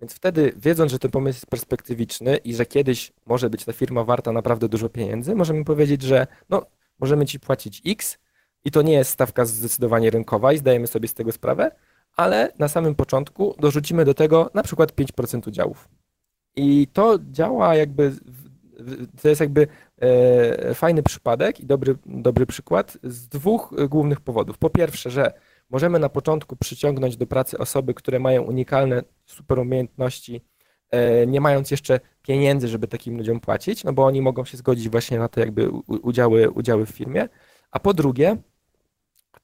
Więc 0.00 0.14
wtedy, 0.14 0.52
wiedząc, 0.56 0.92
że 0.92 0.98
ten 0.98 1.10
pomysł 1.10 1.36
jest 1.36 1.46
perspektywiczny 1.46 2.36
i 2.36 2.54
że 2.54 2.66
kiedyś 2.66 3.12
może 3.26 3.50
być 3.50 3.64
ta 3.64 3.72
firma 3.72 4.04
warta 4.04 4.32
naprawdę 4.32 4.68
dużo 4.68 4.88
pieniędzy, 4.88 5.34
możemy 5.34 5.64
powiedzieć, 5.64 6.02
że 6.02 6.26
no, 6.50 6.66
możemy 6.98 7.26
ci 7.26 7.40
płacić 7.40 7.82
X 7.86 8.18
i 8.64 8.70
to 8.70 8.82
nie 8.82 8.92
jest 8.92 9.10
stawka 9.10 9.44
zdecydowanie 9.44 10.10
rynkowa 10.10 10.52
i 10.52 10.58
zdajemy 10.58 10.86
sobie 10.86 11.08
z 11.08 11.14
tego 11.14 11.32
sprawę, 11.32 11.70
ale 12.16 12.52
na 12.58 12.68
samym 12.68 12.94
początku 12.94 13.54
dorzucimy 13.58 14.04
do 14.04 14.14
tego 14.14 14.50
na 14.54 14.62
przykład 14.62 14.92
5% 14.92 15.48
udziałów. 15.48 15.88
I 16.56 16.88
to 16.92 17.18
działa 17.30 17.74
jakby 17.74 18.12
to 19.22 19.28
jest 19.28 19.40
jakby 19.40 19.66
fajny 20.74 21.02
przypadek 21.02 21.60
i 21.60 21.66
dobry, 21.66 21.96
dobry 22.06 22.46
przykład 22.46 22.98
z 23.02 23.28
dwóch 23.28 23.74
głównych 23.88 24.20
powodów. 24.20 24.58
Po 24.58 24.70
pierwsze, 24.70 25.10
że 25.10 25.32
możemy 25.70 25.98
na 25.98 26.08
początku 26.08 26.56
przyciągnąć 26.56 27.16
do 27.16 27.26
pracy 27.26 27.58
osoby, 27.58 27.94
które 27.94 28.18
mają 28.18 28.42
unikalne 28.42 29.02
super 29.26 29.58
umiejętności, 29.58 30.44
e, 30.90 31.26
nie 31.26 31.40
mając 31.40 31.70
jeszcze 31.70 32.00
pieniędzy, 32.22 32.68
żeby 32.68 32.88
takim 32.88 33.16
ludziom 33.16 33.40
płacić, 33.40 33.84
no 33.84 33.92
bo 33.92 34.04
oni 34.04 34.22
mogą 34.22 34.44
się 34.44 34.56
zgodzić 34.56 34.88
właśnie 34.88 35.18
na 35.18 35.28
te 35.28 35.40
jakby 35.40 35.70
udziały, 35.86 36.50
udziały 36.50 36.86
w 36.86 36.90
firmie. 36.90 37.28
A 37.70 37.80
po 37.80 37.94
drugie, 37.94 38.36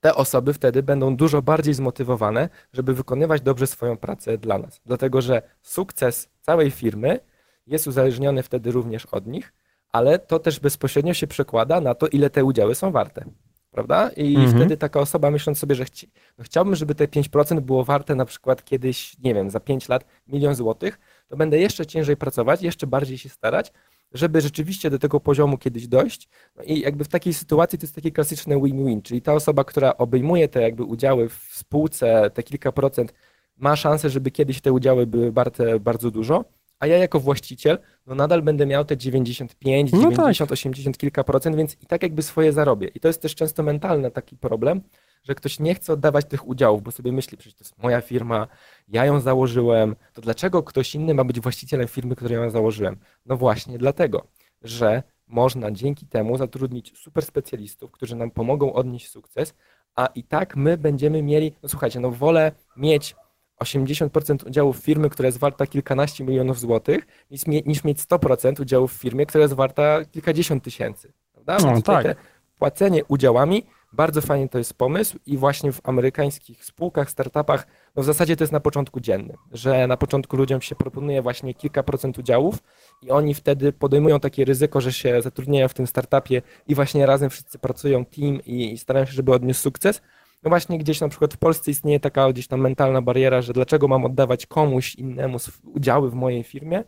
te 0.01 0.15
osoby 0.15 0.53
wtedy 0.55 0.83
będą 0.83 1.17
dużo 1.17 1.43
bardziej 1.43 1.75
zmotywowane, 1.75 2.49
żeby 2.73 2.95
wykonywać 2.95 3.43
dobrze 3.43 3.67
swoją 3.67 3.97
pracę 3.97 4.39
dla 4.39 4.59
nas. 4.59 4.81
Dlatego, 4.87 5.23
że 5.23 5.43
sukces 5.63 6.29
całej 6.41 6.71
firmy 6.71 7.21
jest 7.67 7.87
uzależniony 7.87 8.43
wtedy 8.43 8.71
również 8.71 9.07
od 9.07 9.27
nich, 9.27 9.53
ale 9.93 10.19
to 10.19 10.39
też 10.39 10.61
bezpośrednio 10.61 11.15
się 11.15 11.27
przekłada 11.27 11.81
na 11.81 11.95
to, 11.95 12.09
ile 12.09 12.31
te 12.31 12.45
udziały 12.45 12.75
są 12.75 12.93
warte. 12.93 13.25
Prawda? 13.71 14.11
I 14.17 14.37
mhm. 14.37 14.57
wtedy 14.57 14.77
taka 14.77 15.01
osoba 15.01 15.31
myśląc 15.31 15.59
sobie, 15.59 15.75
że 15.75 15.85
chci, 15.85 16.11
no 16.39 16.45
chciałbym, 16.45 16.75
żeby 16.75 16.95
te 16.95 17.07
5% 17.07 17.61
było 17.61 17.85
warte 17.85 18.15
na 18.15 18.25
przykład 18.25 18.65
kiedyś, 18.65 19.19
nie 19.19 19.35
wiem, 19.35 19.51
za 19.51 19.61
5 19.61 19.89
lat 19.89 20.05
milion 20.27 20.55
złotych, 20.55 21.01
to 21.29 21.37
będę 21.37 21.59
jeszcze 21.59 21.87
ciężej 21.87 22.17
pracować, 22.17 22.63
jeszcze 22.63 22.87
bardziej 22.87 23.19
się 23.19 23.29
starać, 23.29 23.73
żeby 24.13 24.41
rzeczywiście 24.41 24.91
do 24.91 24.99
tego 24.99 25.21
poziomu 25.21 25.59
kiedyś 25.59 25.89
dojść. 25.89 26.29
No 26.57 26.63
i 26.63 26.81
jakby 26.81 27.05
w 27.05 27.09
takiej 27.09 27.35
sytuacji 27.35 27.79
to 27.79 27.85
jest 27.85 27.95
taki 27.95 28.13
klasyczny 28.13 28.61
win-win, 28.61 29.03
czyli 29.03 29.23
ta 29.23 29.35
osoba, 29.35 29.65
która 29.65 29.97
obejmuje 29.97 30.49
te 30.49 30.63
jakby 30.63 30.85
udziały 30.85 31.29
w 31.29 31.49
spółce, 31.53 32.31
te 32.35 32.43
kilka 32.43 32.73
procent, 32.73 33.13
ma 33.57 33.77
szansę, 33.77 34.11
żeby 34.11 34.31
kiedyś 34.31 34.61
te 34.61 34.73
udziały 34.73 35.07
były 35.07 35.33
warte 35.33 35.81
bardzo 35.81 36.11
dużo, 36.11 36.45
a 36.81 36.87
ja 36.87 36.99
jako 36.99 37.21
właściciel 37.21 37.79
no 38.07 38.15
nadal 38.15 38.43
będę 38.43 38.67
miał 38.67 38.85
te 38.85 38.97
95, 38.97 39.91
90, 39.91 40.39
tak. 40.39 40.53
80 40.53 40.99
kilka 40.99 41.25
procent, 41.25 41.57
więc 41.57 41.77
i 41.83 41.87
tak 41.87 42.03
jakby 42.03 42.23
swoje 42.23 42.53
zarobię. 42.53 42.89
I 42.95 43.01
to 43.01 43.09
jest 43.09 43.23
też 43.23 43.35
często 43.35 43.63
mentalny 43.63 44.11
taki 44.11 44.37
problem, 44.37 44.81
że 45.23 45.35
ktoś 45.35 45.61
nie 45.61 45.75
chce 45.75 45.93
oddawać 45.93 46.25
tych 46.25 46.49
udziałów, 46.49 46.83
bo 46.83 46.91
sobie 46.91 47.13
myśli, 47.13 47.39
przecież 47.39 47.59
to 47.59 47.65
jest 47.65 47.83
moja 47.83 48.01
firma, 48.01 48.47
ja 48.89 49.05
ją 49.05 49.21
założyłem, 49.21 49.97
to 50.13 50.21
dlaczego 50.21 50.63
ktoś 50.63 50.95
inny 50.95 51.15
ma 51.15 51.25
być 51.25 51.41
właścicielem 51.41 51.89
firmy, 51.89 52.17
którą 52.17 52.43
ja 52.43 52.51
założyłem? 52.51 52.97
No 53.27 53.37
właśnie 53.37 53.79
dlatego, 53.79 54.27
że 54.63 55.03
można 55.27 55.71
dzięki 55.71 56.07
temu 56.07 56.37
zatrudnić 56.37 56.99
super 56.99 57.25
specjalistów, 57.25 57.91
którzy 57.91 58.17
nam 58.17 58.31
pomogą 58.31 58.73
odnieść 58.73 59.09
sukces, 59.09 59.55
a 59.97 60.07
i 60.07 60.25
tak 60.25 60.57
my 60.57 60.77
będziemy 60.77 61.23
mieli, 61.23 61.53
no 61.63 61.69
słuchajcie, 61.69 62.01
no 62.01 62.11
wolę 62.11 62.53
mieć 62.77 63.17
80% 63.65 64.47
udziału 64.47 64.73
w 64.73 64.77
firmy, 64.77 65.11
która 65.11 65.27
jest 65.27 65.39
warta 65.39 65.67
kilkanaście 65.67 66.25
milionów 66.25 66.61
złotych, 66.61 67.07
niż, 67.31 67.47
niż 67.47 67.85
mieć 67.85 67.99
100% 67.99 68.61
udziału 68.61 68.89
w 68.89 68.93
firmie, 68.93 69.27
która 69.27 69.43
jest 69.43 69.55
warta 69.55 70.05
kilkadziesiąt 70.05 70.65
tysięcy. 70.65 71.13
Prawda? 71.33 71.57
No, 71.67 71.83
tak. 71.83 72.17
płacenie 72.59 73.05
udziałami, 73.05 73.67
bardzo 73.93 74.21
fajnie 74.21 74.49
to 74.49 74.59
jest 74.59 74.75
pomysł 74.75 75.19
i 75.27 75.37
właśnie 75.37 75.73
w 75.73 75.81
amerykańskich 75.85 76.65
spółkach, 76.65 77.11
startupach, 77.11 77.67
no 77.97 78.03
w 78.03 78.07
zasadzie 78.07 78.37
to 78.37 78.45
jest 78.45 78.53
na 78.53 78.61
początku 78.61 79.01
dziennym, 79.01 79.37
że 79.53 79.87
na 79.87 79.97
początku 79.97 80.37
ludziom 80.37 80.61
się 80.61 80.75
proponuje 80.75 81.23
właśnie 81.23 81.55
kilka 81.55 81.83
procent 81.83 82.19
udziałów 82.19 82.59
i 83.03 83.11
oni 83.11 83.35
wtedy 83.35 83.73
podejmują 83.73 84.21
takie 84.21 84.45
ryzyko, 84.45 84.81
że 84.81 84.93
się 84.93 85.23
zatrudniają 85.23 85.69
w 85.69 85.75
tym 85.75 85.87
startupie 85.87 86.43
i 86.69 86.75
właśnie 86.75 87.07
razem 87.07 87.31
wszyscy 87.31 87.59
pracują 87.59 88.05
team 88.05 88.41
i 88.47 88.79
starają 88.79 89.07
się, 89.07 89.13
żeby 89.13 89.33
odniósł 89.33 89.61
sukces, 89.61 90.03
no 90.43 90.49
właśnie 90.49 90.79
gdzieś 90.79 91.01
na 91.01 91.09
przykład 91.09 91.35
w 91.35 91.39
Polsce 91.39 91.71
istnieje 91.71 92.01
taka 92.01 92.33
gdzieś 92.33 92.47
tam 92.47 92.61
mentalna 92.61 93.03
bariera, 93.03 93.43
że 93.43 93.53
dlaczego 93.53 93.89
mam 93.89 94.05
oddawać 94.05 94.47
komuś 94.47 94.95
innemu 94.95 95.39
udziały 95.65 96.11
w 96.11 96.15
mojej 96.15 96.43
firmie. 96.43 96.85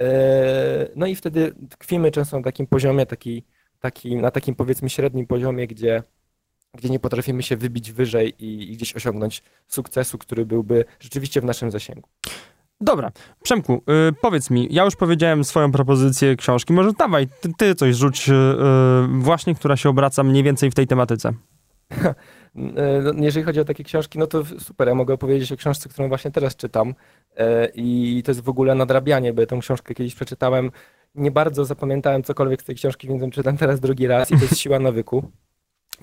E, 0.00 0.88
no 0.96 1.06
i 1.06 1.14
wtedy 1.14 1.54
tkwimy 1.70 2.10
często 2.10 2.36
na 2.36 2.42
takim 2.42 2.66
poziomie, 2.66 3.06
taki, 3.06 3.44
taki, 3.80 4.16
na 4.16 4.30
takim 4.30 4.54
powiedzmy 4.54 4.90
średnim 4.90 5.26
poziomie, 5.26 5.66
gdzie, 5.66 6.02
gdzie 6.74 6.88
nie 6.88 7.00
potrafimy 7.00 7.42
się 7.42 7.56
wybić 7.56 7.92
wyżej 7.92 8.44
i, 8.44 8.72
i 8.72 8.76
gdzieś 8.76 8.96
osiągnąć 8.96 9.42
sukcesu, 9.66 10.18
który 10.18 10.46
byłby 10.46 10.84
rzeczywiście 11.00 11.40
w 11.40 11.44
naszym 11.44 11.70
zasięgu. 11.70 12.08
Dobra, 12.80 13.12
Przemku, 13.42 13.82
yy, 13.86 14.12
powiedz 14.20 14.50
mi, 14.50 14.68
ja 14.70 14.84
już 14.84 14.96
powiedziałem 14.96 15.44
swoją 15.44 15.72
propozycję 15.72 16.36
książki, 16.36 16.72
może 16.72 16.92
dawaj, 16.92 17.28
ty, 17.40 17.52
ty 17.58 17.74
coś 17.74 17.96
rzuć, 17.96 18.28
yy, 18.28 18.34
właśnie, 19.08 19.54
która 19.54 19.76
się 19.76 19.88
obraca 19.88 20.22
mniej 20.22 20.42
więcej 20.42 20.70
w 20.70 20.74
tej 20.74 20.86
tematyce. 20.86 21.32
E, 22.56 23.02
no, 23.02 23.24
jeżeli 23.24 23.46
chodzi 23.46 23.60
o 23.60 23.64
takie 23.64 23.84
książki, 23.84 24.18
no 24.18 24.26
to 24.26 24.44
super, 24.44 24.88
ja 24.88 24.94
mogę 24.94 25.14
opowiedzieć 25.14 25.52
o 25.52 25.56
książce, 25.56 25.88
którą 25.88 26.08
właśnie 26.08 26.30
teraz 26.30 26.56
czytam 26.56 26.94
e, 27.36 27.68
i 27.74 28.22
to 28.24 28.30
jest 28.30 28.40
w 28.40 28.48
ogóle 28.48 28.74
nadrabianie, 28.74 29.32
bo 29.32 29.46
tę 29.46 29.58
książkę 29.60 29.94
kiedyś 29.94 30.14
przeczytałem, 30.14 30.70
nie 31.14 31.30
bardzo 31.30 31.64
zapamiętałem 31.64 32.22
cokolwiek 32.22 32.62
z 32.62 32.64
tej 32.64 32.76
książki, 32.76 33.08
więc 33.08 33.22
ją 33.22 33.30
czytam 33.30 33.56
teraz 33.56 33.80
drugi 33.80 34.06
raz 34.06 34.30
i 34.30 34.36
to 34.36 34.42
jest 34.42 34.58
Siła 34.58 34.78
nawyku. 34.78 35.30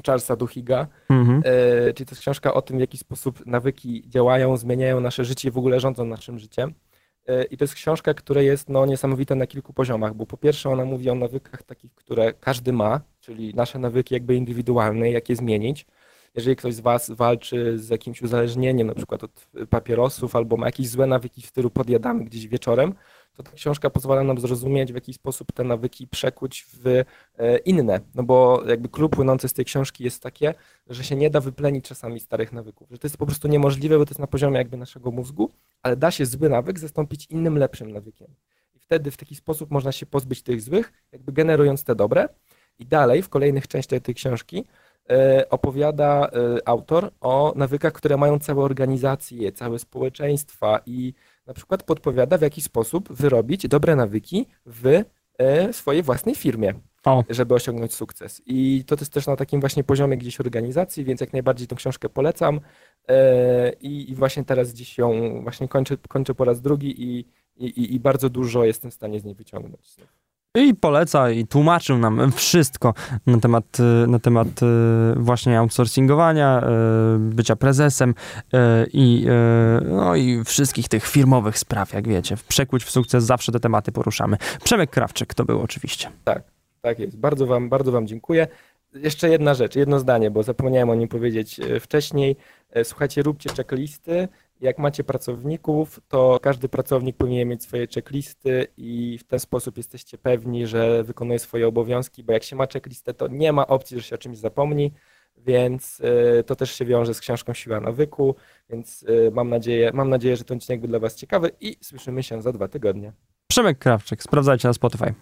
Charlesa 0.05 0.35
Duhiga, 0.35 0.87
mhm. 1.09 1.41
e, 1.45 1.93
czyli 1.93 2.05
to 2.05 2.11
jest 2.11 2.21
książka 2.21 2.53
o 2.53 2.61
tym, 2.61 2.77
w 2.77 2.79
jaki 2.79 2.97
sposób 2.97 3.45
nawyki 3.45 4.03
działają, 4.09 4.57
zmieniają 4.57 4.99
nasze 4.99 5.25
życie 5.25 5.47
i 5.47 5.51
w 5.51 5.57
ogóle 5.57 5.79
rządzą 5.79 6.05
naszym 6.05 6.39
życiem. 6.39 6.73
I 7.51 7.57
to 7.57 7.63
jest 7.63 7.73
książka, 7.73 8.13
która 8.13 8.41
jest 8.41 8.69
no, 8.69 8.85
niesamowita 8.85 9.35
na 9.35 9.47
kilku 9.47 9.73
poziomach, 9.73 10.13
bo 10.13 10.25
po 10.25 10.37
pierwsze 10.37 10.69
ona 10.69 10.85
mówi 10.85 11.09
o 11.09 11.15
nawykach 11.15 11.63
takich, 11.63 11.95
które 11.95 12.33
każdy 12.33 12.73
ma, 12.73 13.01
czyli 13.19 13.53
nasze 13.53 13.79
nawyki 13.79 14.13
jakby 14.13 14.35
indywidualne, 14.35 15.11
jak 15.11 15.29
je 15.29 15.35
zmienić. 15.35 15.85
Jeżeli 16.35 16.55
ktoś 16.55 16.73
z 16.73 16.79
Was 16.79 17.11
walczy 17.11 17.79
z 17.79 17.89
jakimś 17.89 18.21
uzależnieniem, 18.21 18.87
na 18.87 18.95
przykład 18.95 19.23
od 19.23 19.47
papierosów, 19.69 20.35
albo 20.35 20.57
ma 20.57 20.65
jakieś 20.65 20.89
złe 20.89 21.07
nawyki 21.07 21.41
w 21.41 21.45
stylu 21.45 21.69
podjadamy 21.69 22.25
gdzieś 22.25 22.47
wieczorem, 22.47 22.93
to 23.35 23.43
ta 23.43 23.51
książka 23.51 23.89
pozwala 23.89 24.23
nam 24.23 24.39
zrozumieć, 24.39 24.91
w 24.91 24.95
jaki 24.95 25.13
sposób 25.13 25.51
te 25.51 25.63
nawyki 25.63 26.07
przekuć 26.07 26.65
w 26.73 26.87
e, 26.87 27.57
inne. 27.57 27.99
No 28.15 28.23
bo 28.23 28.63
jakby 28.67 28.89
klub 28.89 29.15
płynący 29.15 29.49
z 29.49 29.53
tej 29.53 29.65
książki 29.65 30.03
jest 30.03 30.23
takie, 30.23 30.53
że 30.87 31.03
się 31.03 31.15
nie 31.15 31.29
da 31.29 31.39
wyplenić 31.39 31.85
czasami 31.85 32.19
starych 32.19 32.53
nawyków, 32.53 32.87
że 32.91 32.97
to 32.97 33.07
jest 33.07 33.17
po 33.17 33.25
prostu 33.25 33.47
niemożliwe, 33.47 33.97
bo 33.97 34.05
to 34.05 34.09
jest 34.09 34.19
na 34.19 34.27
poziomie 34.27 34.57
jakby 34.57 34.77
naszego 34.77 35.11
mózgu, 35.11 35.51
ale 35.81 35.95
da 35.95 36.11
się 36.11 36.25
zły 36.25 36.49
nawyk 36.49 36.79
zastąpić 36.79 37.27
innym, 37.29 37.57
lepszym 37.57 37.91
nawykiem. 37.91 38.27
I 38.75 38.79
wtedy 38.79 39.11
w 39.11 39.17
taki 39.17 39.35
sposób 39.35 39.71
można 39.71 39.91
się 39.91 40.05
pozbyć 40.05 40.41
tych 40.41 40.61
złych, 40.61 40.93
jakby 41.11 41.31
generując 41.31 41.83
te 41.83 41.95
dobre. 41.95 42.29
I 42.79 42.85
dalej 42.85 43.21
w 43.21 43.29
kolejnych 43.29 43.67
częściach 43.67 44.01
tej 44.01 44.15
książki 44.15 44.65
opowiada 45.49 46.27
e, 46.27 46.67
autor 46.67 47.11
o 47.21 47.53
nawykach, 47.55 47.93
które 47.93 48.17
mają 48.17 48.39
całe 48.39 48.63
organizacje, 48.63 49.51
całe 49.51 49.79
społeczeństwa 49.79 50.79
i 50.85 51.13
na 51.47 51.53
przykład 51.53 51.83
podpowiada, 51.83 52.37
w 52.37 52.41
jaki 52.41 52.61
sposób 52.61 53.13
wyrobić 53.13 53.67
dobre 53.67 53.95
nawyki 53.95 54.45
w 54.65 55.03
e, 55.37 55.73
swojej 55.73 56.03
własnej 56.03 56.35
firmie, 56.35 56.73
o. 57.05 57.23
żeby 57.29 57.53
osiągnąć 57.53 57.93
sukces. 57.93 58.41
I 58.45 58.83
to 58.87 58.95
jest 58.95 59.13
też 59.13 59.27
na 59.27 59.35
takim 59.35 59.59
właśnie 59.59 59.83
poziomie 59.83 60.17
gdzieś 60.17 60.39
organizacji, 60.39 61.03
więc 61.03 61.21
jak 61.21 61.33
najbardziej 61.33 61.67
tę 61.67 61.75
książkę 61.75 62.09
polecam. 62.09 62.59
E, 63.07 63.71
I, 63.81 64.15
właśnie 64.15 64.45
teraz 64.45 64.73
dziś 64.73 64.97
ją 64.97 65.41
właśnie 65.43 65.67
kończę, 65.67 65.97
kończę 65.97 66.35
po 66.35 66.45
raz 66.45 66.61
drugi 66.61 67.03
i, 67.03 67.25
i, 67.55 67.95
i 67.95 67.99
bardzo 67.99 68.29
dużo 68.29 68.63
jestem 68.63 68.91
w 68.91 68.93
stanie 68.93 69.19
z 69.19 69.23
niej 69.23 69.35
wyciągnąć. 69.35 69.95
I 70.55 70.75
poleca 70.75 71.31
i 71.31 71.47
tłumaczył 71.47 71.97
nam 71.97 72.31
wszystko 72.31 72.93
na 73.27 73.39
temat, 73.39 73.77
na 74.07 74.19
temat 74.19 74.47
e, 74.47 74.65
właśnie 75.15 75.59
outsourcingowania, 75.59 76.61
e, 76.61 76.71
bycia 77.19 77.55
prezesem 77.55 78.13
e, 78.53 78.85
i, 78.93 79.25
no 79.83 80.15
i 80.15 80.43
wszystkich 80.43 80.87
tych 80.87 81.07
firmowych 81.07 81.57
spraw, 81.57 81.93
jak 81.93 82.07
wiecie. 82.07 82.35
W 82.35 82.43
Przekuć 82.43 82.83
w 82.83 82.91
sukces 82.91 83.23
zawsze 83.23 83.51
te 83.51 83.59
tematy 83.59 83.91
poruszamy. 83.91 84.37
Przemek 84.63 84.89
Krawczyk 84.89 85.33
to 85.33 85.45
był 85.45 85.61
oczywiście. 85.61 86.09
Tak, 86.23 86.43
tak 86.81 86.99
jest. 86.99 87.17
Bardzo 87.17 87.45
wam, 87.45 87.69
bardzo 87.69 87.91
wam 87.91 88.07
dziękuję. 88.07 88.47
Jeszcze 88.93 89.29
jedna 89.29 89.53
rzecz, 89.53 89.75
jedno 89.75 89.99
zdanie, 89.99 90.31
bo 90.31 90.43
zapomniałem 90.43 90.89
o 90.89 90.95
nim 90.95 91.07
powiedzieć 91.07 91.61
wcześniej. 91.79 92.35
Słuchajcie, 92.83 93.23
róbcie 93.23 93.49
checklisty 93.49 94.27
jak 94.61 94.77
macie 94.77 95.03
pracowników, 95.03 95.99
to 96.07 96.39
każdy 96.41 96.69
pracownik 96.69 97.17
powinien 97.17 97.47
mieć 97.47 97.63
swoje 97.63 97.87
checklisty 97.87 98.67
i 98.77 99.17
w 99.17 99.23
ten 99.23 99.39
sposób 99.39 99.77
jesteście 99.77 100.17
pewni, 100.17 100.67
że 100.67 101.03
wykonuje 101.03 101.39
swoje 101.39 101.67
obowiązki, 101.67 102.23
bo 102.23 102.33
jak 102.33 102.43
się 102.43 102.55
ma 102.55 102.67
checklistę, 102.73 103.13
to 103.13 103.27
nie 103.27 103.53
ma 103.53 103.67
opcji, 103.67 103.97
że 103.97 104.03
się 104.03 104.15
o 104.15 104.17
czymś 104.17 104.37
zapomni, 104.37 104.93
więc 105.37 105.99
y, 105.99 106.43
to 106.43 106.55
też 106.55 106.75
się 106.75 106.85
wiąże 106.85 107.13
z 107.13 107.19
książką 107.19 107.53
Siła 107.53 107.79
Nawyku, 107.79 108.35
więc 108.69 109.03
y, 109.03 109.31
mam 109.33 109.49
nadzieję, 109.49 109.91
mam 109.93 110.09
nadzieję, 110.09 110.37
że 110.37 110.43
ten 110.43 110.57
odcinek 110.57 110.81
był 110.81 110.89
dla 110.89 110.99
Was 110.99 111.15
ciekawy 111.15 111.51
i 111.61 111.77
słyszymy 111.81 112.23
się 112.23 112.41
za 112.41 112.51
dwa 112.51 112.67
tygodnie. 112.67 113.13
Przemek 113.47 113.77
Krawczyk, 113.77 114.23
sprawdzajcie 114.23 114.67
na 114.67 114.73
Spotify. 114.73 115.13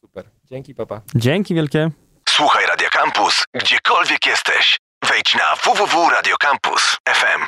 Super, 0.00 0.24
dzięki 0.44 0.74
papa. 0.74 1.00
Dzięki 1.14 1.54
wielkie. 1.54 1.90
Słuchaj 2.28 2.66
Radio 2.66 2.88
Campus, 2.92 3.44
gdziekolwiek 3.54 4.26
jesteś. 4.26 4.78
Wejdź 5.08 5.34
na 5.34 5.56
www.radiocampus.fm. 5.64 7.46